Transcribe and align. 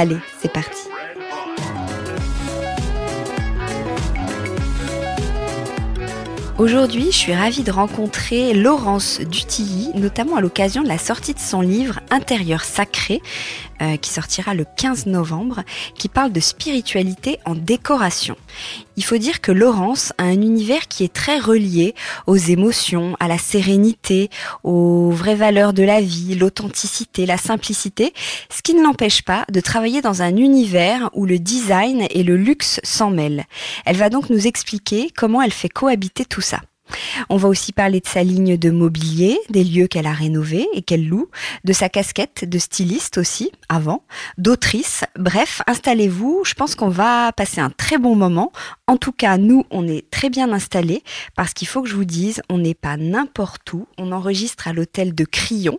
Allez, 0.00 0.18
c'est 0.40 0.52
parti. 0.52 0.88
Aujourd'hui, 6.58 7.12
je 7.12 7.16
suis 7.16 7.34
ravie 7.34 7.62
de 7.62 7.70
rencontrer 7.70 8.52
Laurence 8.52 9.20
Dutilly, 9.20 9.92
notamment 9.94 10.34
à 10.34 10.40
l'occasion 10.40 10.82
de 10.82 10.88
la 10.88 10.98
sortie 10.98 11.32
de 11.32 11.38
son 11.38 11.60
livre 11.60 12.00
Intérieur 12.10 12.64
sacré, 12.64 13.22
euh, 13.80 13.96
qui 13.96 14.10
sortira 14.10 14.54
le 14.54 14.64
15 14.76 15.06
novembre, 15.06 15.62
qui 15.94 16.08
parle 16.08 16.32
de 16.32 16.40
spiritualité 16.40 17.38
en 17.44 17.54
décoration. 17.54 18.34
Il 18.96 19.04
faut 19.04 19.18
dire 19.18 19.40
que 19.40 19.52
Laurence 19.52 20.12
a 20.18 20.24
un 20.24 20.42
univers 20.42 20.88
qui 20.88 21.04
est 21.04 21.12
très 21.12 21.38
relié 21.38 21.94
aux 22.26 22.34
émotions, 22.34 23.16
à 23.20 23.28
la 23.28 23.38
sérénité, 23.38 24.30
aux 24.64 25.12
vraies 25.12 25.36
valeurs 25.36 25.72
de 25.72 25.84
la 25.84 26.00
vie, 26.00 26.34
l'authenticité, 26.34 27.24
la 27.24 27.36
simplicité, 27.36 28.12
ce 28.50 28.62
qui 28.62 28.74
ne 28.74 28.82
l'empêche 28.82 29.22
pas 29.22 29.44
de 29.48 29.60
travailler 29.60 30.02
dans 30.02 30.22
un 30.22 30.36
univers 30.36 31.08
où 31.12 31.24
le 31.24 31.38
design 31.38 32.08
et 32.10 32.24
le 32.24 32.36
luxe 32.36 32.80
s'en 32.82 33.10
mêlent. 33.10 33.44
Elle 33.86 33.96
va 33.96 34.10
donc 34.10 34.28
nous 34.28 34.48
expliquer 34.48 35.12
comment 35.16 35.40
elle 35.40 35.52
fait 35.52 35.68
cohabiter 35.68 36.24
tout 36.24 36.40
ça. 36.40 36.47
On 37.28 37.36
va 37.36 37.48
aussi 37.48 37.72
parler 37.72 38.00
de 38.00 38.06
sa 38.06 38.22
ligne 38.22 38.56
de 38.56 38.70
mobilier, 38.70 39.38
des 39.50 39.64
lieux 39.64 39.86
qu'elle 39.86 40.06
a 40.06 40.12
rénovés 40.12 40.66
et 40.72 40.82
qu'elle 40.82 41.06
loue, 41.06 41.28
de 41.64 41.72
sa 41.72 41.88
casquette 41.88 42.48
de 42.48 42.58
styliste 42.58 43.18
aussi, 43.18 43.52
avant, 43.68 44.04
d'autrice. 44.36 45.04
Bref, 45.16 45.62
installez-vous, 45.66 46.42
je 46.44 46.54
pense 46.54 46.74
qu'on 46.74 46.88
va 46.88 47.32
passer 47.32 47.60
un 47.60 47.70
très 47.70 47.98
bon 47.98 48.14
moment. 48.14 48.52
En 48.86 48.96
tout 48.96 49.12
cas, 49.12 49.36
nous, 49.36 49.64
on 49.70 49.86
est 49.86 50.08
très 50.10 50.30
bien 50.30 50.52
installés 50.52 51.02
parce 51.36 51.52
qu'il 51.52 51.68
faut 51.68 51.82
que 51.82 51.88
je 51.88 51.94
vous 51.94 52.04
dise, 52.04 52.42
on 52.48 52.58
n'est 52.58 52.74
pas 52.74 52.96
n'importe 52.96 53.72
où. 53.72 53.86
On 53.98 54.12
enregistre 54.12 54.68
à 54.68 54.72
l'hôtel 54.72 55.14
de 55.14 55.24
Crillon, 55.24 55.78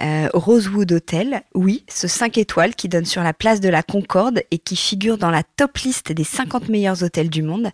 euh, 0.00 0.28
Rosewood 0.34 0.90
Hotel. 0.92 1.42
Oui, 1.54 1.84
ce 1.88 2.08
5 2.08 2.38
étoiles 2.38 2.74
qui 2.74 2.88
donne 2.88 3.04
sur 3.04 3.22
la 3.22 3.32
place 3.32 3.60
de 3.60 3.68
la 3.68 3.82
Concorde 3.82 4.42
et 4.50 4.58
qui 4.58 4.76
figure 4.76 5.18
dans 5.18 5.30
la 5.30 5.42
top 5.42 5.78
liste 5.78 6.12
des 6.12 6.24
50 6.24 6.68
meilleurs 6.68 7.02
hôtels 7.02 7.30
du 7.30 7.42
monde. 7.42 7.70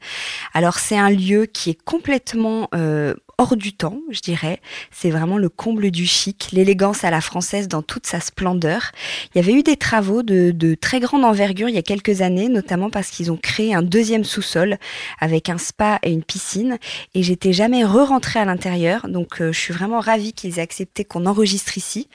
Alors, 0.53 0.79
c'est 0.79 0.99
un 0.99 1.11
lieu 1.11 1.47
qui 1.47 1.71
est 1.71 1.83
complètement 1.85 2.66
euh, 2.75 3.15
hors 3.39 3.57
du 3.57 3.75
temps, 3.75 4.01
je 4.11 4.21
dirais. 4.21 4.61
C'est 4.91 5.11
vraiment 5.11 5.37
le 5.37 5.51
comble 5.51 5.91
du 5.91 6.07
chic, 6.07 6.49
l'élégance 6.53 7.05
à 7.05 7.11
la 7.11 7.21
française 7.21 7.69
dans 7.69 7.83
toute 7.83 8.07
sa 8.07 8.19
splendeur. 8.19 8.93
Il 9.35 9.39
y 9.39 9.45
avait 9.45 9.53
eu 9.53 9.63
des 9.63 9.77
travaux 9.77 10.23
de, 10.23 10.53
de 10.53 10.75
très 10.75 11.01
grande 11.01 11.23
envergure 11.23 11.69
il 11.69 11.75
y 11.75 11.79
a 11.79 11.83
quelques 11.83 12.23
années, 12.23 12.49
notamment 12.49 12.89
parce 12.89 13.11
qu'ils 13.11 13.31
ont 13.31 13.37
créé 13.37 13.75
un 13.75 13.83
deuxième 13.83 14.25
sous-sol 14.25 14.79
avec 15.21 15.51
un 15.51 15.59
spa 15.59 15.99
et 16.03 16.13
une 16.13 16.23
piscine. 16.23 16.79
Et 17.15 17.23
j'étais 17.23 17.53
jamais 17.53 17.85
re-rentrée 17.85 18.39
à 18.39 18.47
l'intérieur, 18.47 19.07
donc 19.07 19.43
euh, 19.43 19.53
je 19.53 19.59
suis 19.59 19.75
vraiment 19.75 20.01
ravie 20.01 20.33
qu'ils 20.33 20.59
aient 20.59 20.63
accepté 20.63 21.05
qu'on 21.05 21.27
enregistre 21.27 21.77
ici. 21.77 22.09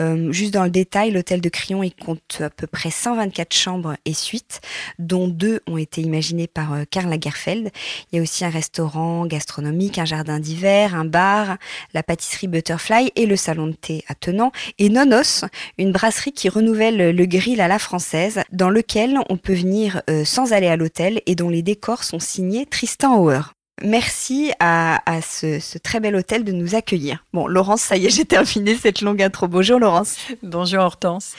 Euh, 0.00 0.32
juste 0.32 0.52
dans 0.52 0.64
le 0.64 0.70
détail, 0.70 1.12
l'hôtel 1.12 1.40
de 1.40 1.48
Crillon, 1.48 1.84
il 1.84 1.94
compte 1.94 2.40
à 2.40 2.50
peu 2.50 2.66
près 2.66 2.90
124 2.90 3.54
chambres 3.54 3.94
et 4.06 4.14
suites, 4.14 4.60
dont 4.98 5.28
deux 5.28 5.60
ont 5.68 5.78
été 5.78 6.00
imaginées 6.00 6.48
par 6.48 6.72
euh, 6.72 6.82
Karl 6.90 7.08
Lagerfeld. 7.08 7.70
Il 8.10 8.16
y 8.16 8.18
a 8.18 8.22
aussi 8.22 8.44
un 8.44 8.50
restaurant 8.50 9.24
gastronomique, 9.26 9.98
un 9.98 10.04
jardin 10.04 10.40
d'hiver 10.40 10.63
un 10.66 11.04
bar, 11.04 11.56
la 11.92 12.02
pâtisserie 12.02 12.48
Butterfly 12.48 13.12
et 13.16 13.26
le 13.26 13.36
salon 13.36 13.66
de 13.66 13.72
thé 13.72 14.04
attenant, 14.08 14.52
et 14.78 14.88
Nonos, 14.88 15.44
une 15.78 15.92
brasserie 15.92 16.32
qui 16.32 16.48
renouvelle 16.48 17.10
le 17.14 17.26
grill 17.26 17.60
à 17.60 17.68
la 17.68 17.78
française, 17.78 18.42
dans 18.52 18.70
lequel 18.70 19.18
on 19.28 19.36
peut 19.36 19.54
venir 19.54 20.02
euh, 20.10 20.24
sans 20.24 20.52
aller 20.52 20.68
à 20.68 20.76
l'hôtel 20.76 21.20
et 21.26 21.34
dont 21.34 21.48
les 21.48 21.62
décors 21.62 22.04
sont 22.04 22.18
signés 22.18 22.66
Tristan 22.66 23.16
Hauer. 23.18 23.40
Merci 23.82 24.52
à, 24.60 25.00
ce, 25.20 25.58
ce, 25.58 25.78
très 25.78 25.98
bel 25.98 26.14
hôtel 26.14 26.44
de 26.44 26.52
nous 26.52 26.74
accueillir. 26.74 27.24
Bon, 27.32 27.46
Laurence, 27.46 27.82
ça 27.82 27.96
y 27.96 28.06
est, 28.06 28.10
j'ai 28.14 28.24
terminé 28.24 28.76
cette 28.76 29.00
longue 29.00 29.22
intro. 29.22 29.48
Bonjour 29.48 29.78
Laurence. 29.78 30.16
Bonjour 30.42 30.80
Hortense. 30.80 31.34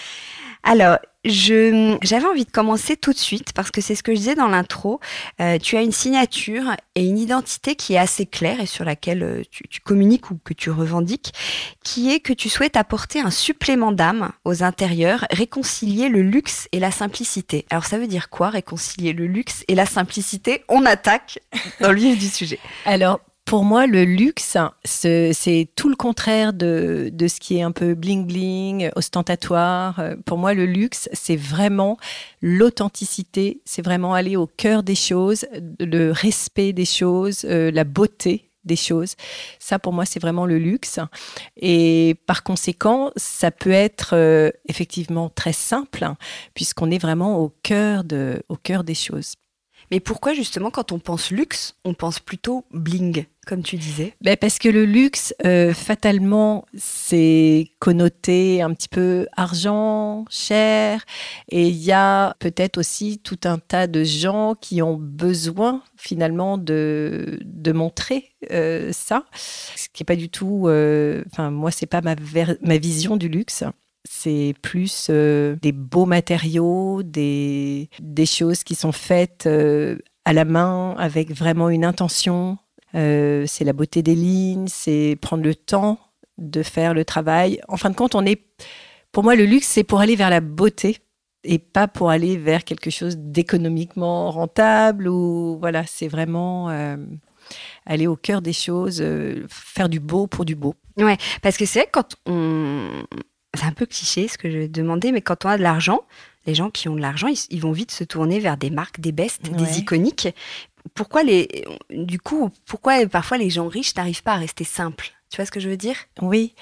Alors, 0.63 0.97
je, 1.25 1.97
j'avais 2.03 2.25
envie 2.25 2.45
de 2.45 2.51
commencer 2.51 2.95
tout 2.95 3.11
de 3.11 3.17
suite 3.17 3.51
parce 3.53 3.71
que 3.71 3.81
c'est 3.81 3.95
ce 3.95 4.03
que 4.03 4.13
je 4.13 4.19
disais 4.19 4.35
dans 4.35 4.47
l'intro. 4.47 4.99
Euh, 5.41 5.57
tu 5.57 5.75
as 5.75 5.81
une 5.81 5.91
signature 5.91 6.75
et 6.95 7.05
une 7.05 7.17
identité 7.17 7.75
qui 7.75 7.93
est 7.93 7.97
assez 7.97 8.25
claire 8.25 8.59
et 8.61 8.65
sur 8.65 8.85
laquelle 8.85 9.23
euh, 9.23 9.41
tu, 9.49 9.67
tu, 9.67 9.81
communiques 9.81 10.31
ou 10.31 10.39
que 10.43 10.53
tu 10.53 10.69
revendiques, 10.69 11.33
qui 11.83 12.11
est 12.13 12.19
que 12.19 12.33
tu 12.33 12.47
souhaites 12.47 12.77
apporter 12.77 13.19
un 13.19 13.31
supplément 13.31 13.91
d'âme 13.91 14.31
aux 14.45 14.63
intérieurs, 14.63 15.25
réconcilier 15.31 16.09
le 16.09 16.21
luxe 16.21 16.67
et 16.71 16.79
la 16.79 16.91
simplicité. 16.91 17.65
Alors 17.69 17.85
ça 17.85 17.97
veut 17.97 18.07
dire 18.07 18.29
quoi 18.29 18.49
réconcilier 18.49 19.13
le 19.13 19.25
luxe 19.25 19.63
et 19.67 19.75
la 19.75 19.85
simplicité? 19.85 20.63
On 20.69 20.85
attaque 20.85 21.39
dans 21.81 21.91
le 21.91 21.99
vif 21.99 22.19
du 22.19 22.27
sujet. 22.27 22.59
Alors 22.85 23.19
pour 23.45 23.63
moi, 23.63 23.85
le 23.85 24.03
luxe, 24.03 24.57
c'est 24.83 25.69
tout 25.75 25.87
le 25.87 25.95
contraire 25.95 26.51
de, 26.51 27.09
de, 27.13 27.27
ce 27.27 27.39
qui 27.39 27.57
est 27.57 27.61
un 27.61 27.71
peu 27.71 27.93
bling-bling, 27.93 28.91
ostentatoire. 28.95 30.01
Pour 30.25 30.39
moi, 30.39 30.55
le 30.55 30.65
luxe, 30.65 31.09
c'est 31.13 31.35
vraiment 31.35 31.97
l'authenticité, 32.41 33.61
c'est 33.63 33.83
vraiment 33.83 34.15
aller 34.15 34.35
au 34.35 34.47
cœur 34.47 34.81
des 34.81 34.95
choses, 34.95 35.45
le 35.79 36.11
respect 36.11 36.73
des 36.73 36.85
choses, 36.85 37.45
euh, 37.45 37.69
la 37.69 37.83
beauté 37.83 38.49
des 38.63 38.75
choses. 38.75 39.13
Ça, 39.59 39.77
pour 39.77 39.93
moi, 39.93 40.05
c'est 40.05 40.19
vraiment 40.19 40.47
le 40.47 40.57
luxe. 40.57 40.99
Et 41.55 42.15
par 42.25 42.43
conséquent, 42.43 43.11
ça 43.15 43.51
peut 43.51 43.71
être 43.71 44.15
euh, 44.15 44.49
effectivement 44.67 45.29
très 45.29 45.53
simple, 45.53 46.07
puisqu'on 46.55 46.89
est 46.89 46.97
vraiment 46.97 47.39
au 47.39 47.53
cœur, 47.61 48.03
de, 48.03 48.41
au 48.49 48.55
cœur 48.55 48.83
des 48.83 48.95
choses. 48.95 49.35
Mais 49.91 49.99
pourquoi 49.99 50.33
justement 50.33 50.71
quand 50.71 50.91
on 50.91 50.99
pense 50.99 51.31
luxe, 51.31 51.75
on 51.85 51.93
pense 51.93 52.19
plutôt 52.19 52.65
bling, 52.71 53.25
comme 53.45 53.63
tu 53.63 53.77
disais? 53.77 54.13
Ben 54.21 54.35
Parce 54.37 54.59
que 54.59 54.69
le 54.69 54.85
luxe, 54.85 55.33
euh, 55.45 55.73
fatalement, 55.73 56.65
c'est 56.77 57.67
connoté 57.79 58.61
un 58.61 58.73
petit 58.73 58.89
peu 58.89 59.27
argent, 59.35 60.25
cher, 60.29 61.05
et 61.49 61.67
il 61.67 61.77
y 61.77 61.91
a 61.91 62.35
peut-être 62.39 62.77
aussi 62.77 63.19
tout 63.19 63.39
un 63.45 63.57
tas 63.57 63.87
de 63.87 64.03
gens 64.03 64.55
qui 64.59 64.81
ont 64.81 64.97
besoin 64.99 65.81
finalement 65.97 66.57
de, 66.57 67.39
montrer 67.73 68.31
euh, 68.51 68.91
ça, 68.93 69.25
ce 69.33 69.87
qui 69.91 70.03
n'est 70.03 70.05
pas 70.05 70.15
du 70.15 70.29
tout, 70.29 70.67
euh, 70.67 71.23
enfin 71.31 71.51
moi 71.51 71.71
c'est 71.71 71.87
pas 71.87 72.01
ma, 72.01 72.15
ma 72.61 72.77
vision 72.77 73.17
du 73.17 73.27
luxe 73.27 73.63
c'est 74.09 74.53
plus 74.61 75.07
euh, 75.09 75.55
des 75.61 75.71
beaux 75.71 76.05
matériaux, 76.05 77.03
des, 77.03 77.89
des 77.99 78.25
choses 78.25 78.63
qui 78.63 78.75
sont 78.75 78.91
faites 78.91 79.45
euh, 79.47 79.97
à 80.23 80.33
la 80.33 80.45
main 80.45 80.95
avec 80.97 81.31
vraiment 81.31 81.69
une 81.69 81.85
intention. 81.85 82.57
Euh, 82.95 83.45
c'est 83.47 83.63
la 83.63 83.73
beauté 83.73 84.01
des 84.01 84.15
lignes, 84.15 84.67
c'est 84.67 85.17
prendre 85.21 85.43
le 85.43 85.55
temps 85.55 85.99
de 86.37 86.63
faire 86.63 86.93
le 86.93 87.05
travail. 87.05 87.61
En 87.67 87.77
fin 87.77 87.89
de 87.89 87.95
compte, 87.95 88.15
on 88.15 88.25
est, 88.25 88.41
pour 89.11 89.23
moi, 89.23 89.35
le 89.35 89.45
luxe, 89.45 89.67
c'est 89.67 89.83
pour 89.83 89.99
aller 89.99 90.15
vers 90.15 90.29
la 90.29 90.41
beauté 90.41 90.97
et 91.43 91.59
pas 91.59 91.87
pour 91.87 92.09
aller 92.09 92.37
vers 92.37 92.63
quelque 92.63 92.89
chose 92.89 93.17
d'économiquement 93.17 94.31
rentable 94.31 95.07
ou 95.07 95.57
voilà, 95.59 95.85
c'est 95.85 96.07
vraiment 96.07 96.69
aller 97.85 98.07
au 98.07 98.15
cœur 98.15 98.41
des 98.41 98.53
choses, 98.53 99.03
faire 99.47 99.87
du 99.87 99.99
beau 99.99 100.25
pour 100.25 100.43
du 100.43 100.55
beau. 100.55 100.73
Ouais, 100.97 101.17
parce 101.43 101.57
que 101.57 101.65
c'est 101.65 101.79
vrai 101.79 101.85
que 101.85 101.91
quand 101.91 102.15
on, 102.25 103.05
c'est 103.55 103.65
un 103.65 103.71
peu 103.71 103.85
cliché 103.85 104.27
ce 104.27 104.37
que 104.37 104.49
je 104.49 104.67
demander, 104.67 105.11
mais 105.11 105.21
quand 105.21 105.45
on 105.45 105.49
a 105.49 105.57
de 105.57 105.63
l'argent, 105.63 106.01
les 106.45 106.55
gens 106.55 106.69
qui 106.69 106.89
ont 106.89 106.95
de 106.95 107.01
l'argent, 107.01 107.27
ils, 107.49 107.61
vont 107.61 107.71
vite 107.71 107.91
se 107.91 108.03
tourner 108.03 108.39
vers 108.39 108.57
des 108.57 108.69
marques, 108.69 108.99
des 108.99 109.11
bestes, 109.11 109.49
des 109.49 109.79
iconiques. 109.79 110.27
Pourquoi 110.93 111.23
les, 111.23 111.65
du 111.89 112.19
coup, 112.19 112.51
pourquoi 112.65 113.05
parfois 113.07 113.37
les 113.37 113.49
gens 113.49 113.67
riches 113.67 113.95
n'arrivent 113.95 114.23
pas 114.23 114.33
à 114.33 114.37
rester 114.37 114.63
simples? 114.63 115.11
Tu 115.29 115.37
vois 115.37 115.45
ce 115.45 115.51
que 115.51 115.59
je 115.59 115.69
veux 115.69 115.77
dire? 115.77 115.97
Oui. 116.21 116.53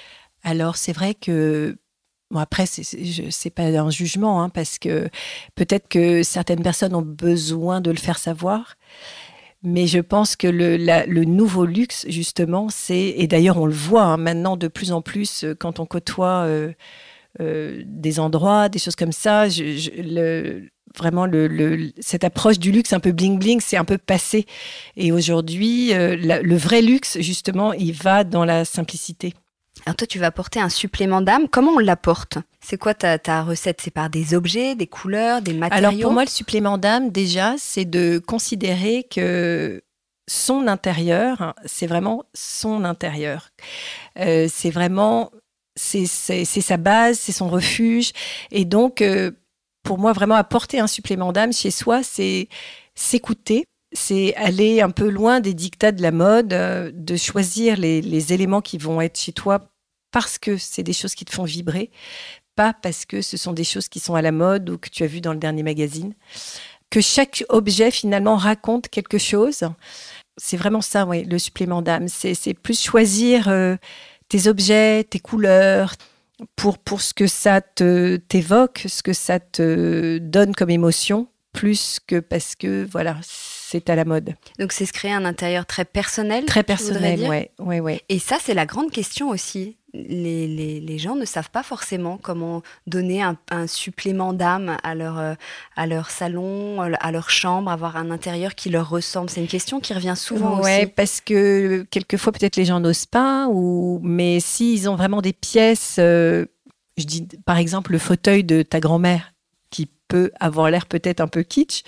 Alors 0.42 0.76
c'est 0.76 0.92
vrai 0.92 1.14
que 1.14 1.76
Bon, 2.30 2.40
après, 2.40 2.66
c'est 2.66 3.50
pas 3.50 3.62
un 3.62 3.90
jugement, 3.90 4.42
hein, 4.42 4.48
parce 4.48 4.78
que 4.80 5.08
peut-être 5.54 5.86
que 5.88 6.22
certaines 6.24 6.62
personnes 6.62 6.94
ont 6.94 7.02
besoin 7.02 7.80
de 7.80 7.90
le 7.90 7.96
faire 7.96 8.18
savoir. 8.18 8.74
Mais 9.62 9.86
je 9.86 10.00
pense 10.00 10.36
que 10.36 10.46
le, 10.46 10.76
le 10.76 11.24
nouveau 11.24 11.64
luxe, 11.64 12.04
justement, 12.08 12.68
c'est, 12.68 13.14
et 13.16 13.26
d'ailleurs 13.26 13.56
on 13.58 13.66
le 13.66 13.72
voit 13.72 14.02
hein, 14.02 14.16
maintenant 14.18 14.56
de 14.58 14.68
plus 14.68 14.92
en 14.92 15.00
plus 15.00 15.44
euh, 15.44 15.54
quand 15.54 15.80
on 15.80 15.86
côtoie 15.86 16.44
euh, 16.44 16.72
euh, 17.40 17.82
des 17.86 18.20
endroits, 18.20 18.68
des 18.68 18.78
choses 18.78 18.96
comme 18.96 19.12
ça, 19.12 19.48
je, 19.48 19.90
le, 20.02 20.68
vraiment 20.96 21.26
le, 21.26 21.92
cette 22.00 22.24
approche 22.24 22.58
du 22.58 22.72
luxe 22.72 22.92
un 22.92 23.00
peu 23.00 23.10
bling-bling, 23.10 23.60
c'est 23.60 23.76
un 23.76 23.84
peu 23.84 23.98
passé. 23.98 24.46
Et 24.96 25.12
aujourd'hui, 25.12 25.92
le 25.92 26.56
vrai 26.56 26.82
luxe, 26.82 27.18
justement, 27.20 27.72
il 27.72 27.92
va 27.92 28.24
dans 28.24 28.44
la 28.44 28.64
simplicité. 28.64 29.34
Alors 29.86 29.96
toi, 29.96 30.06
tu 30.06 30.18
vas 30.18 30.26
apporter 30.26 30.60
un 30.60 30.68
supplément 30.68 31.20
d'âme. 31.20 31.48
Comment 31.48 31.72
on 31.72 31.78
l'apporte? 31.78 32.38
C'est 32.60 32.78
quoi 32.78 32.94
ta, 32.94 33.42
recette? 33.42 33.80
C'est 33.82 33.90
par 33.90 34.08
des 34.08 34.34
objets, 34.34 34.74
des 34.74 34.86
couleurs, 34.86 35.42
des 35.42 35.52
matériaux? 35.52 35.86
Alors 35.88 36.00
pour 36.00 36.12
moi, 36.12 36.24
le 36.24 36.30
supplément 36.30 36.78
d'âme, 36.78 37.10
déjà, 37.10 37.54
c'est 37.58 37.84
de 37.84 38.18
considérer 38.18 39.06
que 39.10 39.82
son 40.26 40.68
intérieur, 40.68 41.54
c'est 41.66 41.86
vraiment 41.86 42.24
son 42.32 42.84
intérieur. 42.84 43.50
Euh, 44.18 44.48
c'est 44.50 44.70
vraiment, 44.70 45.30
c'est 45.76 46.06
sa 46.06 46.76
base, 46.78 47.18
c'est 47.18 47.32
son 47.32 47.48
refuge. 47.48 48.12
Et 48.50 48.64
donc, 48.64 49.02
euh, 49.02 49.32
pour 49.84 49.98
moi, 49.98 50.12
vraiment 50.12 50.34
apporter 50.34 50.80
un 50.80 50.88
supplément 50.88 51.32
d'âme 51.32 51.52
chez 51.52 51.70
soi, 51.70 52.02
c'est 52.02 52.48
s'écouter, 52.96 53.64
c'est 53.92 54.34
aller 54.34 54.80
un 54.80 54.90
peu 54.90 55.08
loin 55.08 55.40
des 55.40 55.54
dictats 55.54 55.92
de 55.92 56.02
la 56.02 56.10
mode, 56.10 56.52
euh, 56.52 56.90
de 56.92 57.16
choisir 57.16 57.76
les, 57.76 58.32
éléments 58.32 58.62
qui 58.62 58.78
vont 58.78 59.00
être 59.00 59.18
chez 59.18 59.32
toi 59.32 59.70
parce 60.10 60.38
que 60.38 60.56
c'est 60.56 60.82
des 60.82 60.92
choses 60.92 61.14
qui 61.14 61.24
te 61.24 61.32
font 61.32 61.44
vibrer, 61.44 61.90
pas 62.56 62.72
parce 62.72 63.04
que 63.04 63.20
ce 63.20 63.36
sont 63.36 63.52
des 63.52 63.64
choses 63.64 63.88
qui 63.88 64.00
sont 64.00 64.14
à 64.14 64.22
la 64.22 64.32
mode 64.32 64.70
ou 64.70 64.78
que 64.78 64.88
tu 64.88 65.02
as 65.02 65.06
vu 65.06 65.20
dans 65.20 65.32
le 65.32 65.38
dernier 65.38 65.62
magazine. 65.62 66.14
Que 66.90 67.00
chaque 67.00 67.44
objet 67.48 67.90
finalement 67.90 68.36
raconte 68.36 68.88
quelque 68.88 69.18
chose. 69.18 69.64
C'est 70.36 70.56
vraiment 70.56 70.80
ça, 70.80 71.04
oui, 71.06 71.24
le 71.24 71.38
supplément 71.38 71.82
d'âme. 71.82 72.06
C'est 72.08 72.54
plus 72.54 72.80
choisir 72.80 73.48
euh, 73.48 73.76
tes 74.28 74.46
objets, 74.46 75.02
tes 75.04 75.18
couleurs, 75.18 75.94
pour, 76.56 76.78
pour 76.78 77.00
ce 77.00 77.14
que 77.14 77.26
ça 77.26 77.60
t'évoque, 77.60 78.84
ce 78.88 79.02
que 79.02 79.12
ça 79.12 79.40
te 79.40 80.18
donne 80.18 80.54
comme 80.54 80.70
émotion, 80.70 81.28
plus 81.52 82.00
que 82.06 82.20
parce 82.20 82.54
que, 82.54 82.86
voilà, 82.90 83.18
c'est 83.74 83.90
à 83.90 83.96
la 83.96 84.04
mode. 84.04 84.34
Donc 84.60 84.72
c'est 84.72 84.86
se 84.86 84.92
créer 84.92 85.12
un 85.12 85.24
intérieur 85.24 85.66
très 85.66 85.84
personnel. 85.84 86.44
Très 86.44 86.62
personnel, 86.62 87.26
oui. 87.28 87.64
Ouais, 87.64 87.80
ouais. 87.80 88.00
Et 88.08 88.20
ça, 88.20 88.36
c'est 88.40 88.54
la 88.54 88.66
grande 88.66 88.90
question 88.92 89.30
aussi 89.30 89.76
les, 89.94 90.98
gens 90.98 91.16
ne 91.16 91.24
savent 91.24 91.50
pas 91.50 91.62
forcément 91.62 92.18
comment 92.20 92.62
donner 92.86 93.22
un, 93.22 93.36
supplément 93.66 94.32
d'âme 94.32 94.76
à 94.82 94.94
leur, 94.94 95.18
euh, 95.18 95.34
à 95.76 95.86
leur 95.86 96.10
salon, 96.10 96.80
à 96.80 97.12
leur 97.12 97.30
chambre, 97.30 97.70
avoir 97.70 97.96
un 97.96 98.10
intérieur 98.10 98.54
qui 98.54 98.70
leur 98.70 98.88
ressemble. 98.88 99.30
C'est 99.30 99.40
une 99.40 99.46
question 99.46 99.80
qui 99.80 99.94
revient 99.94 100.14
souvent 100.16 100.60
ouais, 100.60 100.86
parce 100.86 101.20
que 101.20 101.86
quelquefois 101.90 102.32
peut-être 102.32 102.56
les 102.56 102.64
gens 102.64 102.80
n'osent 102.80 103.06
pas, 103.06 103.48
ou 103.50 104.00
mais 104.02 104.40
s'ils 104.40 104.88
ont 104.88 104.96
vraiment 104.96 105.22
des 105.22 105.32
pièces, 105.32 105.96
euh, 105.98 106.46
je 106.96 107.04
dis 107.04 107.28
par 107.44 107.58
exemple 107.58 107.92
le 107.92 107.98
fauteuil 107.98 108.44
de 108.44 108.62
ta 108.62 108.80
grand-mère 108.80 109.33
qui 109.74 109.90
peut 110.06 110.30
avoir 110.38 110.70
l'air 110.70 110.86
peut-être 110.86 111.20
un 111.20 111.26
peu 111.26 111.42
kitsch, 111.42 111.82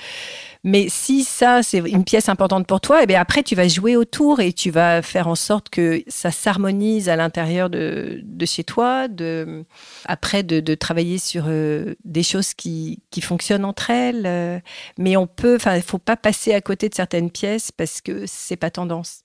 mais 0.65 0.89
si 0.89 1.23
ça, 1.23 1.63
c'est 1.63 1.79
une 1.79 2.03
pièce 2.03 2.29
importante 2.29 2.67
pour 2.67 2.81
toi, 2.81 2.99
et 2.99 3.05
eh 3.05 3.07
bien 3.07 3.21
après, 3.21 3.45
tu 3.45 3.55
vas 3.55 3.69
jouer 3.69 3.95
autour 3.95 4.41
et 4.41 4.53
tu 4.53 4.73
vas 4.73 5.01
faire 5.01 5.29
en 5.29 5.37
sorte 5.37 5.69
que 5.69 6.03
ça 6.09 6.33
s'harmonise 6.33 7.09
à 7.09 7.15
l'intérieur 7.15 7.71
de, 7.71 8.25
chez 8.45 8.65
toi. 8.65 9.07
De, 9.07 9.65
après, 10.07 10.43
de, 10.43 10.75
travailler 10.75 11.19
sur 11.19 11.45
euh, 11.47 11.95
des 12.05 12.25
choses 12.25 12.55
qui, 12.55 13.01
fonctionnent 13.23 13.65
entre 13.65 13.91
elles. 13.91 14.27
Euh. 14.27 14.59
mais 14.99 15.17
on 15.17 15.29
peut, 15.29 15.55
enfin, 15.55 15.77
il 15.77 15.83
faut 15.83 15.99
pas 15.99 16.17
passer 16.17 16.53
à 16.53 16.61
côté 16.61 16.89
de 16.89 16.97
certaines 16.97 17.31
pièces 17.31 17.71
parce 17.71 18.01
que 18.01 18.25
c'est 18.27 18.57
pas 18.57 18.71
tendance. 18.71 19.21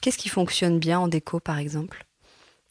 Qu'est-ce 0.00 0.18
qui 0.18 0.30
fonctionne 0.30 0.78
bien 0.78 0.98
en 0.98 1.08
déco, 1.08 1.40
par 1.40 1.58
exemple? 1.58 2.06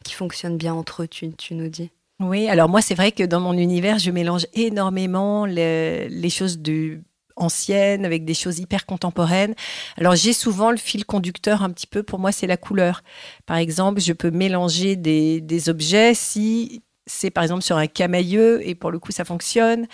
Qui 0.03 0.13
fonctionne 0.13 0.57
bien 0.57 0.73
entre 0.73 1.03
eux, 1.03 1.07
tu 1.07 1.53
nous 1.53 1.69
dis? 1.69 1.91
Oui, 2.19 2.47
alors 2.47 2.69
moi, 2.69 2.81
c'est 2.81 2.95
vrai 2.95 3.11
que 3.11 3.23
dans 3.23 3.41
mon 3.41 3.57
univers, 3.57 3.99
je 3.99 4.09
mélange 4.09 4.47
énormément 4.53 5.45
les, 5.45 6.29
choses 6.29 6.59
du 6.59 7.03
ancienne, 7.35 8.05
avec 8.05 8.23
des 8.23 8.33
choses 8.33 8.59
hyper 8.59 8.85
contemporaines. 8.85 9.55
Alors 9.97 10.15
j'ai 10.15 10.31
souvent 10.31 10.71
le 10.71 10.77
fil 10.77 11.05
conducteur 11.05 11.63
un 11.63 11.69
petit 11.69 11.87
peu, 11.87 12.01
pour 12.03 12.17
moi 12.17 12.31
c'est 12.31 12.47
la 12.47 12.55
couleur. 12.55 13.03
Par 13.45 13.57
exemple, 13.57 13.99
je 13.99 14.13
peux 14.13 14.31
mélanger 14.31 14.95
des, 14.95 15.41
des 15.41 15.67
objets 15.67 16.13
si 16.13 16.83
c'est 17.05 17.29
par 17.29 17.43
exemple 17.43 17.61
sur 17.61 17.77
un 17.77 17.87
camailleux 17.87 18.65
et 18.67 18.73
pour 18.73 18.91
le 18.91 18.99
coup 18.99 19.11
ça 19.11 19.25
fonctionne, 19.25 19.87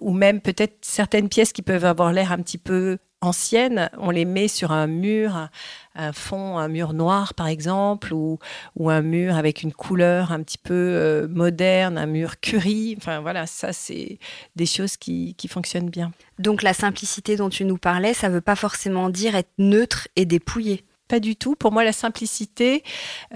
ou 0.00 0.12
même 0.12 0.40
peut-être 0.40 0.78
certaines 0.80 1.28
pièces 1.28 1.52
qui 1.52 1.62
peuvent 1.62 1.84
avoir 1.84 2.12
l'air 2.12 2.32
un 2.32 2.38
petit 2.38 2.58
peu 2.58 2.96
anciennes, 3.20 3.90
on 3.98 4.10
les 4.10 4.24
met 4.24 4.48
sur 4.48 4.72
un 4.72 4.86
mur, 4.86 5.48
un 5.94 6.12
fond, 6.12 6.58
un 6.58 6.68
mur 6.68 6.92
noir 6.92 7.34
par 7.34 7.48
exemple, 7.48 8.12
ou, 8.12 8.38
ou 8.76 8.90
un 8.90 9.02
mur 9.02 9.36
avec 9.36 9.62
une 9.62 9.72
couleur 9.72 10.32
un 10.32 10.42
petit 10.42 10.58
peu 10.58 10.74
euh, 10.74 11.28
moderne, 11.28 11.98
un 11.98 12.06
mur 12.06 12.40
curry. 12.40 12.94
Enfin 12.98 13.20
voilà, 13.20 13.46
ça 13.46 13.72
c'est 13.72 14.18
des 14.54 14.66
choses 14.66 14.96
qui, 14.96 15.34
qui, 15.34 15.48
fonctionnent 15.48 15.90
bien. 15.90 16.12
Donc 16.38 16.62
la 16.62 16.74
simplicité 16.74 17.36
dont 17.36 17.48
tu 17.48 17.64
nous 17.64 17.78
parlais, 17.78 18.14
ça 18.14 18.28
ne 18.28 18.34
veut 18.34 18.40
pas 18.40 18.56
forcément 18.56 19.08
dire 19.08 19.34
être 19.34 19.52
neutre 19.58 20.08
et 20.16 20.24
dépouillé. 20.24 20.84
Pas 21.08 21.20
du 21.20 21.36
tout. 21.36 21.54
Pour 21.54 21.70
moi, 21.70 21.84
la 21.84 21.92
simplicité. 21.92 22.82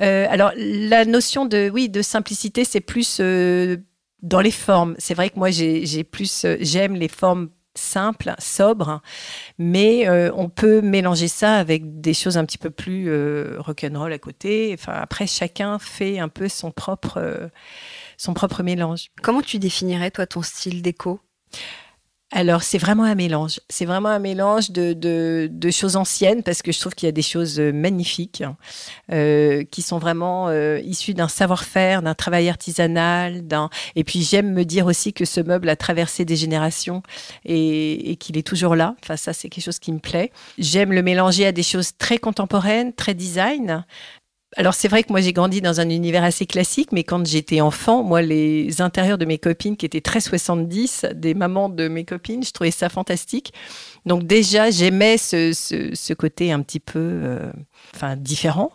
Euh, 0.00 0.26
alors, 0.28 0.50
la 0.56 1.04
notion 1.04 1.46
de 1.46 1.70
oui 1.72 1.88
de 1.88 2.02
simplicité, 2.02 2.64
c'est 2.64 2.80
plus 2.80 3.18
euh, 3.20 3.76
dans 4.22 4.40
les 4.40 4.50
formes. 4.50 4.96
C'est 4.98 5.14
vrai 5.14 5.30
que 5.30 5.38
moi, 5.38 5.50
j'ai 5.50 6.02
plus 6.02 6.46
j'aime 6.58 6.94
les 6.94 7.06
formes 7.06 7.48
simple, 7.74 8.34
sobre, 8.38 9.00
mais 9.58 10.08
euh, 10.08 10.30
on 10.34 10.48
peut 10.48 10.80
mélanger 10.80 11.28
ça 11.28 11.56
avec 11.56 12.00
des 12.00 12.14
choses 12.14 12.36
un 12.36 12.44
petit 12.44 12.58
peu 12.58 12.70
plus 12.70 13.08
euh, 13.08 13.56
rock'n'roll 13.58 14.12
à 14.12 14.18
côté. 14.18 14.74
Enfin, 14.74 14.92
après, 14.92 15.26
chacun 15.26 15.78
fait 15.78 16.18
un 16.18 16.28
peu 16.28 16.48
son 16.48 16.70
propre, 16.70 17.18
euh, 17.18 17.48
son 18.16 18.34
propre 18.34 18.62
mélange. 18.62 19.08
Comment 19.22 19.42
tu 19.42 19.58
définirais, 19.58 20.10
toi, 20.10 20.26
ton 20.26 20.42
style 20.42 20.82
déco 20.82 21.20
alors, 22.32 22.62
c'est 22.62 22.78
vraiment 22.78 23.02
un 23.02 23.16
mélange. 23.16 23.58
C'est 23.68 23.84
vraiment 23.84 24.08
un 24.08 24.20
mélange 24.20 24.70
de, 24.70 24.92
de, 24.92 25.70
choses 25.70 25.96
anciennes, 25.96 26.44
parce 26.44 26.62
que 26.62 26.70
je 26.70 26.78
trouve 26.78 26.94
qu'il 26.94 27.06
y 27.06 27.08
a 27.08 27.12
des 27.12 27.22
choses 27.22 27.58
euh, 27.58 27.72
magnifiques 27.72 28.44
euh, 29.12 29.64
qui 29.64 29.82
sont 29.82 29.98
vraiment 29.98 30.48
euh, 30.48 30.78
issues 30.84 31.14
d'un 31.14 31.26
savoir-faire, 31.26 32.02
d'un 32.02 32.14
travail 32.14 32.48
artisanal. 32.48 33.46
D'un... 33.46 33.68
Et 33.96 34.04
puis, 34.04 34.22
j'aime 34.22 34.52
me 34.52 34.64
dire 34.64 34.86
aussi 34.86 35.12
que 35.12 35.24
ce 35.24 35.40
meuble 35.40 35.68
a 35.68 35.74
traversé 35.74 36.24
des 36.24 36.36
générations 36.36 37.02
et, 37.44 38.12
et 38.12 38.16
qu'il 38.16 38.38
est 38.38 38.46
toujours 38.46 38.76
là. 38.76 38.94
Enfin, 39.02 39.16
ça, 39.16 39.32
c'est 39.32 39.48
quelque 39.48 39.64
chose 39.64 39.80
qui 39.80 39.92
me 39.92 39.98
plaît. 39.98 40.30
J'aime 40.56 40.92
le 40.92 41.02
mélanger 41.02 41.46
à 41.46 41.52
des 41.52 41.64
choses 41.64 41.96
très 41.98 42.18
contemporaines, 42.18 42.92
très 42.92 43.14
design, 43.14 43.84
alors 44.56 44.74
c'est 44.74 44.88
vrai 44.88 45.04
que 45.04 45.12
moi 45.12 45.20
j'ai 45.20 45.32
grandi 45.32 45.60
dans 45.60 45.80
un 45.80 45.88
univers 45.88 46.24
assez 46.24 46.44
classique, 46.44 46.90
mais 46.92 47.04
quand 47.04 47.24
j'étais 47.24 47.60
enfant, 47.60 48.02
moi 48.02 48.20
les 48.20 48.80
intérieurs 48.80 49.18
de 49.18 49.24
mes 49.24 49.38
copines 49.38 49.76
qui 49.76 49.86
étaient 49.86 50.00
très 50.00 50.20
70, 50.20 51.06
des 51.14 51.34
mamans 51.34 51.68
de 51.68 51.86
mes 51.86 52.04
copines, 52.04 52.42
je 52.42 52.50
trouvais 52.50 52.72
ça 52.72 52.88
fantastique. 52.88 53.52
Donc 54.06 54.24
déjà 54.24 54.70
j'aimais 54.70 55.18
ce, 55.18 55.52
ce, 55.52 56.14
côté 56.14 56.50
un 56.50 56.62
petit 56.62 56.80
peu 56.80 56.98
euh, 56.98 57.52
enfin 57.94 58.16
différent. 58.16 58.72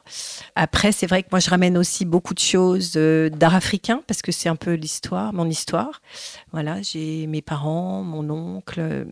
Après, 0.55 0.91
c'est 0.91 1.07
vrai 1.07 1.23
que 1.23 1.29
moi, 1.31 1.39
je 1.39 1.49
ramène 1.49 1.77
aussi 1.77 2.05
beaucoup 2.05 2.33
de 2.33 2.39
choses 2.39 2.93
euh, 2.95 3.29
d'art 3.29 3.55
africain 3.55 4.01
parce 4.07 4.21
que 4.21 4.31
c'est 4.31 4.49
un 4.49 4.55
peu 4.55 4.73
l'histoire, 4.73 5.33
mon 5.33 5.49
histoire. 5.49 6.01
Voilà, 6.51 6.81
j'ai 6.81 7.27
mes 7.27 7.41
parents, 7.41 8.03
mon 8.03 8.29
oncle, 8.29 9.07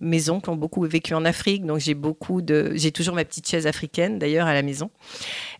mes 0.00 0.30
oncles 0.30 0.50
ont 0.50 0.56
beaucoup 0.56 0.82
vécu 0.82 1.14
en 1.14 1.24
Afrique, 1.24 1.64
donc 1.64 1.78
j'ai 1.78 1.94
beaucoup 1.94 2.42
de, 2.42 2.72
j'ai 2.74 2.92
toujours 2.92 3.14
ma 3.14 3.24
petite 3.24 3.48
chaise 3.48 3.66
africaine 3.66 4.18
d'ailleurs 4.18 4.46
à 4.46 4.54
la 4.54 4.62
maison. 4.62 4.90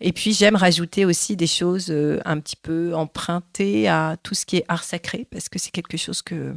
Et 0.00 0.12
puis 0.12 0.32
j'aime 0.32 0.56
rajouter 0.56 1.04
aussi 1.04 1.36
des 1.36 1.46
choses 1.46 1.90
euh, 1.90 2.20
un 2.24 2.40
petit 2.40 2.56
peu 2.56 2.94
empruntées 2.94 3.88
à 3.88 4.16
tout 4.22 4.34
ce 4.34 4.46
qui 4.46 4.56
est 4.56 4.64
art 4.68 4.84
sacré 4.84 5.26
parce 5.30 5.48
que 5.48 5.58
c'est 5.58 5.70
quelque 5.70 5.96
chose 5.96 6.22
que 6.22 6.54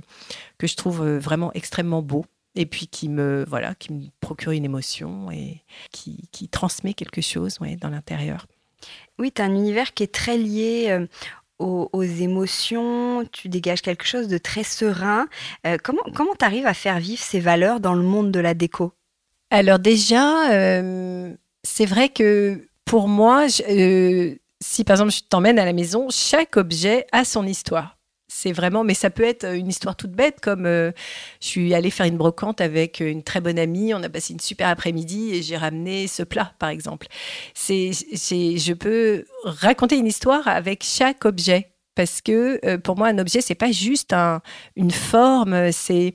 que 0.57 0.67
je 0.67 0.75
trouve 0.75 1.01
euh, 1.01 1.19
vraiment 1.19 1.51
extrêmement 1.53 2.01
beau 2.01 2.25
et 2.57 2.65
puis 2.65 2.87
qui 2.87 3.07
me 3.07 3.45
voilà 3.47 3.75
qui 3.75 3.93
me 3.93 4.01
procure 4.19 4.51
une 4.51 4.65
émotion 4.65 5.31
et 5.31 5.63
qui, 5.91 6.27
qui 6.31 6.49
transmet 6.49 6.93
quelque 6.93 7.21
chose 7.21 7.59
ouais, 7.61 7.75
dans 7.75 7.89
l'intérieur. 7.89 8.47
Oui, 9.19 9.31
tu 9.31 9.41
as 9.41 9.45
un 9.45 9.55
univers 9.55 9.93
qui 9.93 10.03
est 10.03 10.13
très 10.13 10.37
lié 10.37 10.87
euh, 10.89 11.07
aux, 11.59 12.03
émotions, 12.03 13.25
tu 13.31 13.49
dégages 13.49 13.81
quelque 13.81 14.05
chose 14.05 14.27
de 14.27 14.37
très 14.37 14.63
serein. 14.63 15.27
Euh, 15.65 15.77
comment 15.81 16.03
comment 16.13 16.35
tu 16.37 16.45
arrives 16.45 16.67
à 16.67 16.73
faire 16.73 16.99
vivre 16.99 17.21
ces 17.21 17.39
valeurs 17.39 17.79
dans 17.79 17.93
le 17.93 18.03
monde 18.03 18.31
de 18.31 18.39
la 18.39 18.53
déco? 18.53 18.93
Alors 19.49 19.79
déjà, 19.79 20.51
euh, 20.51 21.33
c'est 21.63 21.85
vrai 21.85 22.09
que 22.09 22.67
pour 22.85 23.07
moi, 23.07 23.47
si 23.49 24.83
par 24.83 24.95
exemple 24.95 25.11
je 25.11 25.21
t'emmène 25.29 25.59
à 25.59 25.65
la 25.65 25.73
maison, 25.73 26.07
chaque 26.09 26.57
objet 26.57 27.05
a 27.11 27.23
son 27.23 27.45
histoire 27.45 27.96
c'est 28.27 28.51
vraiment, 28.51 28.83
mais 28.83 28.93
ça 28.93 29.09
peut 29.09 29.23
être 29.23 29.45
une 29.55 29.67
histoire 29.67 29.95
toute 29.95 30.11
bête, 30.11 30.39
comme 30.41 30.65
euh, 30.65 30.91
je 31.41 31.47
suis 31.47 31.73
allée 31.73 31.91
faire 31.91 32.05
une 32.05 32.17
brocante 32.17 32.59
avec 32.61 32.99
une 32.99 33.23
très 33.23 33.41
bonne 33.41 33.57
amie, 33.57 33.93
on 33.93 34.03
a 34.03 34.09
passé 34.09 34.33
une 34.33 34.39
super 34.39 34.67
après-midi 34.67 35.33
et 35.33 35.41
j'ai 35.41 35.57
ramené 35.57 36.07
ce 36.07 36.23
plat, 36.23 36.53
par 36.59 36.69
exemple. 36.69 37.07
C'est, 37.53 37.91
je 37.93 38.73
peux 38.73 39.25
raconter 39.43 39.97
une 39.97 40.07
histoire 40.07 40.47
avec 40.47 40.83
chaque 40.83 41.25
objet 41.25 41.71
parce 41.97 42.21
que 42.21 42.59
euh, 42.63 42.77
pour 42.77 42.95
moi 42.95 43.07
un 43.07 43.17
objet 43.17 43.41
c'est 43.41 43.55
pas 43.55 43.71
juste 43.71 44.13
une 44.75 44.91
forme 44.91 45.71
c'est 45.71 46.13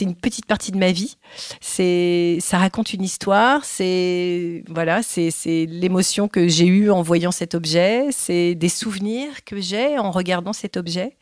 une 0.00 0.14
petite 0.14 0.46
partie 0.46 0.70
de 0.70 0.78
ma 0.78 0.92
vie 0.92 1.18
c'est 1.60 2.38
ça 2.40 2.58
raconte 2.58 2.94
une 2.94 3.02
histoire 3.02 3.64
c'est 3.64 4.62
voilà 4.68 5.02
c'est 5.02 5.32
l'émotion 5.66 6.28
que 6.28 6.46
j'ai 6.46 6.66
eue 6.66 6.92
en 6.92 7.02
voyant 7.02 7.32
cet 7.32 7.56
objet 7.56 8.06
c'est 8.12 8.54
des 8.54 8.68
souvenirs 8.68 9.44
que 9.44 9.60
j'ai 9.60 9.98
en 9.98 10.12
regardant 10.12 10.52
cet 10.52 10.76
objet 10.76 11.16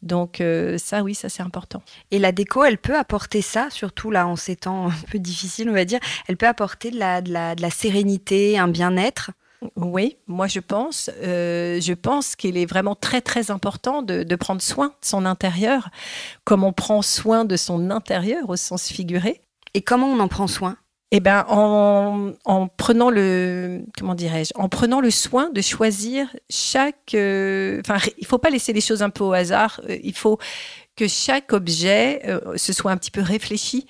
donc 0.00 0.40
euh, 0.40 0.78
ça, 0.78 1.02
oui, 1.02 1.12
ça 1.12 1.28
c'est 1.28 1.42
important. 1.42 1.82
Et 2.12 2.20
la 2.20 2.30
déco, 2.30 2.62
elle 2.62 2.78
peut 2.78 2.96
apporter 2.96 3.42
ça, 3.42 3.66
surtout 3.68 4.12
là 4.12 4.28
en 4.28 4.36
ces 4.36 4.54
temps 4.54 4.90
un 4.90 4.94
peu 5.10 5.18
difficiles, 5.18 5.68
on 5.68 5.72
va 5.72 5.84
dire. 5.84 5.98
Elle 6.28 6.36
peut 6.36 6.46
apporter 6.46 6.92
de 6.92 6.98
la 7.00 7.70
sérénité, 7.70 8.56
un 8.60 8.68
bien-être? 8.68 9.32
Oui, 9.76 10.16
moi 10.26 10.46
je 10.46 10.60
pense. 10.60 11.10
Euh, 11.22 11.80
je 11.80 11.92
pense 11.92 12.36
qu'il 12.36 12.56
est 12.56 12.66
vraiment 12.66 12.94
très 12.94 13.20
très 13.20 13.50
important 13.50 14.02
de, 14.02 14.36
prendre 14.36 14.62
soin 14.62 14.88
de 14.88 14.92
son 15.02 15.24
intérieur, 15.24 15.88
comme 16.44 16.62
on 16.64 16.72
prend 16.72 17.02
soin 17.02 17.44
de 17.44 17.56
son 17.56 17.90
intérieur 17.90 18.48
au 18.48 18.56
sens 18.56 18.88
figuré. 18.88 19.40
Et 19.74 19.82
comment 19.82 20.06
on 20.06 20.20
en 20.20 20.28
prend 20.28 20.46
soin? 20.46 20.76
Eh 21.10 21.20
ben, 21.20 21.46
en, 21.48 22.68
prenant 22.76 23.08
le 23.08 23.82
comment 23.98 24.14
dirais-je, 24.14 24.52
en 24.56 24.68
prenant 24.68 25.00
le 25.00 25.10
soin 25.10 25.50
de 25.50 25.60
choisir 25.60 26.28
chaque. 26.50 27.14
Euh, 27.14 27.80
enfin, 27.80 27.96
il 28.18 28.26
faut 28.26 28.38
pas 28.38 28.50
laisser 28.50 28.72
les 28.72 28.82
choses 28.82 29.02
un 29.02 29.10
peu 29.10 29.24
au 29.24 29.32
hasard. 29.32 29.80
Euh, 29.88 29.96
il 30.02 30.14
faut 30.14 30.38
que 30.98 31.06
chaque 31.06 31.52
objet 31.52 32.22
euh, 32.26 32.56
se 32.56 32.72
soit 32.72 32.90
un 32.90 32.96
petit 32.96 33.12
peu 33.12 33.22
réfléchi. 33.22 33.86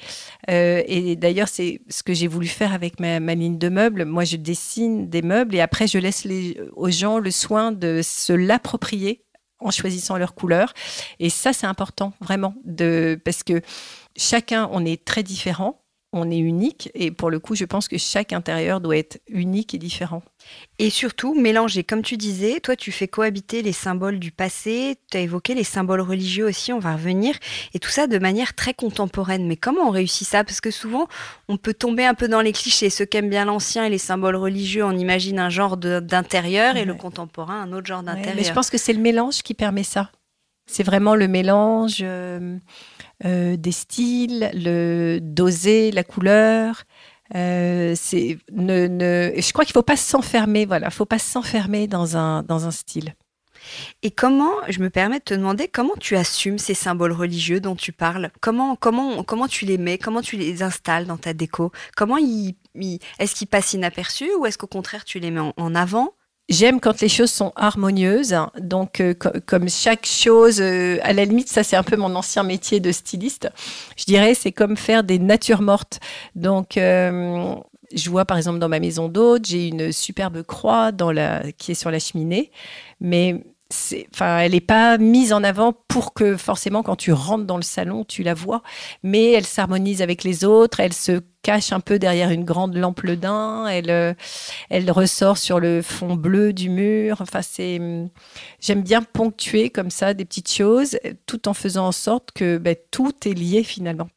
Euh, 0.51 0.83
et 0.87 1.17
d'ailleurs, 1.17 1.49
c'est 1.49 1.81
ce 1.89 2.03
que 2.03 2.13
j'ai 2.13 2.27
voulu 2.27 2.47
faire 2.47 2.75
avec 2.75 3.01
ma, 3.01 3.19
ligne 3.35 3.57
de 3.57 3.71
meubles. 3.71 4.05
Moi, 4.05 4.25
je 4.25 4.37
dessine 4.37 5.09
des 5.09 5.23
meubles 5.23 5.55
et 5.57 5.61
après, 5.63 5.87
je 5.87 5.97
laisse 5.97 6.25
les, 6.25 6.61
aux 6.77 6.91
gens 6.91 7.19
le 7.19 7.31
soin 7.31 7.73
de 7.73 8.03
se 8.03 8.35
l'approprier 8.35 9.25
en 9.59 9.71
choisissant 9.71 10.19
leur 10.19 10.35
couleur. 10.35 10.75
Et 11.19 11.31
ça, 11.31 11.55
c'est 11.55 11.67
important, 11.67 12.13
vraiment, 12.21 12.55
de, 12.65 13.19
parce 13.25 13.43
que 13.43 13.63
chacun, 14.15 14.69
on 14.71 14.85
est 14.85 15.03
très 15.03 15.23
différent 15.23 15.81
on 16.13 16.31
est 16.31 16.39
unique 16.39 16.91
et 16.95 17.11
pour 17.11 17.31
le 17.31 17.39
coup, 17.39 17.55
je 17.55 17.67
pense 17.67 17.87
que 17.87 17.99
chaque 17.99 18.33
intérieur 18.33 18.81
doit 18.81 18.97
être 18.97 19.21
unique 19.29 19.75
et 19.75 19.79
différent. 19.79 20.23
Et 20.79 20.89
surtout, 20.89 21.39
mélanger, 21.39 21.85
comme 21.85 22.03
tu 22.03 22.17
disais, 22.17 22.61
toi 22.61 22.77
tu 22.77 22.93
fais 22.93 23.09
cohabiter 23.09 23.61
les 23.61 23.73
symboles 23.73 24.19
du 24.19 24.33
passé, 24.33 24.97
tu 25.11 25.19
as 25.19 25.21
évoqué 25.21 25.55
les 25.55 25.65
symboles 25.65 26.01
religieux 26.01 26.47
aussi, 26.47 26.73
on 26.73 26.79
va 26.79 26.95
revenir, 26.95 27.35
et 27.75 27.79
tout 27.79 27.91
ça 27.91 28.07
de 28.07 28.19
manière 28.19 28.55
très 28.55 28.73
contemporaine. 28.73 29.47
Mais 29.47 29.57
comment 29.57 29.89
on 29.89 29.91
réussit 29.91 30.27
ça? 30.27 30.45
Parce 30.45 30.63
que 30.63 30.71
souvent, 30.71 31.09
on 31.49 31.59
peut 31.59 31.75
tomber 31.75 32.07
un 32.07 32.15
peu 32.15 32.29
dans 32.29 32.41
les 32.41 32.53
clichés. 32.53 32.89
Ceux 32.89 33.05
qui 33.05 33.19
aiment 33.19 33.31
bien 33.31 33.45
l'ancien 33.45 33.85
et 33.85 33.91
les 33.91 33.99
symboles 33.99 34.37
religieux, 34.37 34.85
on 34.85 34.97
imagine 34.97 35.39
un 35.39 35.51
genre 35.51 35.77
d'intérieur 35.77 36.77
et 36.77 36.87
le 36.87 36.95
contemporain 36.95 37.61
un 37.61 37.73
autre 37.73 37.87
genre 37.87 38.03
d'intérieur. 38.03 38.35
mais 38.37 38.45
je 38.45 38.53
pense 38.53 38.71
que 38.71 38.79
c'est 38.79 38.93
le 38.93 39.01
mélange 39.01 39.43
qui 39.43 39.55
permet 39.55 39.83
ça. 39.83 40.11
C'est 40.67 40.83
vraiment 40.83 41.15
le 41.15 41.29
mélange. 41.29 41.99
Euh, 42.03 42.59
euh, 43.25 43.57
des 43.57 43.73
styles, 43.73 44.51
le 44.55 45.19
doser, 45.21 45.91
la 45.91 46.05
couleur. 46.05 46.85
Euh, 47.35 47.95
c'est 47.97 48.39
ne, 48.53 48.87
ne, 48.87 49.33
je 49.37 49.53
crois 49.53 49.65
qu'il 49.65 49.75
faut 49.75 49.83
pas 49.83 49.97
s'enfermer. 49.97 50.67
Voilà, 50.67 50.91
faut 50.91 51.05
pas 51.05 51.19
s'enfermer 51.19 51.87
dans 51.87 52.17
un 52.17 52.43
dans 52.43 52.67
un 52.67 52.71
style. 52.71 53.15
Et 54.03 54.11
comment, 54.11 54.53
je 54.69 54.81
me 54.81 54.91
permets 54.91 55.19
de 55.19 55.25
te 55.25 55.35
demander, 55.35 55.69
comment 55.69 55.95
tu 55.99 56.17
assumes 56.17 56.59
ces 56.59 56.75
symboles 56.75 57.13
religieux 57.13 57.61
dont 57.61 57.77
tu 57.77 57.93
parles? 57.93 58.31
Comment, 58.41 58.77
comment, 58.77 59.23
comment 59.25 59.49
tu 59.49 59.65
les 59.67 59.79
mets? 59.79 59.99
Comment 59.99 60.23
tu 60.23 60.37
les 60.37 60.63
installes 60.63 61.07
dans 61.07 61.17
ta 61.17 61.35
déco? 61.35 61.73
Comment 61.97 62.17
est-ce 62.17 63.35
qu'ils 63.35 63.49
passent 63.49 63.73
inaperçus 63.73 64.31
ou 64.39 64.47
est-ce 64.47 64.59
qu'au 64.59 64.67
contraire 64.67 65.05
tu 65.05 65.19
les 65.19 65.31
mets 65.31 65.53
en 65.57 65.75
avant? 65.75 66.15
J'aime 66.49 66.81
quand 66.81 67.01
les 67.03 67.11
choses 67.11 67.31
sont 67.31 67.53
harmonieuses. 67.57 68.35
Donc, 68.59 69.01
euh, 69.01 69.13
comme 69.45 69.69
chaque 69.69 70.07
chose, 70.07 70.61
euh, 70.63 70.99
à 71.03 71.13
la 71.13 71.27
limite, 71.27 71.49
ça 71.49 71.63
c'est 71.63 71.77
un 71.77 71.83
peu 71.83 71.97
mon 71.97 72.15
ancien 72.15 72.43
métier 72.43 72.81
de 72.81 72.91
styliste. 72.91 73.51
Je 73.99 74.05
dirais, 74.05 74.35
c'est 74.35 74.53
comme 74.53 74.77
faire 74.77 75.05
des 75.05 75.19
natures 75.19 75.61
mortes. 75.61 76.01
Donc, 76.35 76.79
euh, 76.79 77.55
je 77.95 78.09
vois 78.09 78.25
par 78.25 78.39
exemple 78.39 78.59
dans 78.61 78.69
ma 78.69 78.81
maison 78.81 79.09
d'hôte, 79.09 79.47
j'ai 79.47 79.69
une 79.69 79.93
superbe 79.93 80.43
croix 80.43 80.91
dans 80.91 81.13
la, 81.13 81.53
qui 81.53 81.73
est 81.73 81.75
sur 81.75 81.91
la 81.91 81.99
cheminée, 81.99 82.51
mais 83.01 83.45
enfin, 83.71 84.39
elle 84.39 84.53
n'est 84.53 84.61
pas 84.61 84.99
mise 84.99 85.33
en 85.33 85.45
avant 85.45 85.73
pour 85.89 86.15
que 86.15 86.37
forcément 86.37 86.83
quand 86.83 86.97
tu 86.97 87.13
rentres 87.13 87.45
dans 87.45 87.57
le 87.57 87.63
salon, 87.63 88.05
tu 88.05 88.23
la 88.23 88.35
vois, 88.35 88.63
mais 89.03 89.33
elle 89.33 89.45
s'harmonise 89.45 90.01
avec 90.03 90.25
les 90.25 90.45
autres, 90.45 90.81
elle 90.81 90.93
se 90.93 91.21
cache 91.43 91.73
un 91.73 91.81
peu 91.81 91.99
derrière 91.99 92.31
une 92.31 92.45
grande 92.45 92.75
lampe 92.75 93.07
daim, 93.07 93.67
elle, 93.67 93.91
euh, 93.91 94.15
elle 94.71 94.91
ressort 94.91 95.39
sur 95.39 95.61
le 95.61 95.83
fond 95.83 96.15
bleu 96.15 96.53
du 96.53 96.69
mur. 96.69 97.19
Enfin, 97.21 97.43
c'est, 97.43 97.81
j'aime 98.61 98.83
bien 98.83 99.03
ponctuer 99.03 99.71
comme 99.71 99.91
ça 99.91 100.15
des 100.15 100.25
petites 100.25 100.51
choses, 100.53 100.99
tout 101.27 101.49
en 101.49 101.55
faisant 101.55 101.87
en 101.89 101.93
sorte 101.93 102.33
que 102.33 102.59
ben, 102.59 102.77
tout 102.91 103.13
est 103.27 103.35
lié 103.35 103.63
finalement. 103.65 104.09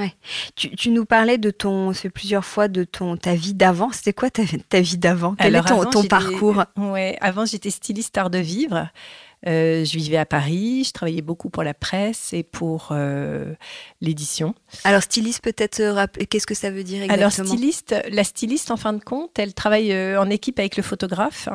Ouais. 0.00 0.14
Tu, 0.56 0.90
nous 0.90 1.04
parlais 1.04 1.38
de 1.38 1.50
ton, 1.50 1.92
c'est 1.92 2.10
plusieurs 2.10 2.44
fois 2.44 2.68
de 2.68 2.84
ton 2.84 3.16
ta 3.16 3.34
vie 3.34 3.54
d'avant. 3.54 3.92
C'était 3.92 4.14
quoi 4.14 4.30
ta, 4.30 4.42
ta 4.68 4.80
vie 4.80 4.98
d'avant? 4.98 5.34
Quel 5.38 5.54
est 5.54 5.62
ton, 5.62 5.84
ton 5.84 6.04
parcours? 6.04 6.64
Ouais, 6.76 7.18
avant 7.20 7.44
j'étais 7.44 7.70
styliste 7.70 8.16
art 8.16 8.30
de 8.30 8.38
vivre. 8.38 8.88
Euh, 9.46 9.84
je 9.86 9.96
vivais 9.96 10.18
à 10.18 10.26
Paris, 10.26 10.84
je 10.84 10.92
travaillais 10.92 11.22
beaucoup 11.22 11.48
pour 11.48 11.62
la 11.62 11.72
presse 11.72 12.34
et 12.34 12.42
pour 12.42 12.88
euh, 12.90 13.54
l'édition. 14.02 14.54
Alors 14.84 15.02
styliste 15.02 15.42
peut-être 15.42 15.80
euh, 15.80 16.06
qu'est-ce 16.28 16.46
que 16.46 16.54
ça 16.54 16.70
veut 16.70 16.84
dire 16.84 17.02
exactement? 17.02 17.28
Alors 17.28 17.48
styliste, 17.48 17.94
la 18.10 18.24
styliste 18.24 18.70
en 18.70 18.76
fin 18.76 18.92
de 18.92 19.02
compte, 19.02 19.38
elle 19.38 19.54
travaille 19.54 19.94
en 20.16 20.28
équipe 20.28 20.58
avec 20.58 20.76
le 20.76 20.82
photographe 20.82 21.48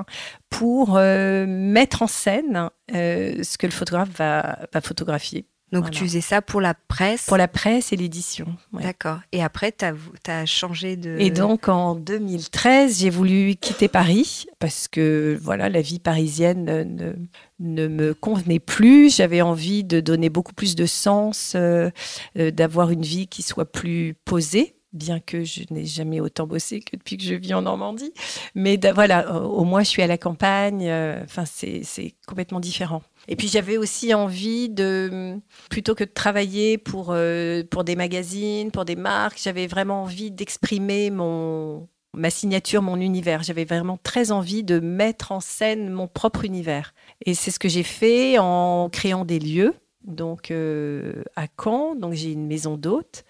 pour 0.49 0.95
mettre 0.95 2.01
en 2.01 2.07
scène 2.07 2.69
ce 2.89 3.57
que 3.57 3.67
le 3.67 3.71
photographe 3.71 4.09
va, 4.17 4.59
va 4.73 4.81
photographier. 4.81 5.45
Donc 5.71 5.91
tu 5.91 6.03
faisais 6.03 6.21
ça 6.21 6.41
pour 6.41 6.61
la 6.61 6.73
presse 6.73 7.25
Pour 7.25 7.37
la 7.37 7.47
presse 7.47 7.91
et 7.91 7.95
l'édition. 7.95 8.47
D'accord. 8.71 9.19
Et 9.31 9.43
après, 9.43 9.73
tu 9.73 9.85
as, 10.31 10.45
changé 10.45 10.95
de... 10.95 11.17
Et 11.19 11.31
donc 11.31 11.67
en 11.67 11.95
2013, 11.95 12.99
j'ai 12.99 13.09
voulu 13.09 13.55
quitter 13.55 13.87
Paris 13.87 14.45
parce 14.59 14.87
que 14.87 15.37
voilà, 15.41 15.69
la 15.69 15.81
vie 15.81 15.99
parisienne 15.99 16.65
ne, 16.65 17.13
ne 17.59 17.87
me 17.87 18.13
convenait 18.13 18.59
plus. 18.59 19.15
J'avais 19.15 19.41
envie 19.41 19.83
de 19.83 19.99
donner 19.99 20.29
beaucoup 20.29 20.53
plus 20.53 20.75
de 20.75 20.85
sens, 20.85 21.53
euh, 21.55 21.89
euh, 22.37 22.51
d'avoir 22.51 22.91
une 22.91 23.03
vie 23.03 23.27
qui 23.27 23.41
soit 23.41 23.69
plus 23.69 24.15
posée 24.25 24.75
bien 24.95 25.19
que 25.19 25.43
je 25.43 25.61
n'ai 25.71 25.85
jamais 25.85 26.19
autant 26.19 26.47
bossé 26.47 26.79
que 26.79 26.95
depuis 26.95 27.17
que 27.17 27.23
je 27.23 27.35
vis 27.35 27.53
en 27.53 27.63
Normandie. 27.63 28.13
Mais 28.55 28.79
voilà, 28.93 29.41
au 29.43 29.63
moins 29.63 29.83
je 29.83 29.89
suis 29.89 30.01
à 30.01 30.07
la 30.07 30.17
campagne. 30.17 30.87
Euh, 30.87 31.21
enfin, 31.23 31.43
c'est 31.45 32.15
complètement 32.25 32.59
différent. 32.59 33.03
Et 33.27 33.35
puis 33.35 33.47
j'avais 33.47 33.77
aussi 33.77 34.13
envie 34.13 34.69
de, 34.69 35.39
plutôt 35.69 35.95
que 35.95 36.03
de 36.03 36.11
travailler 36.11 36.77
pour, 36.77 37.07
euh, 37.11 37.63
pour 37.63 37.83
des 37.83 37.95
magazines, 37.95 38.71
pour 38.71 38.85
des 38.85 38.95
marques, 38.95 39.39
j'avais 39.41 39.67
vraiment 39.67 40.03
envie 40.03 40.31
d'exprimer 40.31 41.09
mon, 41.09 41.87
ma 42.13 42.29
signature, 42.29 42.81
mon 42.81 42.99
univers. 42.99 43.43
J'avais 43.43 43.65
vraiment 43.65 43.97
très 44.01 44.31
envie 44.31 44.63
de 44.63 44.79
mettre 44.79 45.31
en 45.31 45.39
scène 45.39 45.89
mon 45.89 46.07
propre 46.07 46.45
univers. 46.45 46.93
Et 47.25 47.33
c'est 47.33 47.51
ce 47.51 47.59
que 47.59 47.69
j'ai 47.69 47.83
fait 47.83 48.37
en 48.39 48.89
créant 48.91 49.25
des 49.25 49.39
lieux. 49.39 49.73
Donc 50.03 50.51
euh, 50.51 51.23
à 51.35 51.47
Caen, 51.61 51.95
donc 51.95 52.13
j'ai 52.13 52.31
une 52.31 52.45
maison 52.45 52.77
d'hôtes 52.77 53.25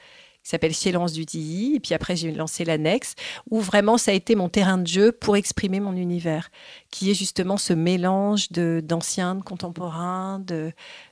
qui 0.45 0.51
s'appelle 0.51 0.75
Silence 0.75 1.11
du 1.11 1.25
Tilly. 1.25 1.75
Et 1.75 1.79
puis 1.79 1.95
après, 1.95 2.15
j'ai 2.15 2.31
lancé 2.31 2.65
l'annexe, 2.65 3.15
où 3.49 3.59
vraiment 3.59 3.97
ça 3.97 4.11
a 4.11 4.13
été 4.13 4.35
mon 4.35 4.47
terrain 4.47 4.77
de 4.77 4.85
jeu 4.85 5.11
pour 5.11 5.35
exprimer 5.35 5.79
mon 5.79 5.95
univers, 5.95 6.51
qui 6.91 7.09
est 7.09 7.15
justement 7.15 7.57
ce 7.57 7.73
mélange 7.73 8.51
d'anciens, 8.51 9.35
de, 9.35 9.41
contemporains, 9.41 10.39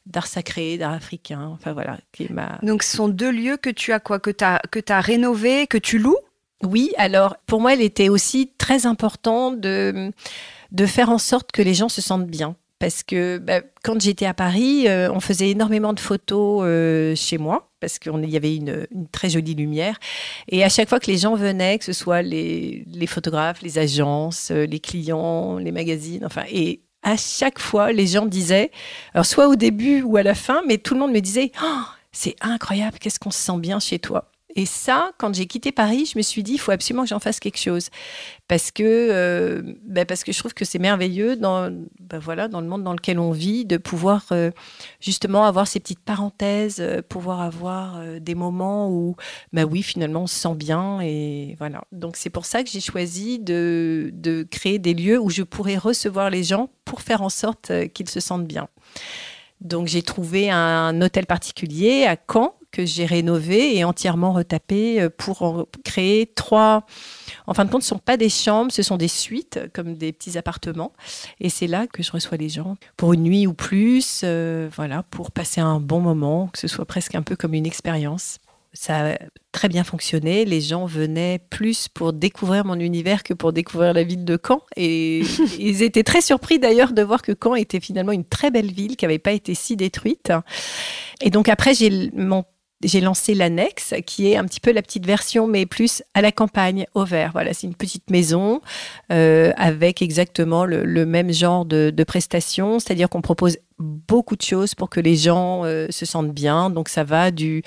d'art 0.06 0.28
sacré, 0.28 0.78
d'art 0.78 0.94
africain. 0.94 1.50
Enfin 1.52 1.74
voilà. 1.74 1.98
Qui 2.12 2.26
est 2.26 2.30
ma... 2.30 2.60
Donc 2.62 2.84
ce 2.84 2.96
sont 2.96 3.10
deux 3.10 3.32
lieux 3.32 3.58
que 3.58 3.72
tu 3.72 3.92
as 3.92 4.00
quoi 4.00 4.20
Que 4.20 4.30
tu 4.30 4.44
as, 4.44 4.62
que 4.70 4.80
as 4.88 5.02
rénovés, 5.02 5.66
que 5.66 5.80
tu 5.80 5.98
loues? 5.98 6.18
Oui, 6.62 6.94
alors 6.98 7.36
pour 7.48 7.60
moi, 7.60 7.74
il 7.74 7.82
était 7.82 8.10
aussi 8.10 8.52
très 8.60 8.86
important 8.86 9.52
de, 9.52 10.12
de 10.72 10.86
faire 10.86 11.10
en 11.10 11.18
sorte 11.18 11.52
que 11.52 11.64
les 11.64 11.74
gens 11.74 11.90
se 11.90 12.02
sentent 12.02 12.28
bien 12.28 12.56
parce 12.84 13.02
que 13.02 13.38
bah, 13.38 13.62
quand 13.84 14.00
j'étais 14.02 14.26
à 14.26 14.34
Paris, 14.34 14.90
euh, 14.90 15.10
on 15.12 15.22
faisait 15.22 15.50
énormément 15.50 15.94
de 15.94 16.02
photos 16.02 16.64
euh, 16.66 17.16
chez 17.16 17.38
moi 17.38 17.70
parce 17.84 18.00
qu'il 18.00 18.30
y 18.30 18.38
avait 18.38 18.56
une, 18.56 18.88
très 19.12 19.30
jolie 19.30 19.56
lumière. 19.56 20.00
Et 20.48 20.64
à 20.64 20.70
chaque 20.70 20.88
fois 20.88 21.02
que 21.02 21.12
les 21.12 21.18
gens 21.18 21.36
venaient, 21.36 21.78
que 21.78 21.84
ce 21.84 21.92
soit 21.92 22.22
les, 22.22 22.86
photographes, 23.08 23.62
les 23.62 23.78
agences, 23.78 24.52
euh, 24.52 24.66
les 24.66 24.80
clients, 24.80 25.58
les 25.58 25.74
magazines, 25.74 26.26
enfin, 26.26 26.44
et 26.50 26.82
à 27.04 27.18
chaque 27.18 27.60
fois, 27.60 27.92
les 27.92 28.08
gens 28.08 28.26
disaient, 28.26 28.72
alors 29.14 29.26
soit 29.26 29.50
au 29.50 29.58
début 29.58 30.02
ou 30.02 30.16
à 30.16 30.24
la 30.24 30.34
fin, 30.34 30.62
mais 30.66 30.78
tout 30.78 30.94
le 30.94 31.02
monde 31.02 31.12
me 31.12 31.20
disait, 31.20 31.52
oh, 31.62 31.82
c'est 32.14 32.38
incroyable, 32.40 33.00
qu'est-ce 33.00 33.20
qu'on 33.20 33.32
se 33.32 33.40
sent 33.40 33.58
bien 33.58 33.82
chez 33.82 34.00
toi. 34.00 34.32
Et 34.56 34.66
ça, 34.66 35.12
quand 35.18 35.34
j'ai 35.34 35.48
quitté 35.48 35.72
Paris, 35.72 36.10
je 36.12 36.18
me 36.18 36.22
suis 36.22 36.44
dit, 36.44 36.54
il 36.54 36.58
faut 36.58 36.72
absolument 36.72 37.04
que 37.04 37.10
j'en 37.10 37.20
fasse 37.20 37.40
quelque 37.40 37.58
chose. 37.58 37.90
Parce 38.48 38.72
que, 38.72 38.84
euh, 38.84 39.62
ben 39.84 40.06
parce 40.06 40.24
que 40.24 40.32
je 40.32 40.40
trouve 40.40 40.54
que 40.54 40.66
c'est 40.66 40.80
merveilleux 40.80 41.36
dans, 41.36 41.72
ben 42.00 42.20
voilà, 42.20 42.48
dans 42.48 42.62
le 42.62 42.68
monde 42.68 42.84
dans 42.84 42.94
lequel 42.94 43.20
on 43.20 43.32
vit, 43.32 43.66
de 43.66 43.78
pouvoir 43.78 44.26
euh, 44.32 44.52
justement 45.00 45.46
avoir 45.46 45.68
ces 45.68 45.80
petites 45.80 46.02
parenthèses, 46.02 46.78
euh, 46.80 47.02
pouvoir 47.02 47.42
avoir 47.42 48.00
des 48.20 48.36
moments 48.36 48.92
où, 48.92 49.16
ben 49.54 49.66
oui, 49.66 49.82
finalement, 49.82 50.24
on 50.24 50.28
se 50.28 50.36
sent 50.36 50.56
bien. 50.56 51.02
Et 51.02 51.56
voilà. 51.58 51.84
Donc, 51.92 52.16
c'est 52.16 52.30
pour 52.30 52.46
ça 52.46 52.64
que 52.64 52.70
j'ai 52.70 52.82
choisi 52.82 53.40
de, 53.40 54.12
de 54.14 54.44
créer 54.44 54.78
des 54.78 54.94
lieux 54.94 55.20
où 55.20 55.30
je 55.30 55.44
pourrais 55.44 55.78
recevoir 55.78 56.30
les 56.30 56.44
gens 56.44 56.70
pour 56.86 57.02
faire 57.02 57.24
en 57.24 57.30
sorte 57.30 57.72
qu'ils 57.94 58.10
se 58.10 58.20
sentent 58.20 58.48
bien. 58.48 58.68
Donc 59.62 59.88
j'ai 59.88 60.04
trouvé 60.04 60.52
un 60.52 61.02
hôtel 61.02 61.26
particulier 61.26 62.06
à 62.06 62.18
Caen 62.32 62.54
que 62.74 62.86
j'ai 62.86 63.06
rénové 63.06 63.78
et 63.78 63.86
entièrement 63.86 64.34
retapé 64.34 65.00
euh, 65.00 65.10
pour 65.16 65.68
créer 65.86 66.26
trois. 66.26 66.86
En 67.48 67.54
fin 67.54 67.64
de 67.64 67.70
compte, 67.72 67.84
ce 67.84 67.94
ne 67.94 68.00
sont 68.00 68.04
pas 68.04 68.18
des 68.18 68.30
chambres, 68.30 68.72
ce 68.72 68.82
sont 68.82 68.98
des 68.98 69.08
suites, 69.08 69.60
comme 69.74 69.94
des 69.94 70.12
petits 70.12 70.38
appartements. 70.38 70.92
Et 71.40 71.50
c'est 71.50 71.68
là 71.68 71.88
que 71.88 72.04
je 72.04 72.12
reçois 72.12 72.38
les 72.38 72.50
gens 72.50 72.76
pour 72.98 73.14
une 73.14 73.24
nuit 73.24 73.48
ou 73.48 73.54
plus, 73.54 74.22
euh, 74.24 74.68
voilà, 74.76 75.04
pour 75.04 75.32
passer 75.32 75.62
un 75.62 75.80
bon 75.80 76.02
moment, 76.02 76.48
que 76.48 76.60
ce 76.60 76.68
soit 76.68 76.86
presque 76.86 77.16
un 77.16 77.22
peu 77.22 77.36
comme 77.36 77.54
une 77.54 77.68
expérience. 77.68 78.40
Ça 78.76 79.12
a 79.12 79.18
très 79.52 79.70
bien 79.70 79.84
fonctionné. 79.84 80.46
Les 80.46 80.60
gens 80.60 80.88
venaient 80.88 81.40
plus 81.52 81.88
pour 81.88 82.12
découvrir 82.12 82.66
mon 82.66 82.80
univers 82.80 83.22
que 83.22 83.36
pour 83.36 83.54
découvrir 83.54 83.94
la 83.94 84.04
ville 84.04 84.26
de 84.26 84.40
Caen. 84.44 84.64
Et 84.76 85.20
ils 85.60 85.84
étaient 85.84 86.02
très 86.02 86.22
surpris 86.22 86.58
d'ailleurs 86.58 86.92
de 86.92 87.04
voir 87.04 87.22
que 87.22 87.34
Caen 87.40 87.54
était 87.54 87.80
finalement 87.80 88.14
une 88.14 88.26
très 88.26 88.50
belle 88.50 88.72
ville 88.72 88.98
qui 88.98 89.06
n'avait 89.06 89.20
pas 89.20 89.32
été 89.32 89.54
si 89.54 89.76
détruite. 89.76 90.32
Et 91.22 91.30
donc 91.30 91.50
après, 91.50 91.76
j'ai 91.76 92.10
mon 92.16 92.44
j'ai 92.84 93.02
lancé 93.02 93.34
l'annexe, 93.34 93.94
qui 94.06 94.32
est 94.32 94.36
un 94.36 94.46
petit 94.46 94.60
peu 94.60 94.72
la 94.72 94.82
petite 94.82 95.06
version, 95.06 95.48
mais 95.48 95.66
plus 95.66 96.04
à 96.14 96.22
la 96.22 96.32
campagne, 96.32 96.86
au 96.94 97.06
vert. 97.06 97.32
Voilà, 97.34 97.54
c'est 97.54 97.68
une 97.68 97.76
petite 97.76 98.10
maison 98.10 98.62
euh, 99.12 99.52
avec 99.56 100.02
exactement 100.02 100.66
le, 100.66 101.06
même 101.06 101.32
genre 101.32 101.66
de, 101.66 102.04
prestations, 102.04 102.80
c'est-à-dire 102.80 103.10
qu'on 103.10 103.22
propose 103.22 103.58
beaucoup 103.80 104.36
de 104.36 104.42
choses 104.42 104.76
pour 104.76 104.90
que 104.90 105.00
les 105.00 105.16
gens 105.16 105.64
euh, 105.66 105.88
se 105.90 106.06
sentent 106.06 106.34
bien. 106.34 106.70
Donc 106.70 106.90
ça 106.90 107.04
va 107.04 107.32
du, 107.32 107.64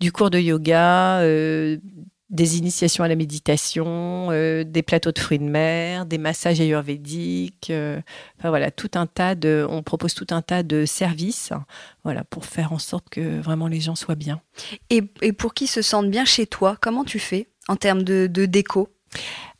du 0.00 0.12
cours 0.12 0.30
de 0.30 0.38
yoga, 0.38 1.20
euh, 1.20 1.78
des 2.34 2.58
initiations 2.58 3.04
à 3.04 3.08
la 3.08 3.14
méditation, 3.14 4.28
euh, 4.30 4.64
des 4.64 4.82
plateaux 4.82 5.12
de 5.12 5.18
fruits 5.18 5.38
de 5.38 5.44
mer, 5.44 6.04
des 6.04 6.18
massages 6.18 6.60
ayurvédiques. 6.60 7.70
Euh, 7.70 8.00
enfin 8.38 8.50
voilà, 8.50 8.72
tout 8.72 8.90
un 8.94 9.06
tas 9.06 9.36
de, 9.36 9.64
on 9.70 9.82
propose 9.84 10.14
tout 10.14 10.26
un 10.30 10.42
tas 10.42 10.64
de 10.64 10.84
services, 10.84 11.52
voilà, 12.02 12.24
pour 12.24 12.44
faire 12.44 12.72
en 12.72 12.78
sorte 12.78 13.08
que 13.08 13.40
vraiment 13.40 13.68
les 13.68 13.80
gens 13.80 13.94
soient 13.94 14.16
bien. 14.16 14.42
Et, 14.90 15.02
pour 15.32 15.54
qu'ils 15.54 15.68
se 15.68 15.80
sentent 15.80 16.10
bien 16.10 16.24
chez 16.24 16.46
toi, 16.46 16.76
comment 16.80 17.04
tu 17.04 17.20
fais 17.20 17.48
en 17.68 17.76
termes 17.76 18.02
de 18.02 18.26
déco? 18.46 18.88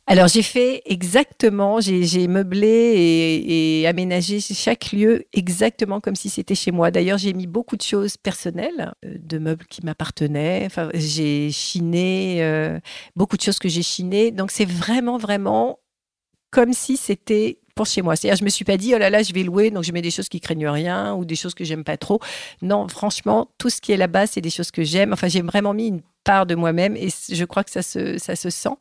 Alors 0.07 0.27
j'ai 0.27 0.43
fait 0.43 0.83
exactement, 0.85 1.79
j'ai 1.81 2.27
meublé 2.27 3.41
et, 3.47 3.87
aménagé 3.87 4.39
chaque 4.39 4.91
lieu 4.91 5.25
exactement 5.33 5.99
comme 5.99 6.15
si 6.15 6.29
c'était 6.29 6.53
chez 6.53 6.71
moi. 6.71 6.91
D'ailleurs 6.91 7.17
j'ai 7.17 7.33
mis 7.33 7.47
beaucoup 7.47 7.75
de 7.75 7.81
choses 7.81 8.15
personnelles, 8.17 8.93
euh, 9.03 9.15
de 9.19 9.39
meubles 9.39 9.65
qui 9.65 9.83
m'appartenaient. 9.83 10.63
Enfin, 10.65 10.89
j'ai 10.93 11.51
chiné 11.51 12.43
euh, 12.43 12.79
beaucoup 13.15 13.35
de 13.35 13.41
choses 13.41 13.57
que 13.57 13.67
j'ai 13.67 13.81
chinées. 13.81 14.29
Donc 14.31 14.51
c'est 14.51 14.69
vraiment 14.69 15.17
vraiment 15.17 15.79
comme 16.51 16.73
si 16.73 16.97
c'était 16.97 17.59
pour 17.75 17.85
chez 17.87 18.01
moi. 18.01 18.15
C'est-à-dire, 18.15 18.37
je 18.37 18.45
me 18.45 18.49
suis 18.49 18.63
pas 18.65 18.77
dit, 18.77 18.93
oh 18.95 18.97
là 18.97 19.09
là, 19.09 19.23
je 19.23 19.33
vais 19.33 19.43
louer, 19.43 19.71
donc 19.71 19.83
je 19.83 19.91
mets 19.91 20.01
des 20.01 20.11
choses 20.11 20.29
qui 20.29 20.39
craignent 20.39 20.69
rien 20.69 21.13
ou 21.15 21.25
des 21.25 21.35
choses 21.35 21.53
que 21.53 21.65
j'aime 21.65 21.83
pas 21.83 21.97
trop. 21.97 22.19
Non, 22.61 22.87
franchement, 22.87 23.49
tout 23.57 23.69
ce 23.69 23.81
qui 23.81 23.91
est 23.91 23.97
là-bas, 23.97 24.27
c'est 24.27 24.41
des 24.41 24.49
choses 24.49 24.71
que 24.71 24.83
j'aime. 24.83 25.13
Enfin, 25.13 25.27
j'ai 25.27 25.41
vraiment 25.41 25.73
mis 25.73 25.87
une 25.87 26.01
part 26.25 26.45
de 26.45 26.55
moi-même 26.55 26.97
et 26.97 27.07
je 27.29 27.45
crois 27.45 27.63
que 27.63 27.71
ça 27.71 27.81
se, 27.81 28.17
ça 28.17 28.35
se 28.35 28.49
sent. 28.49 28.75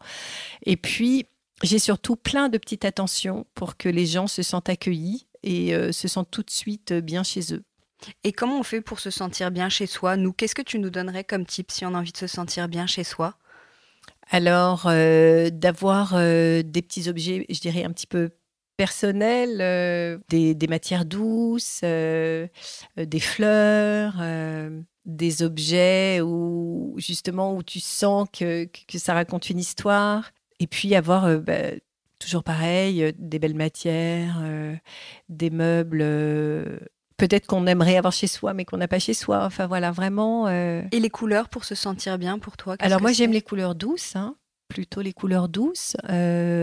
Et 0.65 0.77
puis, 0.77 1.27
j'ai 1.63 1.79
surtout 1.79 2.17
plein 2.17 2.49
de 2.49 2.59
petites 2.59 2.85
attentions 2.85 3.47
pour 3.55 3.77
que 3.77 3.89
les 3.89 4.07
gens 4.07 4.27
se 4.27 4.43
sentent 4.43 4.69
accueillis 4.69 5.29
et 5.45 5.75
euh, 5.75 5.93
se 5.93 6.09
sentent 6.09 6.31
tout 6.31 6.43
de 6.43 6.51
suite 6.51 6.91
euh, 6.91 7.01
bien 7.01 7.23
chez 7.23 7.55
eux. 7.55 7.63
Et 8.25 8.33
comment 8.33 8.59
on 8.59 8.63
fait 8.63 8.81
pour 8.81 8.99
se 8.99 9.11
sentir 9.11 9.51
bien 9.51 9.69
chez 9.69 9.87
soi 9.87 10.17
Nous, 10.17 10.33
qu'est-ce 10.33 10.55
que 10.55 10.63
tu 10.63 10.79
nous 10.79 10.91
donnerais 10.91 11.25
comme 11.25 11.47
type 11.47 11.71
si 11.71 11.87
on 11.87 11.95
a 11.95 11.99
envie 11.99 12.13
de 12.13 12.19
se 12.19 12.27
sentir 12.27 12.69
bien 12.69 12.87
chez 12.87 13.05
soi? 13.05 13.37
Alors, 14.31 14.87
euh, 14.87 15.51
d'avoir 15.51 16.15
des 16.15 16.83
petits 16.83 17.09
objets, 17.09 17.47
je 17.49 17.61
dirais, 17.61 17.85
un 17.85 17.93
petit 17.93 18.07
peu 18.07 18.31
personnels, 18.77 20.21
des, 20.29 20.55
des, 20.55 20.67
matières 20.67 21.05
douces, 21.05 21.83
des 21.83 22.51
fleurs, 23.21 24.15
des 25.05 25.43
objets 25.43 26.21
où 26.21 26.95
justement 26.97 27.55
où 27.55 27.63
tu 27.63 27.81
sens 27.81 28.29
que, 28.33 28.65
que, 28.65 28.99
ça 28.99 29.15
raconte 29.15 29.51
une 29.51 29.59
histoire. 29.59 30.31
Et 30.61 30.67
puis 30.67 30.95
avoir 30.95 31.25
euh, 31.25 31.39
bah, 31.39 31.73
toujours 32.19 32.43
pareil, 32.43 33.03
euh, 33.03 33.13
des 33.19 33.39
belles 33.39 33.57
matières, 33.57 34.39
euh, 34.43 34.75
des 35.29 35.51
meubles 35.51 36.05
peut-être 37.17 37.47
qu'on 37.47 37.67
aimerait 37.67 37.97
avoir 37.97 38.13
chez 38.13 38.27
soi, 38.27 38.55
mais 38.55 38.65
qu'on 38.65 38.77
n'a 38.77 38.89
pas 38.89 38.99
chez 38.99 39.15
soi. 39.15 39.45
Enfin 39.45 39.67
voilà, 39.67 39.91
vraiment. 39.91 40.49
Et 40.49 41.01
les 41.01 41.11
couleurs 41.11 41.49
pour 41.49 41.65
se 41.65 41.75
sentir 41.75 42.19
bien 42.19 42.39
pour 42.39 42.57
toi 42.57 42.77
Alors 42.81 43.01
moi 43.01 43.13
j'aime 43.13 43.33
les 43.33 43.43
couleurs 43.43 43.75
douces. 43.75 44.17
Hein, 44.17 44.37
plutôt 44.69 45.01
les 45.01 45.13
couleurs 45.13 45.49
douces. 45.49 45.97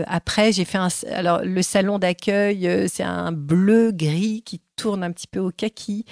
après, 0.06 0.52
j'ai 0.52 0.64
fait 0.64 0.78
un. 0.78 0.88
Alors, 1.10 1.42
le 1.42 1.62
salon 1.62 1.98
d'accueil, 1.98 2.88
c'est 2.88 3.02
un 3.02 3.32
bleu 3.32 3.92
gris 3.92 4.42
qui 4.42 4.60
tourne 4.76 5.02
un 5.04 5.12
petit 5.12 5.26
peu 5.26 5.40
au 5.40 5.50
kaki. 5.50 6.04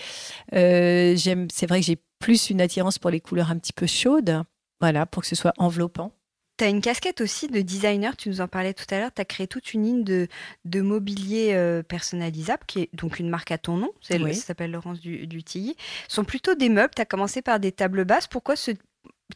j'aime. 0.53 1.49
C'est 1.51 1.67
vrai 1.67 1.81
que 1.81 1.87
j'ai 1.87 1.99
plus 2.21 2.51
une 2.51 2.61
attirance 2.61 2.99
pour 2.99 3.11
les 3.11 3.21
couleurs 3.21 3.51
un 3.51 3.59
petit 3.59 3.73
peu 3.73 3.87
chaudes, 3.87 4.45
voilà, 4.81 5.07
pour 5.07 5.23
que 5.23 5.29
ce 5.29 5.35
soit 5.35 5.55
enveloppant. 5.59 6.13
Tu 6.59 6.65
as 6.65 6.69
une 6.69 6.83
casquette 6.83 7.23
aussi 7.23 7.49
de 7.49 7.63
designer, 7.63 8.19
tu 8.19 8.29
nous 8.29 8.43
en 8.43 8.47
parlais 8.47 8.75
tout 8.75 8.85
à 8.91 8.99
l'heure, 8.99 9.11
tu 9.15 9.23
as 9.23 9.25
créé 9.25 9.47
toute 9.47 9.73
une 9.73 9.83
ligne 9.83 10.05
de, 10.05 10.29
de 10.67 10.83
mobilier 10.83 11.55
euh, 11.55 11.83
personnalisable, 11.83 12.65
qui 12.67 12.81
est 12.81 12.91
donc 12.93 13.19
une 13.19 13.31
marque 13.31 13.51
à 13.51 13.57
ton 13.57 13.79
nom, 13.79 13.91
ça 14.03 14.19
s'appelle 14.35 14.71
Laurence 14.71 15.01
du, 15.01 15.27
du 15.27 15.43
Ce 15.47 15.75
sont 16.09 16.25
plutôt 16.25 16.55
des 16.55 16.69
meubles, 16.69 16.93
tu 16.95 17.01
as 17.01 17.07
commencé 17.07 17.41
par 17.41 17.59
des 17.59 17.73
tables 17.73 18.05
basses, 18.05 18.27
pourquoi 18.27 18.57
ce... 18.57 18.73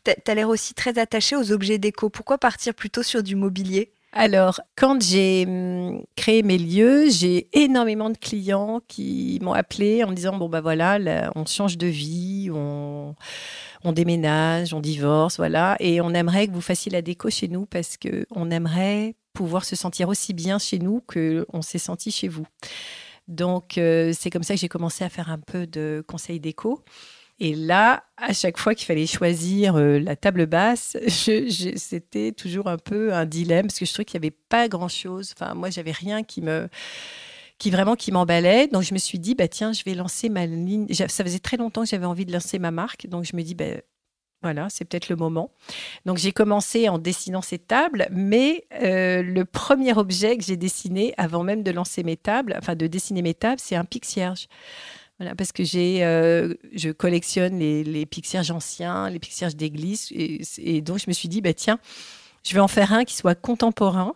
tu 0.02 0.30
as 0.30 0.34
l'air 0.34 0.48
aussi 0.48 0.74
très 0.74 0.98
attaché 0.98 1.36
aux 1.36 1.52
objets 1.52 1.78
déco, 1.78 2.08
pourquoi 2.08 2.38
partir 2.38 2.74
plutôt 2.74 3.02
sur 3.02 3.22
du 3.22 3.36
mobilier? 3.36 3.92
Alors, 4.16 4.60
quand 4.76 5.02
j'ai 5.02 5.44
hum, 5.44 6.04
créé 6.14 6.44
mes 6.44 6.56
lieux, 6.56 7.10
j'ai 7.10 7.48
énormément 7.52 8.10
de 8.10 8.16
clients 8.16 8.80
qui 8.86 9.40
m'ont 9.42 9.52
appelé 9.52 10.04
en 10.04 10.10
me 10.10 10.14
disant 10.14 10.36
bon 10.36 10.48
bah 10.48 10.60
voilà, 10.60 11.32
on 11.34 11.44
change 11.46 11.76
de 11.76 11.88
vie, 11.88 12.48
on, 12.52 13.16
déménage, 13.92 14.72
on 14.72 14.80
divorce, 14.80 15.36
voilà, 15.36 15.76
et 15.80 16.00
on 16.00 16.10
aimerait 16.10 16.46
que 16.46 16.52
vous 16.52 16.60
fassiez 16.60 16.92
la 16.92 17.02
déco 17.02 17.28
chez 17.28 17.48
nous 17.48 17.66
parce 17.66 17.96
que 17.96 18.24
on 18.30 18.52
aimerait 18.52 19.16
pouvoir 19.32 19.64
se 19.64 19.74
sentir 19.74 20.08
aussi 20.08 20.32
bien 20.32 20.60
chez 20.60 20.78
nous 20.78 21.02
que 21.08 21.44
on 21.52 21.60
s'est 21.60 21.78
senti 21.78 22.12
chez 22.12 22.28
vous. 22.28 22.46
Donc, 23.26 23.78
euh, 23.78 24.12
c'est 24.16 24.30
comme 24.30 24.44
ça 24.44 24.54
que 24.54 24.60
j'ai 24.60 24.68
commencé 24.68 25.02
à 25.02 25.08
faire 25.08 25.28
un 25.28 25.40
peu 25.40 25.66
de 25.66 26.04
conseil 26.06 26.38
déco. 26.38 26.84
Et 27.40 27.54
là, 27.54 28.04
à 28.16 28.32
chaque 28.32 28.58
fois 28.58 28.74
qu'il 28.74 28.86
fallait 28.86 29.06
choisir 29.06 29.76
euh, 29.76 29.98
la 29.98 30.14
table 30.14 30.46
basse, 30.46 30.96
c'était 31.08 32.32
toujours 32.32 32.68
un 32.68 32.78
peu 32.78 33.12
un 33.12 33.26
dilemme 33.26 33.66
parce 33.66 33.78
que 33.78 33.84
je 33.84 33.92
trouvais 33.92 34.04
qu'il 34.04 34.20
n'y 34.20 34.26
avait 34.26 34.36
pas 34.48 34.68
grand-chose. 34.68 35.34
Enfin, 35.36 35.54
moi, 35.54 35.70
j'avais 35.70 35.92
rien 35.92 36.22
qui 36.22 36.42
me 36.42 36.68
qui 37.58 37.70
vraiment 37.70 37.96
qui 37.96 38.12
m'emballait. 38.12 38.68
Donc 38.68 38.82
je 38.82 38.94
me 38.94 38.98
suis 38.98 39.18
dit 39.18 39.34
bah 39.34 39.48
tiens, 39.48 39.72
je 39.72 39.82
vais 39.84 39.94
lancer 39.94 40.28
ma 40.28 40.46
ligne. 40.46 40.86
Ça 40.92 41.24
faisait 41.24 41.38
très 41.38 41.56
longtemps 41.56 41.82
que 41.82 41.88
j'avais 41.88 42.06
envie 42.06 42.26
de 42.26 42.32
lancer 42.32 42.58
ma 42.58 42.70
marque, 42.70 43.06
donc 43.06 43.24
je 43.24 43.36
me 43.36 43.42
dis 43.42 43.54
bah 43.54 43.64
voilà, 44.42 44.68
c'est 44.68 44.84
peut-être 44.84 45.08
le 45.08 45.16
moment. 45.16 45.50
Donc 46.04 46.18
j'ai 46.18 46.30
commencé 46.30 46.88
en 46.90 46.98
dessinant 46.98 47.40
ces 47.40 47.58
tables, 47.58 48.08
mais 48.10 48.66
euh, 48.74 49.22
le 49.22 49.44
premier 49.46 49.94
objet 49.96 50.36
que 50.36 50.44
j'ai 50.44 50.58
dessiné 50.58 51.14
avant 51.16 51.42
même 51.42 51.62
de 51.62 51.70
lancer 51.70 52.02
mes 52.02 52.18
tables, 52.18 52.54
enfin 52.58 52.74
de 52.74 52.86
dessiner 52.86 53.22
mes 53.22 53.32
tables, 53.32 53.58
c'est 53.58 53.76
un 53.76 53.86
pixierge. 53.86 54.48
Voilà, 55.18 55.36
parce 55.36 55.52
que 55.52 55.62
j'ai, 55.62 56.04
euh, 56.04 56.54
je 56.72 56.90
collectionne 56.90 57.58
les, 57.58 57.84
les 57.84 58.04
pixierges 58.04 58.50
anciens, 58.50 59.08
les 59.10 59.20
pixierges 59.20 59.54
d'église, 59.54 60.08
et, 60.12 60.80
donc 60.80 60.98
je 60.98 61.04
me 61.06 61.12
suis 61.12 61.28
dit, 61.28 61.40
bah 61.40 61.54
tiens, 61.54 61.78
je 62.42 62.52
vais 62.52 62.60
en 62.60 62.68
faire 62.68 62.92
un 62.92 63.04
qui 63.04 63.14
soit 63.14 63.36
contemporain. 63.36 64.14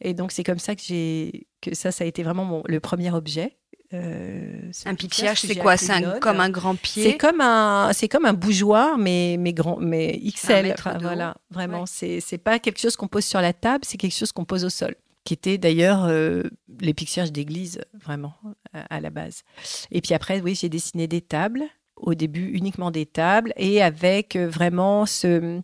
Et 0.00 0.14
donc 0.14 0.32
c'est 0.32 0.44
comme 0.44 0.58
ça 0.58 0.74
que 0.74 0.82
j'ai, 0.82 1.46
que 1.60 1.74
ça, 1.74 1.92
ça 1.92 2.04
a 2.04 2.06
été 2.06 2.22
vraiment 2.22 2.62
le 2.66 2.80
premier 2.80 3.12
objet. 3.12 3.58
Euh, 3.94 4.70
un 4.84 4.94
pixierge, 4.94 5.40
c'est 5.40 5.56
quoi? 5.56 5.76
C'est 5.76 6.20
comme 6.20 6.40
un 6.40 6.50
grand 6.50 6.76
pied? 6.76 7.04
C'est 7.04 7.16
comme 7.18 7.40
un, 7.40 7.90
c'est 7.92 8.08
comme 8.08 8.26
un 8.26 8.34
bougeoir, 8.34 8.98
mais 8.98 9.36
mais 9.38 9.52
grand, 9.52 9.78
mais 9.78 10.18
XL. 10.34 10.74
voilà, 11.00 11.36
vraiment, 11.50 11.86
c'est 11.86 12.20
c'est 12.20 12.38
pas 12.38 12.58
quelque 12.58 12.80
chose 12.80 12.96
qu'on 12.96 13.08
pose 13.08 13.24
sur 13.24 13.40
la 13.40 13.52
table, 13.52 13.84
c'est 13.86 13.96
quelque 13.96 14.16
chose 14.16 14.32
qu'on 14.32 14.44
pose 14.44 14.64
au 14.64 14.70
sol 14.70 14.94
qui 15.28 15.34
étaient 15.34 15.58
d'ailleurs 15.58 16.06
euh, 16.06 16.42
les 16.80 16.94
pixierges 16.94 17.32
d'église, 17.32 17.82
vraiment, 17.92 18.32
à, 18.72 18.98
la 18.98 19.10
base. 19.10 19.42
Et 19.90 20.00
puis 20.00 20.14
après, 20.14 20.40
oui, 20.40 20.54
j'ai 20.54 20.70
dessiné 20.70 21.06
des 21.06 21.20
tables, 21.20 21.64
au 21.96 22.14
début 22.14 22.50
uniquement 22.54 22.90
des 22.90 23.04
tables, 23.04 23.52
et 23.58 23.82
avec 23.82 24.36
euh, 24.36 24.48
vraiment 24.48 25.04
ce, 25.04 25.60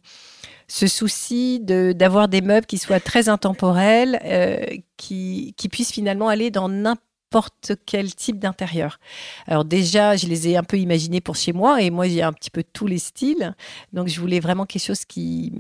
ce 0.68 0.86
souci 0.86 1.60
d'avoir 1.60 2.28
des 2.28 2.42
meubles 2.42 2.66
qui 2.66 2.76
soient 2.76 3.00
très 3.00 3.30
intemporels, 3.30 4.20
euh, 4.26 4.66
qui, 4.98 5.54
qui 5.56 5.70
puissent 5.70 5.92
finalement 5.92 6.28
aller 6.28 6.50
dans 6.50 6.68
n'importe 6.68 7.72
quel 7.86 8.14
type 8.14 8.38
d'intérieur. 8.38 9.00
Alors 9.46 9.64
déjà, 9.64 10.14
je 10.14 10.26
les 10.26 10.48
ai 10.48 10.58
un 10.58 10.62
peu 10.62 10.76
imaginés 10.76 11.22
pour 11.22 11.36
chez 11.36 11.54
moi 11.54 11.80
et 11.80 11.88
moi 11.88 12.06
j'ai 12.06 12.22
un 12.22 12.34
petit 12.34 12.50
peu 12.50 12.62
tous 12.70 12.86
les 12.86 12.98
styles. 12.98 13.54
Donc 13.94 14.08
je 14.08 14.20
voulais 14.20 14.40
vraiment 14.40 14.66
quelque 14.66 14.84
chose 14.84 15.06
qui 15.06 15.54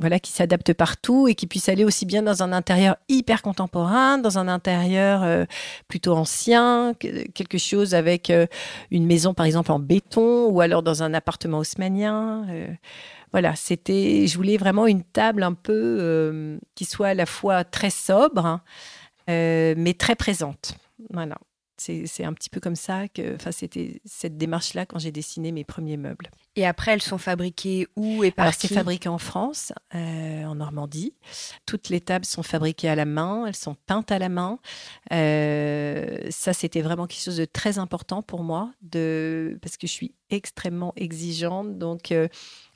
voilà, 0.00 0.18
qui 0.18 0.32
s'adapte 0.32 0.72
partout 0.72 1.28
et 1.28 1.34
qui 1.34 1.46
puisse 1.46 1.68
aller 1.68 1.84
aussi 1.84 2.06
bien 2.06 2.22
dans 2.22 2.42
un 2.42 2.52
intérieur 2.52 2.96
hyper 3.08 3.42
contemporain, 3.42 4.18
dans 4.18 4.38
un 4.38 4.48
intérieur 4.48 5.22
euh, 5.22 5.44
plutôt 5.88 6.14
ancien, 6.14 6.94
quelque 6.94 7.58
chose 7.58 7.94
avec 7.94 8.30
euh, 8.30 8.46
une 8.90 9.06
maison 9.06 9.34
par 9.34 9.46
exemple 9.46 9.70
en 9.70 9.78
béton 9.78 10.46
ou 10.48 10.62
alors 10.62 10.82
dans 10.82 11.02
un 11.02 11.12
appartement 11.12 11.58
haussmanien. 11.58 12.46
Euh, 12.48 12.68
voilà, 13.32 13.54
c'était, 13.54 14.26
je 14.26 14.36
voulais 14.36 14.56
vraiment 14.56 14.86
une 14.86 15.04
table 15.04 15.42
un 15.42 15.52
peu 15.52 16.58
qui 16.74 16.84
soit 16.84 17.08
à 17.08 17.14
la 17.14 17.26
fois 17.26 17.62
très 17.62 17.90
sobre, 17.90 18.44
hein, 18.44 18.60
mais 19.28 19.94
très 19.96 20.16
présente. 20.16 20.74
Voilà. 21.10 21.36
C'est 21.80 22.24
un 22.24 22.34
petit 22.34 22.50
peu 22.50 22.60
comme 22.60 22.76
ça 22.76 23.08
que, 23.08 23.34
enfin, 23.36 23.52
c'était 23.52 24.02
cette 24.04 24.36
démarche-là 24.36 24.84
quand 24.84 24.98
j'ai 24.98 25.12
dessiné 25.12 25.50
mes 25.50 25.64
premiers 25.64 25.96
meubles. 25.96 26.30
Et 26.54 26.66
après, 26.66 26.92
elles 26.92 27.00
sont 27.00 27.16
fabriquées 27.16 27.86
où 27.96 28.22
et 28.22 28.30
par 28.30 28.44
Alors, 28.44 28.54
c'est 28.54 28.68
fabriqué 28.68 29.08
en 29.08 29.16
France, 29.16 29.72
euh, 29.94 30.44
en 30.44 30.56
Normandie. 30.56 31.14
Toutes 31.64 31.88
les 31.88 32.02
tables 32.02 32.26
sont 32.26 32.42
fabriquées 32.42 32.90
à 32.90 32.94
la 32.94 33.06
main, 33.06 33.46
elles 33.46 33.56
sont 33.56 33.76
peintes 33.86 34.12
à 34.12 34.18
la 34.18 34.28
main. 34.28 34.58
Euh, 35.10 36.18
ça, 36.28 36.52
c'était 36.52 36.82
vraiment 36.82 37.06
quelque 37.06 37.22
chose 37.22 37.38
de 37.38 37.46
très 37.46 37.78
important 37.78 38.20
pour 38.20 38.42
moi, 38.42 38.72
de, 38.82 39.58
parce 39.62 39.78
que 39.78 39.86
je 39.86 39.92
suis 39.92 40.14
extrêmement 40.28 40.92
exigeante. 40.96 41.78
Donc, 41.78 42.12
euh, 42.12 42.28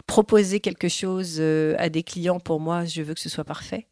proposer 0.06 0.60
quelque 0.60 0.88
chose 0.88 1.36
euh, 1.40 1.74
à 1.78 1.88
des 1.88 2.02
clients, 2.02 2.38
pour 2.38 2.60
moi, 2.60 2.84
je 2.84 3.02
veux 3.02 3.14
que 3.14 3.20
ce 3.20 3.28
soit 3.28 3.44
parfait. 3.44 3.86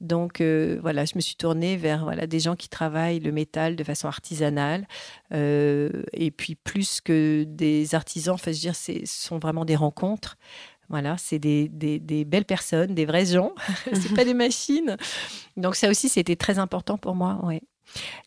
Donc 0.00 0.40
euh, 0.40 0.78
voilà, 0.80 1.04
je 1.04 1.12
me 1.16 1.20
suis 1.20 1.36
tournée 1.36 1.76
vers 1.76 2.04
voilà, 2.04 2.26
des 2.26 2.40
gens 2.40 2.56
qui 2.56 2.68
travaillent 2.68 3.20
le 3.20 3.32
métal 3.32 3.76
de 3.76 3.84
façon 3.84 4.08
artisanale. 4.08 4.86
Euh, 5.32 6.02
et 6.12 6.30
puis 6.30 6.54
plus 6.54 7.00
que 7.00 7.44
des 7.46 7.94
artisans, 7.94 8.34
enfin, 8.34 8.52
je 8.52 8.56
veux 8.56 8.72
dire, 8.72 8.76
ce 8.76 8.92
sont 9.04 9.38
vraiment 9.38 9.64
des 9.64 9.76
rencontres. 9.76 10.36
Voilà, 10.88 11.16
c'est 11.18 11.38
des, 11.38 11.68
des, 11.68 12.24
belles 12.24 12.44
personnes, 12.44 12.94
des 12.94 13.06
vrais 13.06 13.26
gens. 13.26 13.54
c'est 13.92 14.12
pas 14.14 14.24
des 14.24 14.34
machines. 14.34 14.96
Donc 15.56 15.76
ça 15.76 15.88
aussi, 15.88 16.08
c'était 16.08 16.34
très 16.34 16.58
important 16.58 16.98
pour 16.98 17.14
moi. 17.14 17.40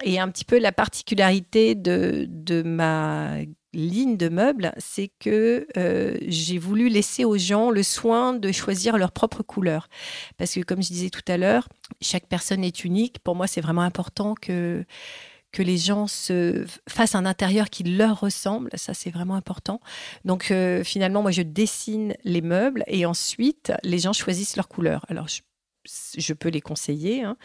Et 0.04 0.18
un 0.18 0.30
petit 0.30 0.46
peu 0.46 0.60
la 0.60 0.72
particularité 0.72 1.76
de, 1.76 2.26
de 2.30 2.62
ma 2.62 3.40
ligne 3.74 4.18
de 4.18 4.30
meubles, 4.30 4.74
c'est 4.78 5.12
que 5.20 5.68
euh, 5.78 6.18
j'ai 6.28 6.58
voulu 6.58 6.90
laisser 6.90 7.26
aux 7.26 7.38
gens 7.38 7.70
le 7.70 7.84
soin 7.84 8.34
de 8.34 8.52
choisir 8.52 8.98
leur 8.98 9.12
propre 9.12 9.44
couleur. 9.44 9.88
Parce 10.38 10.54
que 10.54 10.62
comme 10.62 10.82
je 10.82 10.90
disais 10.90 11.10
tout 11.10 11.22
à 11.28 11.38
l'heure, 11.38 11.68
chaque 12.02 12.28
personne 12.28 12.64
est 12.64 12.84
unique. 12.84 13.20
Pour 13.20 13.36
moi, 13.36 13.48
c'est 13.48 13.62
vraiment 13.62 13.82
important 13.82 14.36
que 14.36 14.86
que 15.52 15.62
les 15.62 15.78
gens 15.78 16.08
se 16.08 16.66
fassent 16.90 17.14
un 17.14 17.28
intérieur 17.28 17.70
qui 17.70 17.84
leur 17.84 18.20
ressemble, 18.20 18.72
ça 18.74 18.96
c'est 18.96 19.12
vraiment 19.12 19.36
important. 19.36 19.80
Donc 20.26 20.50
euh, 20.50 20.84
finalement, 20.84 21.22
moi 21.22 21.30
je 21.30 21.44
dessine 21.44 22.16
les 22.24 22.42
meubles 22.42 22.84
et 22.88 23.06
ensuite 23.06 23.72
les 23.84 24.00
gens 24.00 24.14
choisissent 24.14 24.56
leur 24.58 24.68
couleur. 24.68 25.06
Alors 25.10 25.28
je 25.28 25.42
je 25.86 26.34
peux 26.34 26.50
les 26.50 26.62
conseiller, 26.62 27.24
hein. 27.24 27.38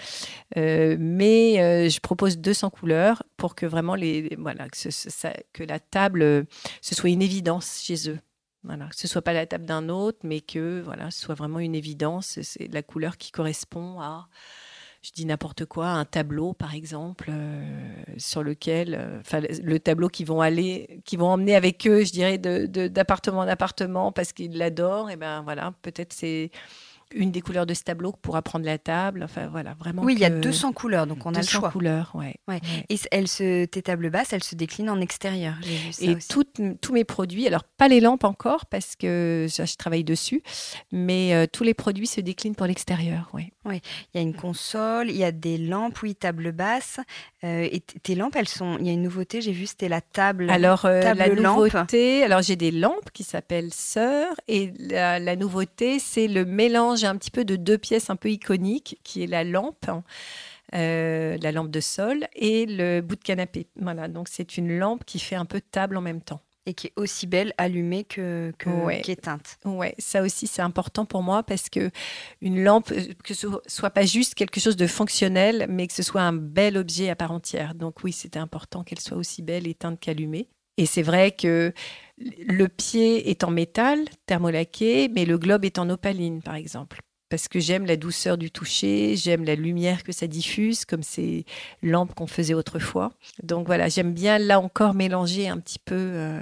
euh, 0.57 0.97
mais 0.99 1.61
euh, 1.61 1.89
je 1.89 2.01
propose 2.01 2.39
200 2.39 2.71
couleurs 2.71 3.23
pour 3.37 3.55
que 3.55 3.67
vraiment 3.67 3.95
les, 3.95 4.37
voilà, 4.39 4.69
que, 4.69 5.65
la 5.65 5.81
table, 5.81 6.23
euh, 6.23 6.45
ce 6.81 6.95
soit 6.95 7.11
une 7.11 7.23
évidence 7.23 7.83
chez 7.83 8.11
eux. 8.11 8.19
Voilà, 8.65 8.87
que 8.89 8.97
ce 8.97 9.09
soit 9.09 9.23
pas 9.23 9.33
la 9.33 9.47
table 9.47 9.65
d'un 9.65 9.89
autre, 9.89 10.19
mais 10.25 10.41
que 10.41 10.81
voilà, 10.81 11.11
ce 11.11 11.21
soit 11.21 11.35
vraiment 11.35 11.61
une 11.61 11.75
évidence. 11.75 12.41
C'est 12.43 12.73
la 12.73 12.83
couleur 12.83 13.17
qui 13.17 13.31
correspond 13.31 14.01
à, 14.01 14.29
je 15.01 15.13
dis 15.13 15.25
n'importe 15.25 15.65
quoi, 15.65 15.89
un 15.89 16.05
tableau 16.05 16.55
par 16.55 16.75
exemple, 16.75 17.31
sur 18.19 18.43
lequel, 18.43 19.21
enfin 19.21 19.41
le 19.41 19.79
tableau 19.79 20.09
qu'ils 20.09 20.27
vont 20.27 20.41
aller, 20.41 21.01
qui 21.05 21.17
vont 21.17 21.29
emmener 21.29 21.55
avec 21.55 21.87
eux, 21.87 22.05
je 22.05 22.11
dirais, 22.11 22.37
d'appartement 22.37 23.39
en 23.39 23.49
appartement 23.49 24.11
parce 24.11 24.33
qu'ils 24.33 24.59
l'adorent. 24.59 25.09
Et 25.09 25.17
ben 25.17 25.43
voilà, 25.43 25.73
peut-être 25.83 26.13
c'est 26.13 26.51
une 27.15 27.31
des 27.31 27.41
couleurs 27.41 27.67
de 27.67 27.75
ce 27.75 27.83
tableau 27.83 28.13
pour 28.13 28.41
prendre 28.43 28.65
la 28.65 28.79
table. 28.79 29.23
Enfin, 29.23 29.49
voilà, 29.49 29.75
vraiment. 29.75 30.03
Oui, 30.03 30.15
il 30.15 30.21
y 30.21 30.25
a 30.25 30.31
200 30.31 30.73
couleurs, 30.73 31.07
donc 31.07 31.25
on 31.27 31.35
a 31.35 31.41
le 31.41 31.47
choix. 31.47 31.71
couleurs, 31.71 32.13
ouais. 32.15 32.37
ouais. 32.49 32.61
Et 32.89 32.99
elle 33.11 33.29
se, 33.29 33.65
tes 33.65 33.83
tables 33.83 34.11
basses, 34.11 34.33
elles 34.33 34.45
se 34.45 34.55
déclinent 34.55 34.91
en 34.91 35.01
extérieur. 35.01 35.55
et 36.01 36.17
tous 36.81 36.93
mes 36.93 37.05
produits, 37.05 37.47
alors 37.47 37.65
pas 37.65 37.89
les 37.89 38.01
lampes 38.01 38.25
encore, 38.25 38.67
parce 38.67 38.97
que 38.97 39.47
je, 39.49 39.77
travaille 39.77 40.05
dessus, 40.05 40.43
mais 40.93 41.35
euh, 41.35 41.47
tous 41.51 41.65
les 41.65 41.75
produits 41.75 42.07
se 42.07 42.21
déclinent 42.21 42.55
pour 42.55 42.67
l'extérieur, 42.67 43.31
oui. 43.33 43.53
Oui, 43.65 43.83
il 44.15 44.19
y 44.19 44.21
a 44.21 44.23
une 44.23 44.35
console, 44.35 45.11
il 45.11 45.17
y 45.17 45.25
a 45.25 45.33
des 45.33 45.59
lampes, 45.59 46.01
oui, 46.03 46.15
table 46.15 46.53
basse. 46.53 47.01
Euh, 47.45 47.69
et 47.71 47.81
tes 47.81 48.15
lampes, 48.15 48.35
elles 48.35 48.49
sont. 48.49 48.79
Il 48.81 48.87
y 48.87 48.89
a 48.89 48.93
une 48.93 49.03
nouveauté, 49.03 49.43
j'ai 49.43 49.53
vu, 49.53 49.67
c'était 49.67 49.91
la 49.91 50.01
table. 50.01 50.49
Alors, 50.49 50.87
euh, 50.87 51.03
la 51.15 51.29
nouveauté, 51.29 52.25
alors 52.25 52.41
j'ai 52.41 52.57
des 52.57 52.71
lampes 52.71 53.11
qui 53.13 53.25
s'appellent 53.25 53.75
Sœur, 53.75 54.35
et 54.49 54.73
la, 54.79 55.19
la 55.19 55.37
nouveauté, 55.37 55.99
c'est 55.99 56.29
le 56.29 56.47
mélange 56.47 56.98
un 57.07 57.17
petit 57.17 57.31
peu 57.31 57.45
de 57.45 57.57
deux 57.57 57.79
pièces 57.79 58.11
un 58.11 58.17
peu 58.17 58.31
iconiques, 58.31 59.01
qui 59.05 59.23
est 59.23 59.27
la 59.27 59.45
lampe. 59.45 59.87
Euh, 60.75 61.39
la 61.41 61.51
lampe 61.51 61.71
de 61.71 61.81
sol 61.81 62.27
et 62.35 62.67
le 62.67 63.01
bout 63.01 63.17
de 63.17 63.25
canapé. 63.25 63.69
Voilà, 63.77 64.07
donc 64.07 64.29
c'est 64.29 64.59
une 64.59 64.79
lampe 64.79 65.03
qui 65.07 65.19
fait 65.19 65.35
un 65.35 65.47
peu 65.47 65.63
table 65.63 65.97
en 65.97 66.03
même 66.03 66.21
temps 66.21 66.43
et 66.69 66.75
qui 66.75 66.89
est 66.89 66.93
aussi 66.97 67.27
belle 67.27 67.55
allumée 67.57 68.05
que, 68.05 68.53
que 68.59 69.01
qu'éteinte. 69.01 69.57
Ouais, 69.65 69.95
ça 69.99 70.23
aussi 70.23 70.47
c'est 70.47 70.61
important 70.61 71.07
pour 71.07 71.23
moi 71.23 71.43
parce 71.43 71.71
que 71.71 71.91
une 72.43 72.63
lampe 72.63 72.93
euh, 72.93 73.15
que 73.25 73.33
ce 73.33 73.47
soit 73.67 73.91
pas 73.91 74.05
juste 74.05 74.35
quelque 74.35 74.61
chose 74.61 74.77
de 74.77 74.87
fonctionnel, 74.87 75.67
mais 75.71 75.87
que 75.87 75.95
ce 75.95 76.03
soit 76.03 76.21
un 76.21 76.35
bel 76.35 76.77
objet 76.77 77.09
à 77.09 77.17
part 77.17 77.33
entière. 77.33 77.75
Donc 77.75 78.05
oui, 78.05 78.13
c'était 78.13 78.39
important 78.39 78.85
qu'elle 78.85 79.01
soit 79.01 79.17
aussi 79.17 79.41
belle 79.41 79.67
éteinte 79.67 79.99
qu'allumée. 79.99 80.51
Et 80.79 80.87
c'est 80.87 81.03
vrai 81.03 81.33
que 81.33 81.75
le 82.19 82.69
pied 82.69 83.31
est 83.31 83.45
en 83.45 83.51
métal 83.51 84.05
thermolaqué, 84.27 85.09
mais 85.09 85.25
le 85.25 85.37
globe 85.37 85.65
est 85.65 85.79
en 85.79 85.91
opaline, 85.91 86.41
par 86.41 86.55
exemple. 86.55 87.01
Parce 87.31 87.49
que 87.49 87.61
j'aime 87.61 87.85
la 87.85 87.97
douceur 87.97 88.39
du 88.39 88.51
toucher, 88.51 89.15
j'aime 89.17 89.45
la 89.45 89.55
lumière 89.55 90.03
que 90.03 90.13
ça 90.13 90.27
diffuse, 90.27 90.87
comme 90.87 91.03
ces 91.03 91.45
lampes 91.83 92.15
qu'on 92.15 92.27
faisait 92.27 92.55
autrefois. 92.55 93.13
Donc 93.43 93.67
voilà, 93.67 93.89
j'aime 93.89 94.15
bien 94.15 94.39
là 94.39 94.61
encore 94.61 94.95
mélanger 94.95 95.49
un 95.49 95.59
petit 95.59 95.81
peu 95.81 95.95
euh, 95.95 96.41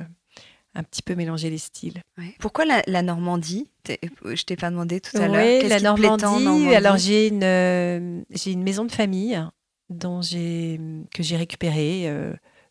un 0.74 0.82
petit 0.84 1.02
peu 1.02 1.14
mélanger 1.14 1.50
les 1.50 1.58
styles. 1.58 2.02
Pourquoi 2.38 2.66
la, 2.66 3.02
Normandie? 3.02 3.68
Je 3.88 4.42
t'ai 4.44 4.56
pas 4.56 4.70
demandé 4.70 5.00
tout 5.00 5.16
à 5.16 5.26
l'heure. 5.26 5.62
Oui, 5.62 5.68
la 5.68 5.80
Normandie, 5.80 6.74
Alors 6.74 6.98
j'ai 6.98 7.28
une, 7.28 7.42
euh, 7.42 8.20
j'ai 8.30 8.52
une 8.52 8.62
maison 8.62 8.84
de 8.84 8.92
famille 8.92 9.42
dont 9.88 10.20
j'ai, 10.20 10.78
que 11.12 11.22
j'ai 11.22 11.36
récupérée 11.36 12.06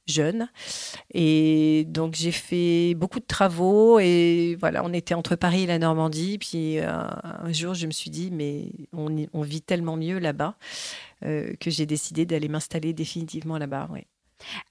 jeune. 0.08 0.50
Et 1.14 1.86
donc 1.88 2.16
j'ai 2.16 2.32
fait 2.32 2.94
beaucoup 2.96 3.20
de 3.20 3.26
travaux 3.26 4.00
et 4.00 4.58
voilà, 4.60 4.84
on 4.84 4.94
était 4.94 5.14
entre 5.14 5.36
Paris 5.36 5.64
et 5.64 5.68
la 5.68 5.80
Normandie. 5.80 6.38
Puis 6.38 6.80
euh, 6.80 6.90
un 6.90 7.52
jour, 7.52 7.74
je 7.74 7.88
me 7.88 7.92
suis 7.92 8.10
dit, 8.10 8.32
mais 8.32 8.72
on, 8.94 9.42
vit 9.42 9.62
tellement 9.62 9.98
mieux 9.98 10.20
là-bas 10.20 10.56
euh, 11.24 11.54
que 11.60 11.70
j'ai 11.70 11.86
décidé 11.86 12.26
d'aller 12.26 12.48
m'installer 12.48 12.94
définitivement 12.94 13.58
là-bas. 13.58 13.90
Ouais. 13.92 14.06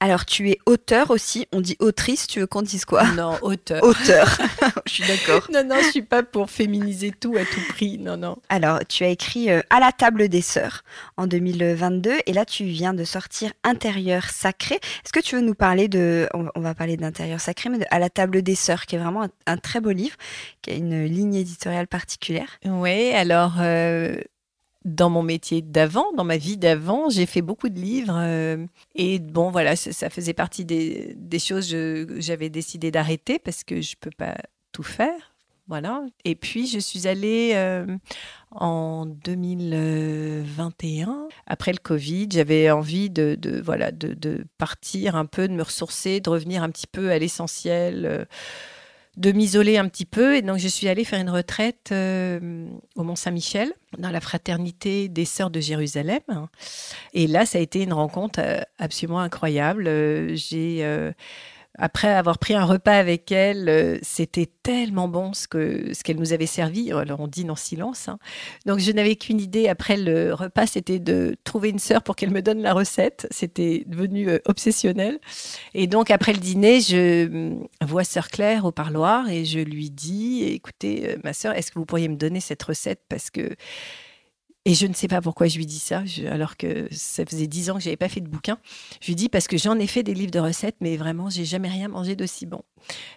Alors, 0.01 0.25
tu 0.25 0.51
es 0.51 0.59
auteur 0.67 1.11
aussi. 1.11 1.47
On 1.53 1.61
dit 1.61 1.77
autrice, 1.79 2.27
tu 2.27 2.41
veux 2.41 2.47
qu'on 2.47 2.63
dise 2.63 2.85
quoi? 2.85 3.05
Non, 3.13 3.39
auteur. 3.43 3.83
Auteur. 3.83 4.39
je 4.87 4.93
suis 4.93 5.05
d'accord. 5.07 5.49
Non, 5.53 5.65
non, 5.65 5.77
je 5.83 5.91
suis 5.91 6.03
pas 6.03 6.23
pour 6.23 6.51
féminiser 6.51 7.13
tout 7.13 7.35
à 7.37 7.45
tout 7.45 7.61
prix. 7.69 7.99
Non, 7.99 8.17
non. 8.17 8.37
Alors, 8.49 8.81
tu 8.89 9.05
as 9.05 9.09
écrit 9.09 9.51
euh, 9.51 9.61
À 9.71 9.81
la 9.81 9.93
table 9.93 10.29
des 10.29 10.43
sœurs 10.43 10.83
en 11.17 11.27
2022. 11.27 12.13
Et 12.27 12.33
là, 12.33 12.45
tu 12.45 12.65
viens 12.65 12.95
de 12.95 13.05
sortir 13.05 13.53
Intérieur 13.65 14.25
sacré. 14.25 14.77
Est-ce 14.77 15.13
que 15.13 15.21
tu 15.21 15.37
veux 15.37 15.43
nous 15.43 15.55
parler 15.55 15.89
de. 15.89 16.29
On 16.35 16.61
va 16.61 16.75
parler 16.75 16.97
d'Intérieur 16.97 17.41
sacré, 17.41 17.71
mais 17.71 17.79
de 17.79 17.87
À 17.91 17.99
la 17.99 18.11
table 18.11 18.43
des 18.43 18.55
sœurs, 18.55 18.87
qui 18.87 18.97
est 18.97 18.99
vraiment 18.99 19.27
un, 19.47 19.57
très 19.57 19.81
beau 19.81 19.91
livre, 19.91 20.17
qui 20.63 20.71
a 20.71 20.75
une 20.75 21.05
ligne 21.05 21.35
éditoriale 21.35 21.87
particulière? 21.87 22.59
Oui, 22.65 23.13
alors. 23.13 23.55
Euh, 23.61 24.17
dans 24.85 25.09
mon 25.09 25.23
métier 25.23 25.63
d'avant, 25.63 26.13
dans 26.13 26.25
ma 26.25 26.37
vie 26.37 26.57
d'avant, 26.57 27.09
j'ai 27.09 27.27
fait 27.27 27.43
beaucoup 27.43 27.69
de 27.69 27.79
livres. 27.79 28.17
Euh, 28.17 28.67
et 28.95 29.19
bon, 29.19 29.51
voilà, 29.51 29.77
ça, 29.77 30.11
faisait 30.11 30.35
partie 30.35 30.65
des, 30.65 31.17
choses 31.39 31.71
que 31.71 32.17
j'avais 32.19 32.51
décidé 32.51 32.91
d'arrêter 32.91 33.39
parce 33.39 33.65
que 33.65 33.81
je 33.81 33.93
ne 33.93 34.01
peux 34.01 34.15
pas 34.17 34.37
tout 34.73 34.83
faire. 34.83 35.35
Voilà. 35.67 36.03
Et 36.27 36.35
puis, 36.35 36.67
je 36.67 36.79
suis 36.79 37.09
allée 37.09 37.53
euh, 37.55 37.87
en 38.51 39.07
2021, 39.07 41.29
après 41.47 41.73
le 41.73 41.79
Covid. 41.79 42.29
J'avais 42.31 42.71
envie 42.71 43.09
de, 43.09 43.39
voilà, 43.65 43.91
de, 43.91 44.45
partir 44.59 45.17
un 45.17 45.25
peu, 45.25 45.49
de 45.49 45.55
me 45.55 45.63
ressourcer, 45.63 46.21
de 46.21 46.29
revenir 46.29 46.63
un 46.63 46.69
petit 46.69 46.87
peu 46.87 47.11
à 47.11 47.19
l'essentiel. 47.19 48.05
Euh, 48.05 48.27
de 49.17 49.33
m'isoler 49.33 49.79
un 49.79 49.89
petit 49.89 50.05
peu. 50.05 50.37
Et 50.37 50.43
donc, 50.43 50.59
je 50.59 50.69
suis 50.69 50.89
allée 50.89 51.05
faire 51.05 51.21
une 51.21 51.31
retraite 51.31 51.91
euh, 51.93 52.67
au 52.97 53.03
Mont-Saint-Michel, 53.03 53.73
dans 53.99 54.11
la 54.11 54.21
fraternité 54.21 55.09
des 55.09 55.25
Sœurs 55.25 55.51
de 55.51 55.61
Jérusalem. 55.61 56.21
Et 57.13 57.27
là, 57.27 57.47
ça 57.47 57.59
a 57.59 57.61
été 57.61 57.83
une 57.83 57.93
rencontre 57.93 58.41
euh, 58.43 58.61
absolument 58.79 59.21
incroyable. 59.21 59.87
Euh, 59.87 60.35
j'ai 60.35 60.85
après 61.79 62.09
avoir 62.09 62.39
pris 62.39 62.55
un 62.55 62.65
repas 62.65 62.97
avec 62.97 63.33
elle, 63.33 63.69
euh, 63.69 63.99
c'était 64.03 64.49
tellement 64.63 65.09
bon 65.09 65.33
ce 65.33 65.49
que 65.49 65.93
ce 65.93 66.05
qu'elle 66.05 66.19
nous 66.19 66.33
avait 66.33 66.47
servi. 66.47 66.93
Alors 66.93 67.21
on 67.21 67.27
dîne 67.27 67.51
en 67.51 67.57
silence. 67.57 68.09
Hein. 68.09 68.19
Donc 68.65 68.79
je 68.79 68.93
n'avais 68.93 69.17
qu'une 69.17 69.41
idée 69.41 69.69
après 69.69 69.97
le 69.97 70.33
repas, 70.35 70.67
c'était 70.67 71.01
de 71.01 71.37
trouver 71.43 71.71
une 71.71 71.81
sœur 71.81 72.03
pour 72.03 72.15
qu'elle 72.15 72.31
me 72.31 72.43
donne 72.43 72.63
la 72.63 72.73
recette. 72.73 73.27
C'était 73.31 73.85
devenu 73.87 74.29
euh, 74.29 74.39
obsessionnel. 74.47 75.19
Et 75.75 75.87
donc 75.87 76.11
après 76.11 76.33
le 76.33 76.39
dîner, 76.39 76.81
je 76.81 77.27
mm, 77.27 77.67
vois 77.83 78.05
sœur 78.05 78.29
Claire 78.29 78.65
au 78.65 78.73
parloir 78.73 79.29
et 79.29 79.45
je 79.45 79.59
lui 79.59 79.91
dis 79.91 80.45
"Écoutez, 80.45 81.11
euh, 81.11 81.17
ma 81.25 81.33
sœur, 81.33 81.55
est-ce 81.55 81.73
que 81.73 81.79
vous 81.79 81.87
pourriez 81.87 82.09
me 82.09 82.17
donner 82.17 82.41
cette 82.41 82.63
recette? 82.63 83.01
Parce 83.09 83.31
que 83.31 83.57
et 84.65 84.75
je 84.75 84.87
ne 84.87 84.95
sais 84.95 85.09
pas 85.09 85.21
pourquoi 85.21 85.47
je 85.47 85.59
lui 85.59 85.67
dis 85.67 85.79
ça, 85.79 86.03
alors 86.31 86.57
que 86.57 86.89
ça 86.91 87.27
faisait 87.27 87.47
dix 87.47 87.71
ans 87.71 87.75
que 87.75 87.83
j'avais 87.83 87.97
pas 87.97 88.09
fait 88.09 88.21
de 88.21 88.29
bouquin. 88.29 88.59
Je 89.01 89.09
lui 89.09 89.15
dis 89.15 89.29
parce 89.29 89.47
que 89.47 89.59
j'en 89.59 89.79
ai 89.79 89.87
fait 89.87 90.03
des 90.03 90.15
livres 90.15 90.31
de 90.31 90.39
recettes, 90.39 90.77
mais 90.81 90.97
vraiment, 90.97 91.29
j'ai 91.29 91.45
jamais 91.45 91.69
rien 91.69 91.89
mangé 91.89 92.17
d'aussi 92.17 92.47
bon. 92.47 92.63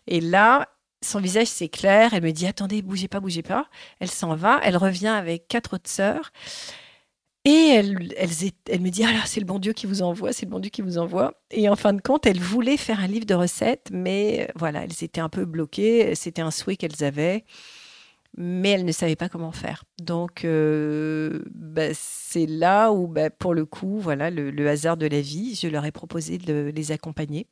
Et 0.07 0.19
là, 0.19 0.67
son 1.01 1.19
visage 1.19 1.47
s'éclaire. 1.47 2.13
Elle 2.13 2.23
me 2.23 2.31
dit 2.31 2.47
attendez, 2.47 2.81
bougez 2.81 3.07
pas, 3.07 3.19
bougez 3.19 3.43
pas. 3.43 3.67
Elle 3.99 4.09
s'en 4.09 4.35
va. 4.35 4.59
Elle 4.63 4.77
revient 4.77 5.07
avec 5.07 5.47
quatre 5.47 5.75
autres 5.75 5.89
sœurs. 5.89 6.31
Et 7.45 7.69
elle, 7.75 8.13
elle, 8.17 8.81
me 8.81 8.89
dit 8.89 9.05
alors 9.05 9.25
c'est 9.25 9.39
le 9.39 9.45
bon 9.45 9.57
Dieu 9.57 9.71
qui 9.71 9.85
vous 9.85 10.01
envoie, 10.01 10.33
c'est 10.33 10.45
le 10.45 10.51
bon 10.51 10.59
Dieu 10.59 10.69
qui 10.69 10.81
vous 10.81 10.97
envoie. 10.97 11.33
Et 11.49 11.69
en 11.69 11.77
fin 11.77 11.93
de 11.93 12.01
compte, 12.01 12.25
elle 12.25 12.41
voulait 12.41 12.75
faire 12.75 12.99
un 12.99 13.07
livre 13.07 13.25
de 13.25 13.35
recettes, 13.35 13.87
mais 13.89 14.51
voilà, 14.55 14.83
elles 14.83 15.01
étaient 15.01 15.21
un 15.21 15.29
peu 15.29 15.45
bloquées. 15.45 16.13
C'était 16.13 16.41
un 16.41 16.51
souhait 16.51 16.75
qu'elles 16.75 17.05
avaient 17.05 17.45
mais 18.37 18.69
elle 18.69 18.85
ne 18.85 18.91
savait 18.91 19.15
pas 19.15 19.29
comment 19.29 19.51
faire. 19.51 19.83
Donc, 19.99 20.45
euh, 20.45 21.43
bah, 21.53 21.93
c'est 21.93 22.45
là 22.45 22.91
où, 22.91 23.07
bah, 23.07 23.31
pour 23.31 23.55
le 23.55 23.65
coup, 23.65 23.99
voilà, 23.99 24.29
le, 24.29 24.69
hasard 24.69 24.95
de 24.95 25.07
la 25.07 25.21
vie, 25.21 25.55
je 25.55 25.67
leur 25.67 25.85
ai 25.85 25.91
proposé 25.91 26.37
de 26.37 26.71
les 26.73 26.91
accompagner 26.91 27.47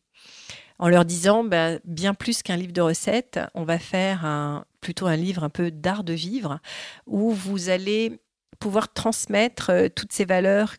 en 0.77 0.89
leur 0.89 1.05
disant, 1.05 1.43
bah, 1.43 1.79
bien 1.85 2.13
plus 2.13 2.43
qu'un 2.43 2.57
livre 2.57 2.73
de 2.73 2.81
recettes, 2.81 3.39
on 3.55 3.63
va 3.63 3.79
faire 3.79 4.63
plutôt 4.81 5.07
un 5.07 5.15
livre 5.15 5.43
un 5.43 5.49
peu 5.49 5.71
d'art 5.71 6.03
de 6.03 6.13
vivre, 6.13 6.59
où 7.07 7.31
vous 7.31 7.69
allez 7.69 8.19
pouvoir 8.59 8.93
transmettre 8.93 9.69
euh, 9.71 9.87
toutes 9.93 10.13
ces 10.13 10.25
valeurs 10.25 10.75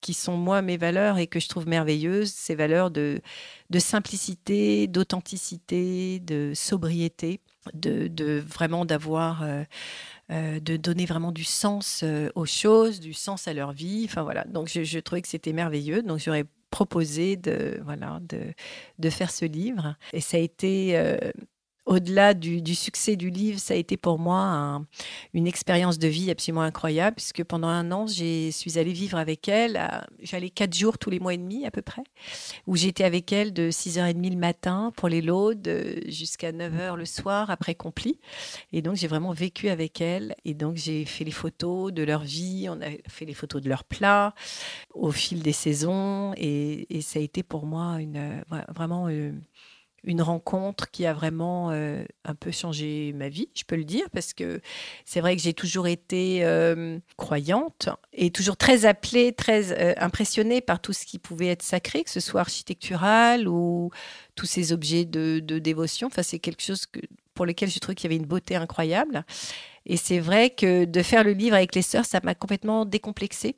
qui 0.00 0.14
sont 0.14 0.36
moi 0.36 0.62
mes 0.62 0.76
valeurs 0.76 1.18
et 1.18 1.26
que 1.26 1.40
je 1.40 1.48
trouve 1.48 1.66
merveilleuses, 1.66 2.32
ces 2.32 2.54
valeurs 2.54 2.90
de 2.90 3.20
simplicité, 3.78 4.86
d'authenticité, 4.86 6.20
de 6.20 6.52
sobriété 6.54 7.40
de, 7.74 8.42
vraiment 8.46 8.84
d'avoir, 8.84 9.42
euh, 9.42 9.64
euh, 10.30 10.60
de 10.60 10.76
donner 10.76 11.06
vraiment 11.06 11.32
du 11.32 11.44
sens 11.44 12.02
euh, 12.02 12.30
aux 12.34 12.46
choses, 12.46 13.00
du 13.00 13.12
sens 13.12 13.48
à 13.48 13.54
leur 13.54 13.72
vie. 13.72 14.04
Enfin 14.04 14.22
voilà, 14.22 14.44
donc 14.44 14.68
je, 14.68 14.98
trouvais 15.00 15.22
que 15.22 15.28
c'était 15.28 15.52
merveilleux. 15.52 16.02
Donc 16.02 16.18
j'aurais 16.18 16.44
proposé 16.70 17.36
de, 17.36 17.80
voilà, 17.84 18.20
de, 18.28 18.40
de 18.98 19.10
faire 19.10 19.30
ce 19.30 19.44
livre. 19.44 19.96
Et 20.12 20.20
ça 20.20 20.36
a 20.36 20.40
été 20.40 20.98
au-delà 21.86 22.34
du, 22.34 22.74
succès 22.74 23.14
du 23.14 23.30
livre, 23.30 23.60
ça 23.60 23.74
a 23.74 23.76
été 23.76 23.96
pour 23.96 24.18
moi 24.18 24.82
une 25.32 25.46
expérience 25.46 25.98
de 25.98 26.08
vie 26.08 26.30
absolument 26.30 26.62
incroyable, 26.62 27.14
puisque 27.16 27.44
pendant 27.44 27.68
un 27.68 27.92
an, 27.92 28.08
je 28.08 28.50
suis 28.50 28.78
allée 28.78 28.92
vivre 28.92 29.16
avec 29.16 29.48
elle. 29.48 29.80
J'allais 30.20 30.50
quatre 30.50 30.74
jours 30.74 30.98
tous 30.98 31.10
les 31.10 31.20
mois 31.20 31.34
et 31.34 31.38
demi 31.38 31.64
à 31.64 31.70
peu 31.70 31.82
près, 31.82 32.02
où 32.66 32.76
j'étais 32.76 33.04
avec 33.04 33.32
elle 33.32 33.52
de 33.52 33.70
6h30 33.70 34.30
le 34.30 34.36
matin 34.36 34.92
pour 34.96 35.08
les 35.08 35.22
laudes 35.22 36.02
jusqu'à 36.08 36.50
9h 36.50 36.96
le 36.96 37.04
soir 37.04 37.50
après 37.50 37.76
Compli. 37.76 38.18
Et 38.72 38.82
donc, 38.82 38.96
j'ai 38.96 39.06
vraiment 39.06 39.32
vécu 39.32 39.68
avec 39.68 40.00
elle. 40.00 40.34
Et 40.44 40.54
donc, 40.54 40.76
j'ai 40.76 41.04
fait 41.04 41.24
les 41.24 41.30
photos 41.30 41.92
de 41.92 42.02
leur 42.02 42.22
vie, 42.22 42.66
on 42.68 42.80
a 42.80 42.90
fait 43.08 43.24
les 43.24 43.34
photos 43.34 43.62
de 43.62 43.68
leurs 43.68 43.84
plats 43.84 44.34
au 44.92 45.12
fil 45.12 45.40
des 45.40 45.52
saisons. 45.52 46.34
Et, 46.36 46.86
ça 47.00 47.20
a 47.20 47.22
été 47.22 47.44
pour 47.44 47.64
moi 47.66 48.00
une, 48.00 48.42
vraiment... 48.74 49.06
Euh, 49.08 49.30
une 50.06 50.22
rencontre 50.22 50.90
qui 50.90 51.04
a 51.04 51.12
vraiment 51.12 51.70
euh, 51.72 52.04
un 52.24 52.34
peu 52.34 52.52
changé 52.52 53.12
ma 53.12 53.28
vie, 53.28 53.48
je 53.54 53.64
peux 53.64 53.76
le 53.76 53.84
dire, 53.84 54.08
parce 54.12 54.32
que 54.32 54.60
c'est 55.04 55.20
vrai 55.20 55.36
que 55.36 55.42
j'ai 55.42 55.52
toujours 55.52 55.88
été 55.88 56.44
euh, 56.44 56.98
croyante 57.16 57.88
et 58.12 58.30
toujours 58.30 58.56
très 58.56 58.86
appelée, 58.86 59.32
très 59.32 59.72
euh, 59.72 59.94
impressionnée 59.98 60.60
par 60.60 60.80
tout 60.80 60.92
ce 60.92 61.04
qui 61.04 61.18
pouvait 61.18 61.48
être 61.48 61.62
sacré, 61.62 62.04
que 62.04 62.10
ce 62.10 62.20
soit 62.20 62.40
architectural 62.40 63.48
ou 63.48 63.90
tous 64.36 64.46
ces 64.46 64.72
objets 64.72 65.04
de, 65.04 65.40
dévotion. 65.40 66.06
Enfin, 66.06 66.22
c'est 66.22 66.38
quelque 66.38 66.62
chose 66.62 66.86
pour 67.34 67.44
lequel 67.44 67.68
je 67.68 67.78
trouvais 67.80 67.96
qu'il 67.96 68.10
y 68.10 68.14
avait 68.14 68.22
une 68.22 68.28
beauté 68.28 68.54
incroyable. 68.54 69.24
Et 69.86 69.96
c'est 69.96 70.20
vrai 70.20 70.50
que 70.50 70.84
de 70.84 71.02
faire 71.02 71.24
le 71.24 71.32
livre 71.32 71.56
avec 71.56 71.74
les 71.74 71.82
sœurs, 71.82 72.04
ça 72.04 72.20
m'a 72.22 72.34
complètement 72.34 72.84
décomplexée. 72.84 73.56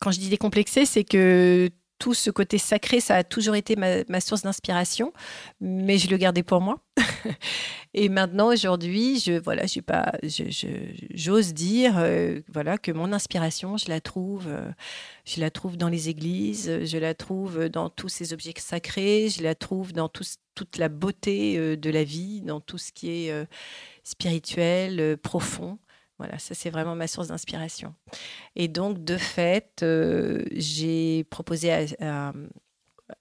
Quand 0.00 0.10
je 0.10 0.18
dis 0.18 0.28
décomplexée, 0.28 0.86
c'est 0.86 1.04
que 1.04 1.70
tout 2.00 2.14
ce 2.14 2.30
côté 2.30 2.56
sacré, 2.56 2.98
ça 2.98 3.16
a 3.16 3.24
toujours 3.24 3.54
été 3.54 3.76
ma, 3.76 4.20
source 4.20 4.42
d'inspiration, 4.42 5.12
mais 5.60 5.98
je 5.98 6.08
le 6.08 6.16
gardais 6.16 6.42
pour 6.42 6.62
moi. 6.62 6.80
et 7.94 8.08
maintenant, 8.08 8.48
aujourd'hui, 8.48 9.20
je 9.20 9.32
voilà, 9.38 9.64
pas, 9.86 10.12
j'ose 10.22 11.52
dire, 11.52 11.98
euh, 11.98 12.40
voilà, 12.48 12.78
que 12.78 12.90
mon 12.90 13.12
inspiration, 13.12 13.76
je 13.76 13.90
la 13.90 14.00
trouve, 14.00 14.46
euh, 14.48 14.70
je 15.26 15.40
la 15.40 15.50
trouve 15.50 15.76
dans 15.76 15.90
les 15.90 16.08
églises, 16.08 16.84
je 16.84 16.98
la 16.98 17.14
trouve 17.14 17.68
dans 17.68 17.90
tous 17.90 18.08
ces 18.08 18.32
objets 18.32 18.54
sacrés, 18.56 19.28
je 19.28 19.42
la 19.42 19.54
trouve 19.54 19.92
dans 19.92 20.08
toute 20.08 20.78
la 20.78 20.88
beauté 20.88 21.58
euh, 21.58 21.76
de 21.76 21.90
la 21.90 22.02
vie, 22.02 22.40
dans 22.40 22.60
tout 22.60 22.78
ce 22.78 22.92
qui 22.92 23.10
est 23.10 23.46
spirituel, 24.04 25.18
profond. 25.18 25.78
Voilà, 26.20 26.38
ça 26.38 26.54
c'est 26.54 26.68
vraiment 26.68 26.94
ma 26.94 27.06
source 27.06 27.28
d'inspiration. 27.28 27.94
Et 28.54 28.68
donc, 28.68 29.02
de 29.02 29.16
fait, 29.16 29.80
euh, 29.82 30.44
j'ai 30.52 31.24
proposé 31.24 31.72
à, 31.72 32.34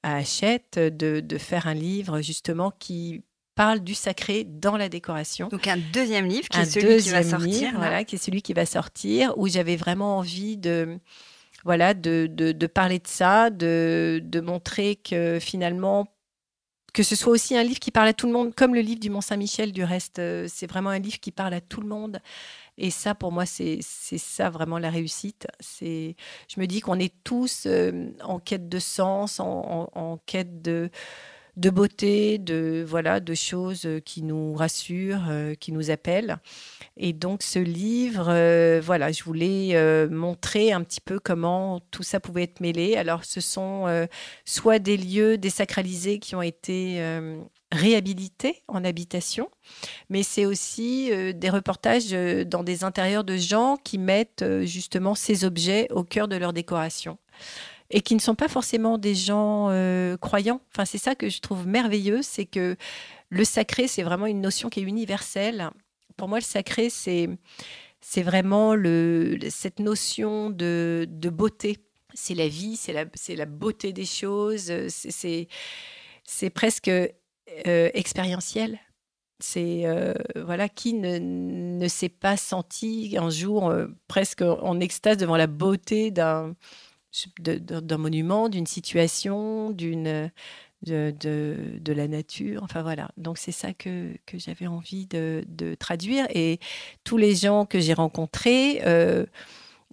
à, 0.04 0.16
Hachette 0.18 0.78
de, 0.78 1.38
faire 1.38 1.68
un 1.68 1.74
livre 1.74 2.20
justement 2.20 2.74
qui 2.78 3.24
parle 3.56 3.80
du 3.80 3.94
sacré 3.94 4.44
dans 4.44 4.76
la 4.76 4.90
décoration. 4.90 5.48
Donc 5.48 5.66
un 5.68 5.78
deuxième 5.94 6.26
livre 6.26 6.50
qui 6.50 6.60
est 6.60 6.66
celui 6.66 7.02
qui 7.02 7.10
va 7.10 7.24
sortir. 7.24 7.72
voilà, 7.78 8.04
qui 8.04 8.16
est 8.16 8.20
celui 8.20 8.42
qui 8.42 8.52
va 8.52 8.66
sortir, 8.66 9.34
où 9.38 9.48
j'avais 9.48 9.78
vraiment 9.78 10.18
envie 10.18 10.58
de, 10.58 11.00
voilà, 11.64 11.94
de, 11.94 12.28
de, 12.28 12.68
parler 12.68 13.00
de 13.00 13.08
ça, 13.08 13.50
de, 13.50 14.22
de 14.22 14.40
montrer 14.42 14.98
que 14.98 15.40
finalement, 15.40 16.06
que 16.94 17.04
ce 17.04 17.16
soit 17.16 17.32
aussi 17.32 17.56
un 17.56 17.64
livre 17.64 17.80
qui 17.80 17.92
parle 17.92 18.08
à 18.08 18.14
tout 18.14 18.28
le 18.28 18.34
monde, 18.34 18.54
comme 18.56 18.76
le 18.76 18.82
livre 18.82 19.00
du 19.00 19.10
Mont 19.10 19.22
Saint-Michel 19.22 19.72
du 19.72 19.84
reste. 19.84 20.20
Euh, 20.20 20.48
c'est 20.50 20.68
vraiment 20.68 20.90
un 20.90 21.00
livre 21.00 21.20
qui 21.20 21.32
parle 21.32 21.54
à 21.54 21.62
tout 21.62 21.82
le 21.82 21.88
monde 21.88 22.20
et 22.80 22.92
ça, 22.92 23.14
pour 23.14 23.34
moi, 23.34 23.46
c'est 23.46 23.82
ça 23.82 24.50
vraiment 24.50 24.80
la 24.80 24.90
réussite. 24.90 25.48
C'est, 25.60 26.16
je 26.48 26.60
me 26.62 26.66
dis 26.66 26.80
qu'on 26.80 26.98
est 26.98 27.14
tous 27.26 27.66
euh, 27.66 28.12
en 28.24 28.40
quête 28.40 28.70
de 28.70 28.80
sens, 28.80 29.42
en, 29.42 30.20
quête 30.26 30.62
de, 30.62 30.90
beauté, 31.58 32.38
de 32.38 32.86
voilà, 32.88 33.20
de 33.20 33.34
choses 33.34 33.86
qui 34.06 34.24
nous 34.24 34.54
rassurent, 34.54 35.30
qui 35.60 35.74
nous 35.74 35.92
appellent. 35.92 36.38
Et 36.96 37.12
donc 37.12 37.44
ce 37.44 37.60
livre, 37.60 38.80
voilà, 38.80 39.12
je 39.12 39.24
voulais 39.24 40.08
montrer 40.10 40.72
un 40.72 40.82
petit 40.84 41.02
peu 41.02 41.20
comment 41.20 41.82
tout 41.92 42.04
ça 42.04 42.22
pouvait 42.22 42.44
être 42.44 42.62
mêlé. 42.62 42.96
Alors 42.96 43.26
ce 43.26 43.42
sont 43.42 44.08
soit 44.46 44.80
des 44.80 44.96
lieux 44.96 45.38
désacralisés 45.38 46.20
qui 46.20 46.36
ont 46.36 46.42
été 46.42 47.02
réhabilités 47.72 48.64
en 48.68 48.84
habitation, 48.84 49.50
mais 50.10 50.24
c'est 50.24 50.46
aussi 50.46 51.12
euh, 51.12 51.34
des 51.34 51.50
reportages 51.50 52.14
euh, 52.14 52.44
dans 52.44 52.64
des 52.64 52.84
intérieurs 52.84 53.24
de 53.24 53.38
gens 53.38 53.78
qui 53.78 53.98
mettent 53.98 54.42
euh, 54.42 54.66
justement 54.66 55.14
ces 55.14 55.46
objets 55.46 55.88
au 55.92 56.04
cœur 56.04 56.28
de 56.28 56.36
leur 56.36 56.54
décoration 56.54 57.18
et 57.92 58.02
qui 58.02 58.16
ne 58.16 58.20
sont 58.20 58.36
pas 58.36 58.48
forcément 58.48 59.00
des 59.00 59.16
gens 59.16 59.66
croyants. 60.22 60.62
Enfin, 60.72 60.86
c'est 60.86 61.00
ça 61.00 61.16
que 61.16 61.28
je 61.28 61.40
trouve 61.40 61.66
merveilleux, 61.66 62.22
c'est 62.22 62.46
que 62.46 62.76
le 63.30 63.44
sacré, 63.44 63.88
c'est 63.88 64.04
vraiment 64.04 64.28
une 64.28 64.42
notion 64.42 64.70
qui 64.70 64.82
est 64.82 64.84
universelle. 64.84 65.72
Pour 66.16 66.28
moi, 66.28 66.38
le 66.38 66.44
sacré, 66.44 66.92
c'est 66.92 67.30
c'est 68.00 68.22
vraiment 68.22 68.76
le, 68.76 69.40
cette 69.50 69.80
notion 69.80 70.52
de, 70.52 71.08
beauté. 71.34 71.78
C'est 72.14 72.36
la 72.36 72.48
vie, 72.48 72.76
c'est 72.76 72.94
la 73.36 73.46
beauté 73.48 73.92
des 73.92 74.06
choses, 74.06 74.72
c'est 74.88 76.50
presque 76.54 76.92
euh, 77.68 77.90
expérientiel. 77.94 78.80
C'est 79.42 79.86
euh, 79.86 80.14
voilà 80.36 80.68
qui 80.68 80.94
ne, 80.94 81.88
s'est 81.88 82.10
pas 82.10 82.36
senti 82.36 83.16
un 83.18 83.30
jour 83.30 83.70
euh, 83.70 83.88
presque 84.08 84.42
en 84.42 84.80
extase 84.80 85.18
devant 85.18 85.38
la 85.38 85.48
beauté 85.48 86.12
d'un 86.12 86.56
d'un 87.40 87.98
monument, 87.98 88.50
d'une 88.50 88.68
situation, 88.68 89.72
d'une 89.72 90.32
de, 90.86 91.12
de, 91.20 91.94
la 91.94 92.08
nature. 92.08 92.62
Enfin 92.62 92.84
voilà. 92.84 93.10
Donc 93.18 93.40
c'est 93.40 93.52
ça 93.52 93.74
que, 93.74 94.14
que 94.28 94.38
j'avais 94.38 94.68
envie 94.68 95.08
de, 95.08 95.44
de, 95.48 95.74
traduire. 95.74 96.28
Et 96.36 96.60
tous 97.04 97.18
les 97.18 97.34
gens 97.34 97.66
que 97.66 97.80
j'ai 97.80 97.94
rencontrés, 97.94 98.80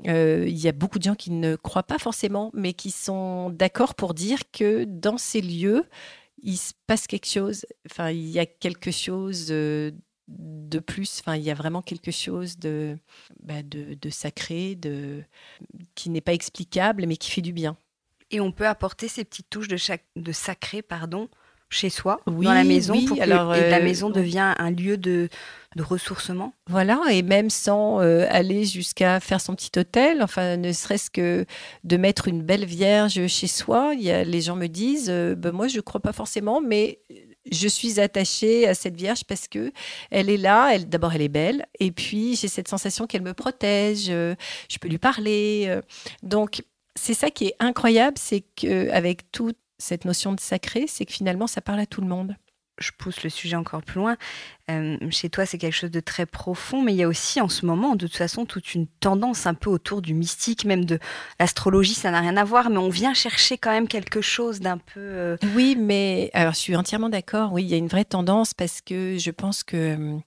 il 0.04 0.58
y 0.58 0.68
a 0.68 0.72
beaucoup 0.72 0.98
de 0.98 1.04
gens 1.04 1.14
qui 1.14 1.30
ne 1.30 1.56
croient 1.56 1.84
pas 1.84 1.98
forcément, 1.98 2.50
mais 2.52 2.74
qui 2.74 2.90
sont 2.90 3.48
d'accord 3.48 3.94
pour 3.94 4.12
dire 4.12 4.40
que 4.52 4.84
dans 4.84 5.16
ces 5.16 5.40
lieux, 5.40 5.86
il 6.38 6.56
se 6.56 6.72
passe 6.86 7.06
quelque 7.06 7.26
chose. 7.26 7.66
Enfin, 7.90 8.10
il 8.10 8.28
y 8.28 8.38
a 8.38 8.46
quelque 8.46 8.90
chose 8.90 9.48
euh, 9.50 9.92
de 10.28 10.78
plus. 10.78 11.20
Enfin, 11.20 11.36
il 11.36 11.42
y 11.42 11.50
a 11.50 11.54
vraiment 11.54 11.82
quelque 11.82 12.10
chose 12.10 12.58
de, 12.58 12.98
bah, 13.42 13.62
de, 13.62 14.10
sacré, 14.10 14.74
de, 14.74 15.22
qui 15.94 16.10
n'est 16.10 16.20
pas 16.20 16.34
explicable, 16.34 17.06
mais 17.06 17.16
qui 17.16 17.30
fait 17.30 17.42
du 17.42 17.52
bien. 17.52 17.76
Et 18.30 18.40
on 18.40 18.52
peut 18.52 18.66
apporter 18.66 19.08
ces 19.08 19.24
petites 19.24 19.50
touches 19.50 19.68
de, 19.68 19.76
chaque, 19.76 20.04
de 20.16 20.32
sacré, 20.32 20.82
pardon, 20.82 21.28
chez 21.68 21.90
soi, 21.90 22.20
dans 22.26 22.52
la 22.52 22.64
maison, 22.64 22.94
pour 23.06 23.16
que 23.16 23.22
alors, 23.22 23.50
la 23.50 23.56
euh, 23.56 23.82
maison 23.82 24.08
devient 24.08 24.54
un 24.56 24.70
lieu 24.70 24.96
de, 24.96 25.28
de 25.74 25.82
ressourcement. 25.82 26.54
Voilà, 26.68 27.00
et 27.10 27.22
même 27.22 27.50
sans 27.50 28.00
euh, 28.00 28.26
aller 28.30 28.64
jusqu'à 28.64 29.18
faire 29.18 29.40
son 29.40 29.54
petit 29.54 29.76
hôtel, 29.76 30.22
enfin, 30.22 30.56
ne 30.56 30.72
serait-ce 30.72 31.10
que 31.10 31.44
de 31.82 31.96
mettre 31.96 32.28
une 32.28 32.42
belle 32.42 32.64
vierge 32.64 33.26
chez 33.26 33.48
soi. 33.48 33.94
Il 33.94 34.02
y 34.02 34.12
a, 34.12 34.22
les 34.22 34.40
gens 34.40 34.54
me 34.54 34.68
disent, 34.68 35.08
euh, 35.10 35.34
ben, 35.34 35.50
moi, 35.50 35.66
je 35.66 35.76
ne 35.76 35.80
crois 35.80 36.00
pas 36.00 36.12
forcément, 36.12 36.60
mais 36.60 37.00
je 37.50 37.68
suis 37.68 38.00
attachée 38.00 38.66
à 38.68 38.74
cette 38.74 38.96
vierge 38.96 39.24
parce 39.24 39.48
que 39.48 39.72
elle 40.10 40.30
est 40.30 40.36
là. 40.36 40.70
Elle, 40.72 40.88
d'abord, 40.88 41.14
elle 41.14 41.22
est 41.22 41.28
belle, 41.28 41.66
et 41.80 41.90
puis 41.90 42.36
j'ai 42.36 42.48
cette 42.48 42.68
sensation 42.68 43.06
qu'elle 43.06 43.22
me 43.22 43.34
protège. 43.34 44.06
je 44.06 44.78
peux 44.80 44.88
lui 44.88 44.98
parler. 44.98 45.80
donc, 46.22 46.62
c'est 46.94 47.14
ça 47.14 47.30
qui 47.30 47.46
est 47.46 47.56
incroyable, 47.58 48.16
c'est 48.18 48.40
qu'avec 48.40 49.30
toute 49.30 49.58
cette 49.78 50.04
notion 50.04 50.32
de 50.32 50.40
sacré, 50.40 50.86
c'est 50.86 51.04
que 51.04 51.12
finalement, 51.12 51.46
ça 51.46 51.60
parle 51.60 51.80
à 51.80 51.86
tout 51.86 52.00
le 52.00 52.06
monde. 52.06 52.36
Je 52.78 52.90
pousse 52.96 53.24
le 53.24 53.30
sujet 53.30 53.56
encore 53.56 53.82
plus 53.82 54.00
loin. 54.00 54.18
Euh, 54.70 54.98
chez 55.10 55.30
toi, 55.30 55.46
c'est 55.46 55.56
quelque 55.56 55.72
chose 55.72 55.90
de 55.90 56.00
très 56.00 56.26
profond, 56.26 56.82
mais 56.82 56.92
il 56.92 56.96
y 56.96 57.02
a 57.02 57.08
aussi 57.08 57.40
en 57.40 57.48
ce 57.48 57.64
moment, 57.64 57.96
de 57.96 58.06
toute 58.06 58.16
façon, 58.16 58.44
toute 58.44 58.74
une 58.74 58.86
tendance 58.86 59.46
un 59.46 59.54
peu 59.54 59.70
autour 59.70 60.02
du 60.02 60.12
mystique, 60.12 60.66
même 60.66 60.84
de 60.84 60.98
l'astrologie, 61.40 61.94
ça 61.94 62.10
n'a 62.10 62.20
rien 62.20 62.36
à 62.36 62.44
voir, 62.44 62.68
mais 62.68 62.76
on 62.76 62.90
vient 62.90 63.14
chercher 63.14 63.56
quand 63.56 63.70
même 63.70 63.88
quelque 63.88 64.20
chose 64.20 64.60
d'un 64.60 64.76
peu. 64.76 65.00
Euh, 65.00 65.36
oui, 65.54 65.74
mais 65.78 66.30
alors 66.34 66.52
je 66.52 66.58
suis 66.58 66.76
entièrement 66.76 67.08
d'accord. 67.08 67.54
Oui, 67.54 67.62
il 67.62 67.68
y 67.68 67.74
a 67.74 67.78
une 67.78 67.88
vraie 67.88 68.04
tendance 68.04 68.52
parce 68.52 68.82
que 68.82 69.16
je 69.16 69.30
pense 69.30 69.64
que 69.64 69.76
euh, 69.76 70.18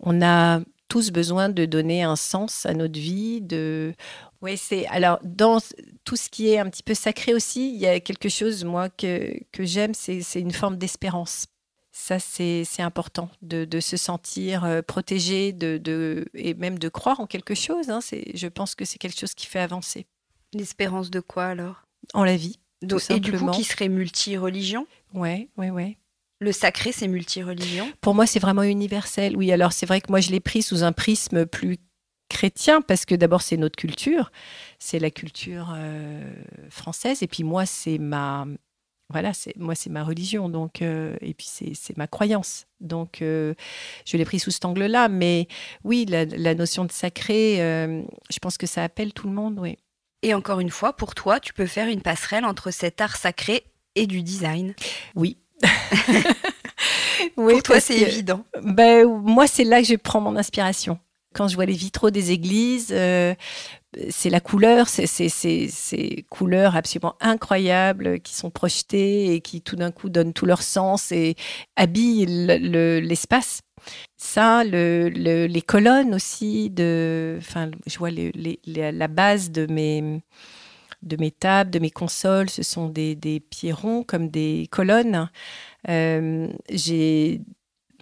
on 0.00 0.20
a 0.20 0.60
tous 0.88 1.10
besoin 1.10 1.48
de 1.48 1.64
donner 1.64 2.02
un 2.02 2.16
sens 2.16 2.66
à 2.66 2.74
notre 2.74 2.98
vie, 2.98 3.40
de 3.40 3.94
oui, 4.40 4.56
c'est 4.56 4.86
alors 4.86 5.18
dans 5.24 5.58
tout 6.04 6.16
ce 6.16 6.28
qui 6.28 6.48
est 6.48 6.58
un 6.58 6.70
petit 6.70 6.82
peu 6.82 6.94
sacré 6.94 7.34
aussi, 7.34 7.72
il 7.72 7.78
y 7.78 7.86
a 7.86 7.98
quelque 8.00 8.28
chose 8.28 8.64
moi 8.64 8.88
que, 8.88 9.34
que 9.52 9.64
j'aime, 9.64 9.94
c'est 9.94 10.22
une 10.40 10.52
forme 10.52 10.76
d'espérance. 10.76 11.46
Ça, 11.90 12.20
c'est 12.20 12.64
important 12.78 13.28
de, 13.42 13.64
de, 13.64 13.80
se 13.80 13.96
sentir 13.96 14.64
euh, 14.64 14.82
protégé 14.82 15.52
de, 15.52 15.78
de, 15.78 16.26
et 16.32 16.54
même 16.54 16.78
de 16.78 16.88
croire 16.88 17.18
en 17.18 17.26
quelque 17.26 17.56
chose. 17.56 17.90
Hein, 17.90 17.98
je 18.02 18.46
pense 18.46 18.76
que 18.76 18.84
c'est 18.84 18.98
quelque 18.98 19.18
chose 19.18 19.34
qui 19.34 19.46
fait 19.46 19.58
avancer. 19.58 20.06
L'espérance 20.54 21.10
de 21.10 21.18
quoi 21.18 21.46
alors? 21.46 21.82
En 22.14 22.22
la 22.22 22.36
vie. 22.36 22.60
Donc, 22.82 23.02
et 23.10 23.18
du 23.18 23.32
coup, 23.32 23.50
qui 23.50 23.64
serait 23.64 23.88
multi-religion? 23.88 24.86
Oui, 25.12 25.48
oui, 25.56 25.70
oui. 25.70 25.96
Le 26.40 26.52
sacré, 26.52 26.92
c'est 26.92 27.08
multi-religion? 27.08 27.90
Pour 28.00 28.14
moi, 28.14 28.26
c'est 28.26 28.38
vraiment 28.38 28.62
universel. 28.62 29.36
Oui, 29.36 29.50
alors 29.50 29.72
c'est 29.72 29.86
vrai 29.86 30.00
que 30.00 30.10
moi, 30.10 30.20
je 30.20 30.30
l'ai 30.30 30.40
pris 30.40 30.62
sous 30.62 30.84
un 30.84 30.92
prisme 30.92 31.46
plus 31.46 31.78
chrétien 32.28 32.80
parce 32.80 33.04
que 33.04 33.14
d'abord 33.14 33.42
c'est 33.42 33.56
notre 33.56 33.76
culture, 33.76 34.30
c'est 34.78 34.98
la 34.98 35.10
culture 35.10 35.72
euh, 35.74 36.22
française 36.70 37.22
et 37.22 37.26
puis 37.26 37.42
moi 37.42 37.66
c'est 37.66 37.98
ma 37.98 38.46
voilà 39.10 39.32
c'est 39.32 39.56
moi 39.56 39.74
c'est 39.74 39.90
ma 39.90 40.04
religion 40.04 40.50
donc 40.50 40.82
euh, 40.82 41.16
et 41.22 41.32
puis 41.32 41.46
c'est 41.46 41.96
ma 41.96 42.06
croyance 42.06 42.66
donc 42.80 43.22
euh, 43.22 43.54
je 44.04 44.18
l'ai 44.18 44.26
pris 44.26 44.38
sous 44.38 44.50
cet 44.50 44.66
angle-là 44.66 45.08
mais 45.08 45.48
oui 45.84 46.04
la, 46.04 46.54
notion 46.54 46.84
de 46.84 46.92
sacré 46.92 47.56
je 47.56 48.38
pense 48.40 48.58
que 48.58 48.66
ça 48.66 48.84
appelle 48.84 49.12
tout 49.12 49.26
le 49.26 49.32
monde 49.32 49.58
oui. 49.58 49.78
Et 50.22 50.34
encore 50.34 50.60
une 50.60 50.70
fois 50.70 50.94
pour 50.94 51.14
toi 51.14 51.40
tu 51.40 51.54
peux 51.54 51.66
faire 51.66 51.88
une 51.88 52.02
passerelle 52.02 52.44
entre 52.44 52.70
cet 52.70 53.00
art 53.00 53.16
sacré 53.16 53.64
et 53.94 54.06
du 54.06 54.22
design? 54.22 54.74
Oui. 55.16 55.38
oui, 57.36 57.54
pour 57.54 57.62
toi, 57.62 57.80
c'est 57.80 57.98
évident. 57.98 58.44
Ben, 58.62 59.06
moi, 59.06 59.46
c'est 59.46 59.64
là 59.64 59.80
que 59.80 59.86
je 59.86 59.96
prends 59.96 60.20
mon 60.20 60.36
inspiration. 60.36 60.98
Quand 61.34 61.48
je 61.48 61.54
vois 61.54 61.66
les 61.66 61.74
vitraux 61.74 62.10
des 62.10 62.30
églises, 62.32 62.88
euh, 62.90 63.34
c'est 64.10 64.30
la 64.30 64.40
couleur, 64.40 64.88
c'est 64.88 65.06
ces 65.06 66.26
couleurs 66.30 66.76
absolument 66.76 67.14
incroyables 67.20 68.20
qui 68.20 68.34
sont 68.34 68.50
projetées 68.50 69.34
et 69.34 69.40
qui 69.40 69.60
tout 69.60 69.76
d'un 69.76 69.90
coup 69.90 70.08
donnent 70.08 70.32
tout 70.32 70.46
leur 70.46 70.62
sens 70.62 71.12
et 71.12 71.36
habillent 71.76 72.26
l'espace. 72.26 73.60
Ça, 74.16 74.64
le, 74.64 75.08
les 75.08 75.62
colonnes 75.62 76.14
aussi, 76.14 76.70
de, 76.70 77.36
enfin, 77.38 77.70
je 77.86 77.98
vois 77.98 78.10
la 78.10 79.08
base 79.08 79.50
de 79.50 79.66
mes, 79.66 80.22
de 81.02 81.16
mes 81.16 81.30
tables, 81.30 81.70
de 81.70 81.78
mes 81.78 81.90
consoles, 81.90 82.50
ce 82.50 82.62
sont 82.62 82.88
des, 82.88 83.14
des 83.14 83.40
pieds 83.40 83.72
ronds 83.72 84.02
comme 84.02 84.28
des 84.28 84.68
colonnes. 84.70 85.30
Euh, 85.88 86.48
j'ai 86.70 87.40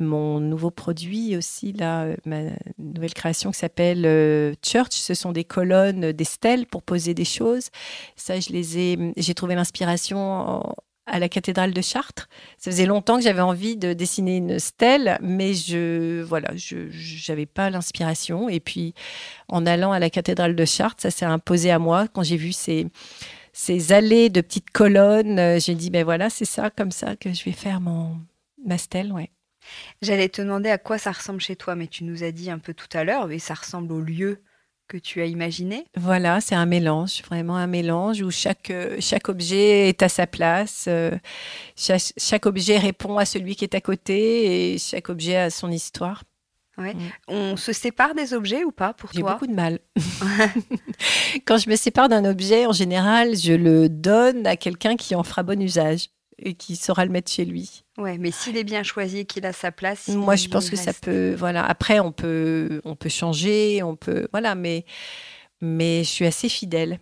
mon 0.01 0.41
nouveau 0.41 0.71
produit 0.71 1.37
aussi, 1.37 1.73
là, 1.73 2.07
ma 2.27 2.41
nouvelle 2.79 3.15
création 3.15 3.51
qui 3.51 3.59
s'appelle 3.59 4.05
euh, 4.05 4.55
Church. 4.63 4.93
Ce 4.93 5.15
sont 5.15 5.33
des 5.33 5.45
colonnes, 5.45 6.13
des 6.13 6.25
stèles 6.25 6.67
pour 6.67 6.83
poser 6.83 7.15
des 7.15 7.25
choses. 7.25 7.71
Ça, 8.15 8.37
ai, 8.37 9.13
j'ai 9.17 9.35
trouvé 9.35 9.55
l'inspiration 9.55 10.63
à 11.07 11.19
la 11.19 11.29
cathédrale 11.29 11.73
de 11.73 11.81
Chartres. 11.81 12.29
Ça 12.59 12.71
faisait 12.71 12.87
longtemps 12.87 13.17
que 13.17 13.23
j'avais 13.23 13.41
envie 13.41 13.77
de 13.77 13.93
dessiner 13.93 14.37
une 14.37 14.59
stèle, 14.59 15.19
mais 15.23 15.55
je, 15.55 16.23
voilà, 16.23 16.51
je 16.55 16.89
n'avais 17.29 17.47
pas 17.47 17.71
l'inspiration. 17.71 18.49
Et 18.49 18.61
puis, 18.61 18.95
en 19.49 19.67
allant 19.67 19.93
à 19.93 19.99
la 19.99 20.11
cathédrale 20.11 20.57
de 20.57 20.65
Chartres, 20.65 21.03
ça 21.03 21.11
s'est 21.11 21.25
imposé 21.25 21.71
à 21.71 21.79
moi 21.79 22.09
quand 22.09 22.23
j'ai 22.23 22.37
vu 22.37 22.53
ces 22.53 22.87
ces 23.53 23.93
allées 23.93 24.29
de 24.29 24.43
petites 24.43 24.71
colonnes. 24.71 25.39
Euh, 25.39 25.59
j'ai 25.59 25.75
dit, 25.75 25.89
ben 25.89 26.05
voilà, 26.05 26.29
c'est 26.29 26.45
ça, 26.45 26.69
comme 26.69 26.91
ça 26.91 27.17
que 27.17 27.33
je 27.33 27.43
vais 27.43 27.53
faire 27.53 27.81
mon 27.81 28.19
ma 28.65 28.77
stèle, 28.77 29.13
ouais. 29.13 29.31
J'allais 30.03 30.29
te 30.29 30.43
demander 30.43 30.71
à 30.71 30.79
quoi 30.79 30.99
ça 30.99 31.13
ressemble 31.13 31.41
chez 31.41 31.57
toi, 31.57 31.75
mais 31.75 31.87
tu 31.87 32.05
nous 32.05 32.23
as 32.23 32.33
dit 32.33 32.51
un 32.51 32.59
peu 32.59 32.75
tout 32.75 32.89
à 32.93 33.03
l'heure, 33.03 33.27
mais 33.27 33.39
ça 33.39 33.55
ressemble 33.55 33.93
au 33.93 34.01
lieu 34.01 34.43
que 34.89 34.97
tu 34.97 35.21
as 35.21 35.27
imaginé. 35.27 35.87
Voilà, 35.97 36.41
c'est 36.41 36.55
un 36.55 36.67
mélange, 36.67 37.23
vraiment 37.23 37.57
un 37.57 37.67
mélange 37.67 38.23
où 38.23 38.31
chaque, 38.31 38.71
euh, 38.71 38.97
chaque 39.01 39.29
objet 39.29 39.89
est 39.89 40.03
à 40.03 40.09
sa 40.09 40.27
place, 40.27 40.87
euh, 40.89 41.11
chaque, 41.77 42.47
objet 42.47 42.79
répond 42.79 43.19
à 43.19 43.25
celui 43.25 43.57
qui 43.57 43.65
est 43.65 43.75
à 43.75 43.81
côté 43.81 44.75
et 44.75 44.79
chaque 44.79 45.09
objet 45.09 45.37
a 45.37 45.51
son 45.51 45.71
histoire. 45.71 46.23
Ouais. 46.79 46.95
Mm. 46.95 46.99
On 47.29 47.57
se 47.57 47.73
sépare 47.73 48.15
des 48.15 48.35
objets 48.35 48.65
ou 48.65 48.71
pas 48.71 48.93
pour 48.93 49.11
toi? 49.11 49.19
J'ai 49.19 49.23
beaucoup 49.23 49.47
de 49.47 49.55
mal. 49.55 49.79
Quand 51.47 51.57
je 51.57 51.71
me 51.71 51.77
sépare 51.77 52.09
d'un 52.09 52.25
objet, 52.25 52.67
en 52.67 52.73
général, 52.73 53.35
je 53.35 53.55
le 53.55 53.89
donne 53.89 54.47
à 54.47 54.57
quelqu'un 54.57 54.97
qui 54.97 55.15
en 55.15 55.23
fera 55.23 55.43
bon 55.43 55.61
usage 55.61 56.09
et 56.39 56.55
qui 56.55 56.77
saura 56.77 57.05
le 57.05 57.11
mettre 57.11 57.31
chez 57.31 57.45
lui. 57.45 57.85
Ouais, 57.99 58.19
mais 58.19 58.31
s'il 58.31 58.57
est 58.57 58.65
bien 58.65 58.83
choisi 58.83 59.21
et 59.21 59.25
qu'il 59.25 59.47
a 59.47 59.53
sa 59.53 59.73
place. 59.73 60.09
Moi, 60.09 60.37
je 60.37 60.49
pense 60.49 60.69
que 60.71 60.77
ça 60.77 60.93
peut. 60.93 61.35
Voilà. 61.35 61.65
Après, 61.65 61.99
on 62.01 62.13
peut, 62.13 62.81
on 62.85 62.95
peut 62.95 63.09
changer, 63.09 63.83
on 63.83 63.97
peut. 63.97 64.29
Voilà, 64.33 64.55
mais, 64.55 64.85
mais 65.61 66.05
je 66.05 66.09
suis 66.09 66.27
assez 66.27 66.49
fidèle. 66.49 67.01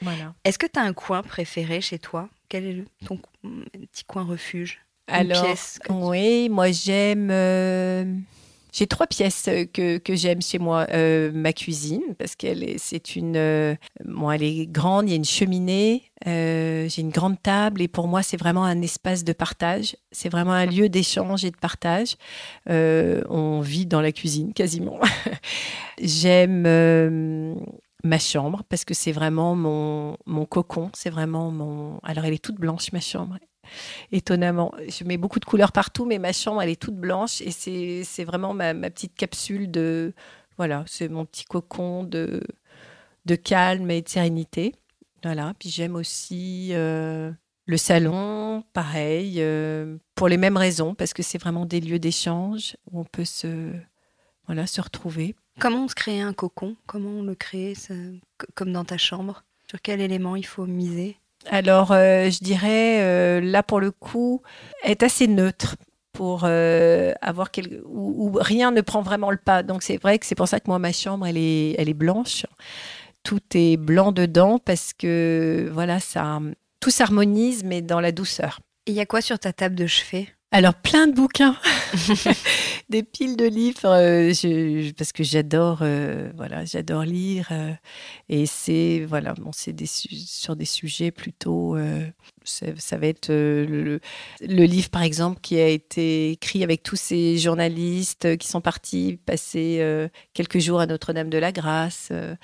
Voilà. 0.00 0.34
Est-ce 0.44 0.58
que 0.58 0.66
tu 0.66 0.80
as 0.80 0.82
un 0.82 0.92
coin 0.92 1.22
préféré 1.22 1.80
chez 1.80 1.98
toi? 1.98 2.28
Quel 2.48 2.66
est 2.66 2.84
ton 3.06 3.18
petit 3.90 4.04
coin 4.04 4.24
refuge? 4.24 4.80
Alors, 5.06 5.44
pièce 5.44 5.78
oui, 5.88 6.48
moi 6.48 6.70
j'aime. 6.70 7.28
euh, 7.30 8.04
j'ai 8.72 8.86
trois 8.86 9.06
pièces 9.06 9.48
que, 9.72 9.98
que 9.98 10.14
j'aime 10.16 10.42
chez 10.42 10.58
moi. 10.58 10.86
Euh, 10.90 11.30
ma 11.32 11.52
cuisine, 11.52 12.02
parce 12.18 12.34
qu'elle 12.36 12.64
est, 12.64 12.78
c'est 12.78 13.16
une. 13.16 13.36
euh, 13.36 13.74
bon, 14.04 14.30
elle 14.30 14.42
est 14.42 14.66
grande, 14.66 15.08
il 15.08 15.10
y 15.10 15.12
a 15.12 15.16
une 15.16 15.24
cheminée, 15.24 16.10
euh, 16.26 16.88
j'ai 16.88 17.02
une 17.02 17.10
grande 17.10 17.40
table, 17.42 17.82
et 17.82 17.88
pour 17.88 18.08
moi, 18.08 18.22
c'est 18.22 18.36
vraiment 18.36 18.64
un 18.64 18.80
espace 18.82 19.24
de 19.24 19.32
partage. 19.32 19.96
C'est 20.10 20.28
vraiment 20.30 20.52
un 20.52 20.66
lieu 20.66 20.88
d'échange 20.88 21.44
et 21.44 21.50
de 21.50 21.56
partage. 21.56 22.16
Euh, 22.70 23.22
on 23.28 23.60
vit 23.60 23.86
dans 23.86 24.00
la 24.00 24.12
cuisine 24.12 24.52
quasiment. 24.54 24.98
j'aime. 26.00 26.64
euh, 26.66 27.54
Ma 28.04 28.18
chambre, 28.18 28.64
parce 28.68 28.84
que 28.84 28.94
c'est 28.94 29.12
vraiment 29.12 29.54
mon, 29.54 30.16
mon 30.26 30.44
cocon, 30.44 30.90
c'est 30.92 31.08
vraiment 31.08 31.52
mon... 31.52 32.00
Alors, 32.02 32.24
elle 32.24 32.34
est 32.34 32.42
toute 32.44 32.56
blanche, 32.56 32.90
ma 32.92 32.98
chambre 32.98 33.38
étonnamment. 34.10 34.72
Je 34.88 35.04
mets 35.04 35.16
beaucoup 35.16 35.40
de 35.40 35.44
couleurs 35.44 35.72
partout, 35.72 36.04
mais 36.04 36.18
ma 36.18 36.32
chambre, 36.32 36.62
elle 36.62 36.70
est 36.70 36.80
toute 36.80 36.96
blanche 36.96 37.40
et 37.40 37.50
c'est 37.50 38.24
vraiment 38.24 38.54
ma, 38.54 38.74
petite 38.74 39.14
capsule 39.14 39.70
de. 39.70 40.12
Voilà, 40.58 40.84
c'est 40.86 41.08
mon 41.08 41.24
petit 41.24 41.44
cocon 41.44 42.04
de, 42.04 42.42
de 43.24 43.34
calme 43.34 43.90
et 43.90 44.02
de 44.02 44.08
sérénité. 44.08 44.74
Voilà. 45.22 45.54
Puis 45.58 45.70
j'aime 45.70 45.94
aussi 45.96 46.70
euh, 46.72 47.30
le 47.66 47.76
salon, 47.76 48.64
pareil, 48.72 49.36
euh, 49.38 49.96
pour 50.14 50.28
les 50.28 50.36
mêmes 50.36 50.56
raisons, 50.56 50.94
parce 50.94 51.14
que 51.14 51.22
c'est 51.22 51.38
vraiment 51.38 51.64
des 51.64 51.80
lieux 51.80 51.98
d'échange 51.98 52.76
où 52.90 53.00
on 53.00 53.04
peut 53.04 53.24
se, 53.24 53.72
voilà, 54.46 54.66
se 54.66 54.80
retrouver. 54.80 55.34
Comment 55.58 55.84
on 55.84 55.88
se 55.88 55.94
crée 55.94 56.20
un 56.20 56.32
cocon? 56.32 56.76
Comment 56.86 57.10
on 57.10 57.22
le 57.22 57.34
crée 57.34 57.74
ça- 57.74 57.94
Comme 58.54 58.72
dans 58.72 58.84
ta 58.84 58.98
chambre? 58.98 59.44
Sur 59.68 59.80
quel 59.80 60.00
élément 60.00 60.36
il 60.36 60.46
faut 60.46 60.66
miser? 60.66 61.16
Alors, 61.50 61.92
euh, 61.92 62.30
je 62.30 62.38
dirais, 62.42 63.00
euh, 63.02 63.40
là, 63.40 63.62
pour 63.62 63.80
le 63.80 63.90
coup, 63.90 64.42
être 64.84 65.02
assez 65.02 65.26
neutre 65.26 65.76
pour 66.12 66.42
euh, 66.44 67.12
avoir 67.20 67.50
quelque... 67.50 67.82
où, 67.86 68.28
où 68.28 68.38
rien 68.40 68.70
ne 68.70 68.80
prend 68.80 69.02
vraiment 69.02 69.30
le 69.30 69.38
pas. 69.38 69.62
Donc, 69.62 69.82
c'est 69.82 69.96
vrai 69.96 70.18
que 70.18 70.26
c'est 70.26 70.34
pour 70.34 70.48
ça 70.48 70.60
que 70.60 70.68
moi, 70.68 70.78
ma 70.78 70.92
chambre, 70.92 71.26
elle 71.26 71.38
est, 71.38 71.74
elle 71.78 71.88
est 71.88 71.94
blanche. 71.94 72.46
Tout 73.22 73.40
est 73.54 73.76
blanc 73.76 74.12
dedans 74.12 74.58
parce 74.58 74.92
que, 74.92 75.70
voilà, 75.72 76.00
ça, 76.00 76.40
tout 76.80 76.90
s'harmonise, 76.90 77.64
mais 77.64 77.80
dans 77.82 78.00
la 78.00 78.12
douceur. 78.12 78.60
Et 78.86 78.92
il 78.92 78.96
y 78.96 79.00
a 79.00 79.06
quoi 79.06 79.20
sur 79.20 79.38
ta 79.38 79.52
table 79.52 79.74
de 79.74 79.86
chevet? 79.86 80.28
Alors, 80.50 80.74
plein 80.74 81.06
de 81.06 81.12
bouquins, 81.12 81.56
des 82.92 83.02
piles 83.02 83.36
de 83.36 83.46
livres, 83.46 83.86
euh, 83.86 84.32
parce 84.98 85.12
que 85.12 85.24
j'adore, 85.24 85.78
euh, 85.80 86.30
voilà, 86.36 86.64
j'adore 86.66 87.02
lire. 87.04 87.48
euh, 87.50 87.72
et 88.28 88.44
c'est, 88.46 89.04
voilà, 89.08 89.34
c'est 89.52 89.74
sur 89.86 90.54
des 90.56 90.66
sujets 90.66 91.10
plutôt. 91.10 91.76
ça, 92.44 92.98
va 92.98 93.06
être 93.06 93.32
le, 93.32 94.00
livre, 94.40 94.90
par 94.90 95.02
exemple, 95.02 95.40
qui 95.40 95.58
a 95.58 95.68
été 95.68 96.32
écrit 96.32 96.62
avec 96.62 96.82
tous 96.82 96.96
ces 96.96 97.38
journalistes 97.38 98.36
qui 98.36 98.46
sont 98.48 98.60
partis 98.60 99.18
passer 99.24 99.80
quelques 100.34 100.58
jours 100.58 100.80
à 100.80 100.86
Notre-Dame-de-la-Grâce. 100.86 102.08
euh, 102.12 102.36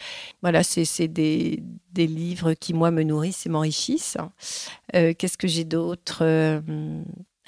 voilà, 0.43 0.63
c'est 0.63 1.09
des, 1.09 1.63
des 1.93 2.07
livres 2.07 2.55
qui, 2.55 2.75
moi, 2.75 2.91
me 2.91 3.03
nourrissent 3.03 3.47
et 3.47 3.49
m'enrichissent. 3.51 4.17
Euh, 4.95 5.13
Qu'est-ce 5.17 5.39
que 5.39 5.49
j'ai 5.49 5.65
d'autre 5.65 6.23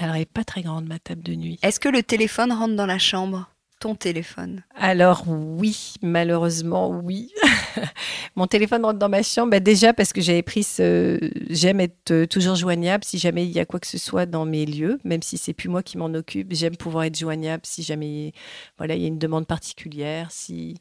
Alors, 0.00 0.14
elle 0.14 0.22
n'est 0.22 0.26
pas 0.26 0.44
très 0.44 0.62
grande, 0.62 0.86
ma 0.86 0.98
table 0.98 1.22
de 1.22 1.34
nuit. 1.34 1.58
Est-ce 1.62 1.78
que 1.78 1.90
le 1.90 2.02
téléphone 2.02 2.52
rentre 2.52 2.74
dans 2.74 2.86
la 2.86 2.98
chambre? 2.98 3.50
Ton 3.80 3.94
téléphone 3.94 4.62
Alors 4.74 5.24
oui, 5.26 5.94
malheureusement 6.02 6.88
oui. 6.88 7.32
Mon 8.36 8.46
téléphone 8.46 8.84
rentre 8.84 8.98
dans 8.98 9.08
ma 9.10 9.22
chambre, 9.22 9.50
bah, 9.50 9.60
déjà 9.60 9.92
parce 9.92 10.12
que 10.12 10.20
j'avais 10.20 10.42
pris 10.42 10.62
ce... 10.62 11.18
J'aime 11.48 11.80
être 11.80 12.10
euh, 12.10 12.26
toujours 12.26 12.56
joignable 12.56 13.04
si 13.04 13.18
jamais 13.18 13.44
il 13.44 13.50
y 13.50 13.58
a 13.58 13.66
quoi 13.66 13.78
que 13.80 13.86
ce 13.86 13.96
soit 13.98 14.26
dans 14.26 14.44
mes 14.44 14.66
lieux, 14.66 15.00
même 15.04 15.22
si 15.22 15.38
c'est 15.38 15.54
plus 15.54 15.68
moi 15.68 15.82
qui 15.82 15.98
m'en 15.98 16.12
occupe. 16.14 16.52
J'aime 16.52 16.76
pouvoir 16.76 17.04
être 17.04 17.18
joignable 17.18 17.62
si 17.64 17.82
jamais 17.82 18.32
voilà, 18.78 18.96
il 18.96 19.02
y 19.02 19.04
a 19.04 19.08
une 19.08 19.18
demande 19.18 19.46
particulière. 19.46 20.30
Si... 20.30 20.76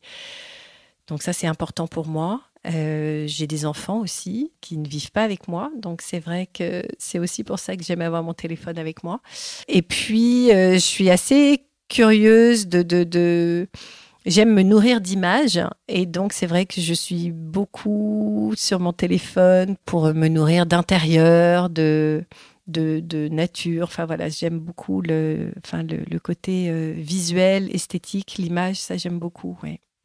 Donc 1.07 1.23
ça, 1.23 1.33
c'est 1.33 1.47
important 1.47 1.87
pour 1.87 2.07
moi. 2.07 2.41
Euh, 2.67 3.23
j'ai 3.25 3.47
des 3.47 3.65
enfants 3.65 3.99
aussi 3.99 4.51
qui 4.59 4.77
ne 4.77 4.87
vivent 4.87 5.11
pas 5.11 5.23
avec 5.23 5.47
moi, 5.47 5.71
donc 5.77 6.01
c'est 6.01 6.19
vrai 6.19 6.47
que 6.53 6.83
c'est 6.97 7.17
aussi 7.17 7.45
pour 7.45 7.57
ça 7.57 7.77
que 7.77 7.83
j'aime 7.83 8.01
avoir 8.01 8.21
mon 8.21 8.33
téléphone 8.33 8.77
avec 8.77 9.03
moi. 9.03 9.21
Et 9.69 9.81
puis, 9.81 10.51
euh, 10.51 10.73
je 10.73 10.79
suis 10.79 11.09
assez 11.09 11.65
curieuse 11.87 12.67
de. 12.67 13.67
J'aime 14.25 14.53
me 14.53 14.63
nourrir 14.63 14.99
d'images 14.99 15.61
et 15.87 16.05
donc 16.05 16.33
c'est 16.33 16.45
vrai 16.45 16.65
que 16.65 16.81
je 16.81 16.93
suis 16.93 17.31
beaucoup 17.31 18.53
sur 18.57 18.79
mon 18.81 18.91
téléphone 18.91 19.77
pour 19.85 20.13
me 20.13 20.27
nourrir 20.27 20.65
d'intérieur, 20.65 21.69
de, 21.69 22.25
nature. 22.67 23.85
Enfin 23.85 24.05
voilà, 24.05 24.27
j'aime 24.27 24.59
beaucoup 24.59 25.01
le, 25.01 25.51
côté 26.21 26.69
euh, 26.69 26.93
visuel, 26.97 27.73
esthétique, 27.73 28.35
l'image, 28.37 28.75
ça 28.75 28.97
j'aime 28.97 29.19
beaucoup. 29.19 29.57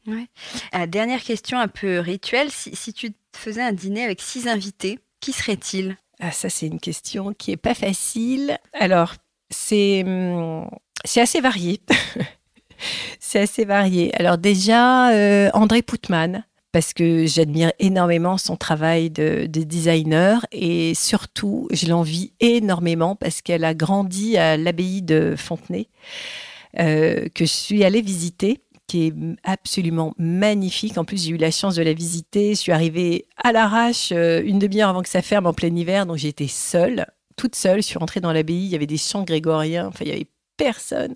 Euh, 0.08 0.86
Dernière 0.86 1.22
question 1.22 1.58
un 1.58 1.68
peu 1.68 1.98
rituelle. 1.98 2.48
Si, 2.50 2.92
tu 2.92 3.14
faisais 3.34 3.62
un 3.62 3.72
dîner 3.72 4.04
avec 4.04 4.20
six 4.20 4.48
invités, 4.48 4.98
qui 5.20 5.32
seraient-ils 5.32 5.96
Ah, 6.20 6.32
ça, 6.32 6.48
c'est 6.48 6.66
une 6.66 6.80
question 6.80 7.32
qui 7.32 7.52
est 7.52 7.56
pas 7.56 7.74
facile. 7.74 8.58
Alors, 8.72 9.14
c'est 9.50 10.02
hum, 10.04 10.68
c'est 11.04 11.20
assez 11.20 11.40
varié. 11.40 11.80
c'est 13.20 13.40
assez 13.40 13.64
varié. 13.64 14.14
Alors 14.18 14.38
déjà, 14.38 15.10
euh, 15.12 15.50
André 15.52 15.82
Poutman, 15.82 16.44
parce 16.72 16.92
que 16.92 17.26
j'admire 17.26 17.72
énormément 17.78 18.38
son 18.38 18.56
travail 18.56 19.10
de, 19.10 19.46
de 19.46 19.62
designer 19.62 20.44
et 20.50 20.94
surtout, 20.94 21.68
je 21.72 21.86
l'envie 21.86 22.32
énormément 22.40 23.14
parce 23.14 23.42
qu'elle 23.42 23.64
a 23.64 23.74
grandi 23.74 24.36
à 24.36 24.56
l'abbaye 24.56 25.02
de 25.02 25.34
Fontenay, 25.36 25.88
euh, 26.80 27.28
que 27.34 27.44
je 27.44 27.52
suis 27.52 27.84
allée 27.84 28.02
visiter 28.02 28.60
absolument 29.42 30.14
magnifique. 30.18 30.98
En 30.98 31.04
plus, 31.04 31.24
j'ai 31.24 31.30
eu 31.30 31.36
la 31.36 31.50
chance 31.50 31.76
de 31.76 31.82
la 31.82 31.92
visiter. 31.92 32.50
Je 32.50 32.60
suis 32.60 32.72
arrivée 32.72 33.26
à 33.36 33.52
l'arrache 33.52 34.12
euh, 34.12 34.42
une 34.44 34.58
demi-heure 34.58 34.88
avant 34.88 35.02
que 35.02 35.08
ça 35.08 35.22
ferme 35.22 35.46
en 35.46 35.52
plein 35.52 35.74
hiver, 35.74 36.06
donc 36.06 36.16
j'étais 36.16 36.48
seule, 36.48 37.06
toute 37.36 37.54
seule. 37.54 37.82
Je 37.82 37.86
suis 37.86 37.98
rentrée 37.98 38.20
dans 38.20 38.32
l'abbaye, 38.32 38.64
il 38.64 38.68
y 38.68 38.74
avait 38.74 38.86
des 38.86 38.98
chants 38.98 39.24
grégoriens, 39.24 39.88
enfin, 39.88 40.04
il 40.04 40.08
y 40.08 40.12
avait 40.12 40.28
personne. 40.56 41.14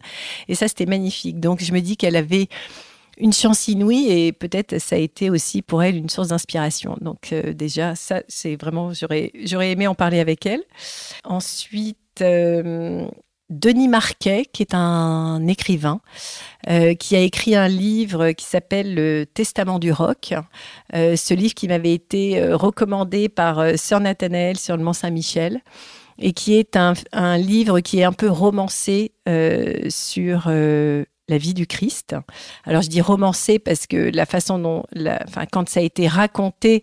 Et 0.48 0.54
ça, 0.54 0.68
c'était 0.68 0.86
magnifique. 0.86 1.40
Donc, 1.40 1.62
je 1.62 1.72
me 1.72 1.80
dis 1.80 1.96
qu'elle 1.96 2.16
avait 2.16 2.48
une 3.18 3.32
chance 3.32 3.68
inouïe 3.68 4.10
et 4.10 4.32
peut-être 4.32 4.78
ça 4.78 4.96
a 4.96 4.98
été 4.98 5.30
aussi 5.30 5.62
pour 5.62 5.82
elle 5.82 5.96
une 5.96 6.08
source 6.08 6.28
d'inspiration. 6.28 6.96
Donc, 7.00 7.32
euh, 7.32 7.52
déjà, 7.52 7.94
ça, 7.94 8.22
c'est 8.28 8.56
vraiment, 8.56 8.92
j'aurais, 8.92 9.32
j'aurais 9.44 9.72
aimé 9.72 9.86
en 9.86 9.94
parler 9.94 10.20
avec 10.20 10.46
elle. 10.46 10.62
Ensuite, 11.24 11.98
euh, 12.20 13.08
Denis 13.50 13.88
Marquet, 13.88 14.44
qui 14.52 14.62
est 14.62 14.74
un 14.74 15.46
écrivain, 15.46 16.00
euh, 16.68 16.94
qui 16.94 17.16
a 17.16 17.20
écrit 17.20 17.54
un 17.54 17.68
livre 17.68 18.32
qui 18.32 18.44
s'appelle 18.44 18.94
Le 18.94 19.24
Testament 19.24 19.78
du 19.78 19.90
rock. 19.90 20.34
Euh, 20.94 21.16
ce 21.16 21.32
livre 21.32 21.54
qui 21.54 21.66
m'avait 21.66 21.94
été 21.94 22.40
euh, 22.40 22.56
recommandé 22.56 23.30
par 23.30 23.78
Sœur 23.78 24.00
Nathanaël 24.00 24.58
sur 24.58 24.76
le 24.76 24.84
Mont 24.84 24.92
Saint-Michel 24.92 25.62
et 26.18 26.32
qui 26.32 26.56
est 26.56 26.76
un, 26.76 26.94
livre 27.38 27.80
qui 27.80 28.00
est 28.00 28.04
un 28.04 28.12
peu 28.12 28.28
romancé 28.28 29.12
sur 29.88 30.48
la 30.48 31.38
vie 31.38 31.54
du 31.54 31.68
Christ. 31.68 32.16
Alors 32.64 32.82
je 32.82 32.88
dis 32.88 33.00
romancé 33.00 33.60
parce 33.60 33.86
que 33.86 34.10
la 34.12 34.26
façon 34.26 34.58
dont, 34.58 34.82
quand 35.52 35.68
ça 35.68 35.78
a 35.78 35.84
été 35.84 36.08
raconté, 36.08 36.82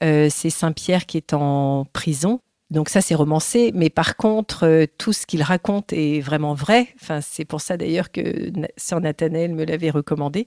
c'est 0.00 0.48
Saint 0.48 0.72
Pierre 0.72 1.04
qui 1.04 1.18
est 1.18 1.34
en 1.34 1.84
prison 1.92 2.40
donc 2.70 2.88
ça, 2.88 3.00
c'est 3.00 3.16
romancé, 3.16 3.72
mais 3.74 3.90
par 3.90 4.16
contre, 4.16 4.64
euh, 4.64 4.86
tout 4.96 5.12
ce 5.12 5.26
qu'il 5.26 5.42
raconte 5.42 5.92
est 5.92 6.20
vraiment 6.20 6.54
vrai. 6.54 6.88
Enfin, 7.00 7.20
c'est 7.20 7.44
pour 7.44 7.60
ça 7.60 7.76
d'ailleurs 7.76 8.12
que 8.12 8.52
Sœur 8.76 9.00
Nathanaël 9.00 9.54
me 9.54 9.64
l'avait 9.64 9.90
recommandé. 9.90 10.46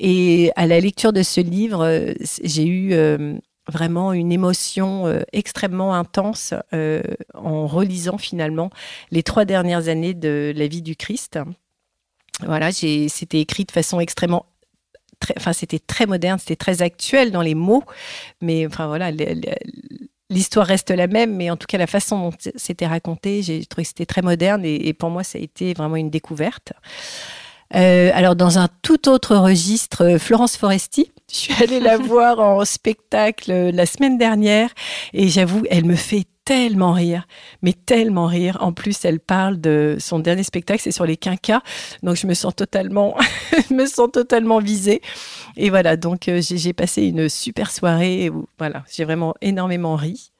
Et 0.00 0.50
à 0.56 0.66
la 0.66 0.80
lecture 0.80 1.12
de 1.12 1.22
ce 1.22 1.40
livre, 1.40 1.84
euh, 1.84 2.14
j'ai 2.42 2.66
eu 2.66 2.94
euh, 2.94 3.34
vraiment 3.68 4.12
une 4.12 4.32
émotion 4.32 5.22
extrêmement 5.32 5.94
intense 5.94 6.52
en 7.32 7.66
relisant 7.68 8.18
finalement 8.18 8.70
les 9.12 9.22
trois 9.22 9.44
dernières 9.44 9.86
années 9.86 10.14
de 10.14 10.52
la 10.56 10.66
vie 10.66 10.82
du 10.82 10.96
Christ. 10.96 11.38
Voilà, 12.44 12.72
c'était 12.72 13.40
écrit 13.40 13.64
de 13.64 13.70
façon 13.70 14.00
extrêmement 14.00 14.46
enfin, 15.36 15.52
c'était 15.52 15.78
très 15.78 16.06
moderne, 16.06 16.40
c'était 16.40 16.56
très 16.56 16.82
actuel 16.82 17.30
dans 17.30 17.42
les 17.42 17.54
mots, 17.54 17.84
mais 18.40 18.66
enfin 18.66 18.88
voilà, 18.88 19.12
l'histoire 20.32 20.66
reste 20.66 20.90
la 20.90 21.06
même, 21.06 21.36
mais 21.36 21.50
en 21.50 21.56
tout 21.56 21.66
cas, 21.66 21.78
la 21.78 21.86
façon 21.86 22.30
dont 22.30 22.32
c'était 22.56 22.86
raconté, 22.86 23.42
j'ai 23.42 23.64
trouvé 23.66 23.84
que 23.84 23.88
c'était 23.88 24.06
très 24.06 24.22
moderne 24.22 24.64
et, 24.64 24.88
et, 24.88 24.92
pour 24.92 25.10
moi, 25.10 25.22
ça 25.22 25.38
a 25.38 25.40
été 25.40 25.74
vraiment 25.74 25.96
une 25.96 26.10
découverte. 26.10 26.72
Euh, 27.74 28.10
alors, 28.14 28.36
dans 28.36 28.58
un 28.58 28.68
tout 28.82 29.08
autre 29.08 29.36
registre, 29.36 30.18
Florence 30.18 30.56
Foresti, 30.56 31.10
je 31.30 31.36
suis 31.36 31.62
allée 31.62 31.80
la 31.80 31.96
voir 31.98 32.40
en 32.40 32.64
spectacle 32.64 33.52
la 33.52 33.86
semaine 33.86 34.18
dernière 34.18 34.70
et 35.12 35.28
j'avoue, 35.28 35.62
elle 35.70 35.84
me 35.84 35.96
fait 35.96 36.26
tellement 36.44 36.92
rire, 36.92 37.26
mais 37.62 37.72
tellement 37.72 38.26
rire. 38.26 38.58
En 38.60 38.72
plus, 38.72 39.04
elle 39.04 39.20
parle 39.20 39.60
de 39.60 39.96
son 39.98 40.18
dernier 40.18 40.42
spectacle, 40.42 40.80
c'est 40.82 40.92
sur 40.92 41.06
les 41.06 41.16
quinquas, 41.16 41.62
donc 42.02 42.16
je 42.16 42.26
me 42.26 42.34
sens 42.34 42.54
totalement, 42.54 43.16
me 43.70 43.86
sens 43.86 44.10
totalement 44.12 44.58
visée. 44.58 45.00
Et 45.56 45.70
voilà, 45.70 45.96
donc 45.96 46.28
euh, 46.28 46.40
j'ai 46.40 46.72
passé 46.72 47.04
une 47.04 47.28
super 47.28 47.70
soirée. 47.70 48.30
Où, 48.30 48.46
voilà, 48.58 48.84
j'ai 48.92 49.04
vraiment 49.04 49.34
énormément 49.40 49.96
ri. 49.96 50.32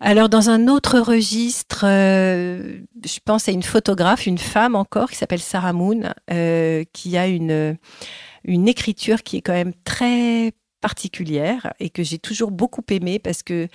Alors, 0.00 0.28
dans 0.28 0.50
un 0.50 0.68
autre 0.68 0.98
registre, 1.00 1.84
euh, 1.84 2.80
je 3.04 3.18
pense 3.24 3.48
à 3.48 3.52
une 3.52 3.62
photographe, 3.62 4.26
une 4.26 4.38
femme 4.38 4.74
encore, 4.74 5.10
qui 5.10 5.16
s'appelle 5.16 5.40
Sarah 5.40 5.72
Moon, 5.72 6.02
euh, 6.30 6.84
qui 6.92 7.16
a 7.16 7.26
une, 7.26 7.78
une 8.44 8.68
écriture 8.68 9.22
qui 9.22 9.38
est 9.38 9.40
quand 9.40 9.54
même 9.54 9.72
très 9.84 10.52
particulière 10.86 11.72
et 11.80 11.90
que 11.90 12.04
j'ai 12.04 12.20
toujours 12.20 12.52
beaucoup 12.52 12.84
aimée 12.90 13.18
parce 13.18 13.42
que 13.42 13.66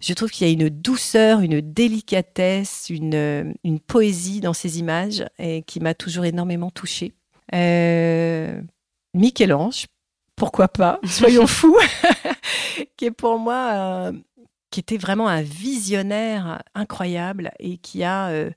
je 0.00 0.12
trouve 0.14 0.32
qu'il 0.32 0.48
y 0.48 0.50
a 0.50 0.52
une 0.52 0.68
douceur, 0.68 1.38
une 1.38 1.60
délicatesse, 1.60 2.88
une, 2.90 3.54
une 3.62 3.78
poésie 3.78 4.40
dans 4.40 4.52
ces 4.52 4.80
images 4.80 5.24
et 5.38 5.62
qui 5.62 5.78
m'a 5.78 5.94
toujours 5.94 6.24
énormément 6.24 6.72
touchée. 6.72 7.12
Euh, 7.54 8.60
Michel-Ange, 9.14 9.86
pourquoi 10.34 10.66
pas, 10.66 10.98
soyons 11.06 11.46
fous, 11.46 11.78
qui 12.96 13.04
est 13.04 13.12
pour 13.12 13.38
moi 13.38 14.10
qui 14.72 14.80
était 14.80 14.98
vraiment 14.98 15.28
un 15.28 15.42
visionnaire 15.42 16.64
incroyable 16.74 17.52
et 17.60 17.78
qui 17.78 18.02
a 18.02 18.30
euh, 18.30 18.50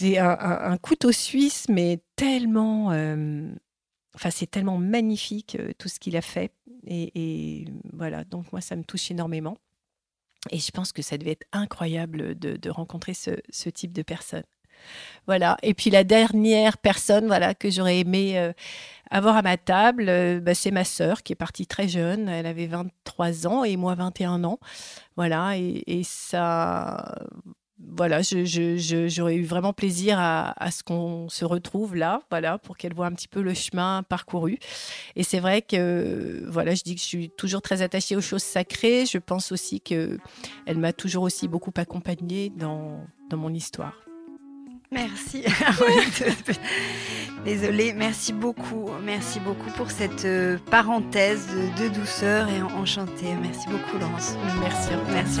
un, 0.00 0.76
couteau 0.76 1.10
suisse, 1.10 1.66
mais 1.68 1.98
tellement, 2.14 2.92
euh, 2.92 3.50
enfin 4.20 4.30
c'est 4.30 4.50
tellement 4.50 4.76
magnifique 4.76 5.56
euh, 5.58 5.72
tout 5.78 5.88
ce 5.88 5.98
qu'il 5.98 6.16
a 6.16 6.22
fait. 6.22 6.52
Et, 6.86 7.66
voilà, 7.92 8.24
donc 8.24 8.52
moi 8.52 8.60
ça 8.60 8.76
me 8.76 8.84
touche 8.84 9.10
énormément. 9.10 9.56
Et 10.50 10.58
je 10.58 10.70
pense 10.70 10.92
que 10.92 11.02
ça 11.02 11.18
devait 11.18 11.32
être 11.32 11.46
incroyable 11.52 12.38
de, 12.38 12.70
rencontrer 12.70 13.12
ce, 13.14 13.68
type 13.68 13.92
de 13.92 14.02
personne. 14.02 14.44
Voilà. 15.26 15.58
Et 15.62 15.74
puis 15.74 15.90
la 15.90 16.04
dernière 16.04 16.78
personne, 16.78 17.26
voilà, 17.26 17.54
que 17.54 17.70
j'aurais 17.70 17.98
aimé 17.98 18.52
avoir 19.10 19.36
à 19.36 19.42
ma 19.42 19.56
table, 19.56 20.08
euh, 20.08 20.40
bah, 20.40 20.54
c'est 20.54 20.70
ma 20.70 20.84
sœur 20.84 21.22
qui 21.22 21.32
est 21.32 21.36
partie 21.36 21.66
très 21.66 21.88
jeune. 21.88 22.28
Elle 22.28 22.46
avait 22.46 22.66
23 22.66 23.46
ans 23.46 23.64
et 23.64 23.76
moi 23.76 23.94
21 23.94 24.44
ans. 24.44 24.58
Voilà, 25.16 25.56
et, 25.56 26.02
ça. 26.04 27.14
Voilà, 27.96 28.20
j'aurais 28.22 29.36
eu 29.36 29.44
vraiment 29.44 29.72
plaisir 29.72 30.16
à, 30.18 30.70
ce 30.70 30.82
qu'on 30.82 31.28
se 31.28 31.44
retrouve 31.44 31.96
là, 31.96 32.22
voilà, 32.30 32.58
pour 32.58 32.76
qu'elle 32.76 32.94
voit 32.94 33.06
un 33.06 33.12
petit 33.12 33.28
peu 33.28 33.42
le 33.42 33.54
chemin 33.54 34.02
parcouru. 34.02 34.58
Et 35.16 35.22
c'est 35.22 35.40
vrai 35.40 35.62
que, 35.62 36.44
voilà, 36.48 36.74
je 36.74 36.82
dis 36.82 36.94
que 36.94 37.00
je 37.00 37.06
suis 37.06 37.30
toujours 37.30 37.62
très 37.62 37.82
attachée 37.82 38.16
aux 38.16 38.20
choses 38.20 38.42
sacrées. 38.42 39.06
Je 39.06 39.18
pense 39.18 39.52
aussi 39.52 39.80
que 39.80 40.18
elle 40.66 40.78
m'a 40.78 40.92
toujours 40.92 41.24
aussi 41.24 41.48
beaucoup 41.48 41.72
accompagnée 41.76 42.50
dans, 42.50 43.00
dans 43.30 43.36
mon 43.36 43.52
histoire. 43.52 43.94
Merci. 44.92 45.44
Désolée, 47.44 47.92
merci 47.92 48.32
beaucoup. 48.32 48.90
Merci 49.02 49.40
beaucoup 49.40 49.70
pour 49.76 49.90
cette 49.90 50.24
euh, 50.24 50.56
parenthèse 50.70 51.48
de, 51.78 51.88
douceur 51.88 52.48
et 52.48 52.62
enchantée. 52.62 53.34
Merci 53.40 53.66
beaucoup, 53.68 53.98
Laurence. 53.98 54.36
Merci. 54.60 54.90
Merci. 55.12 55.40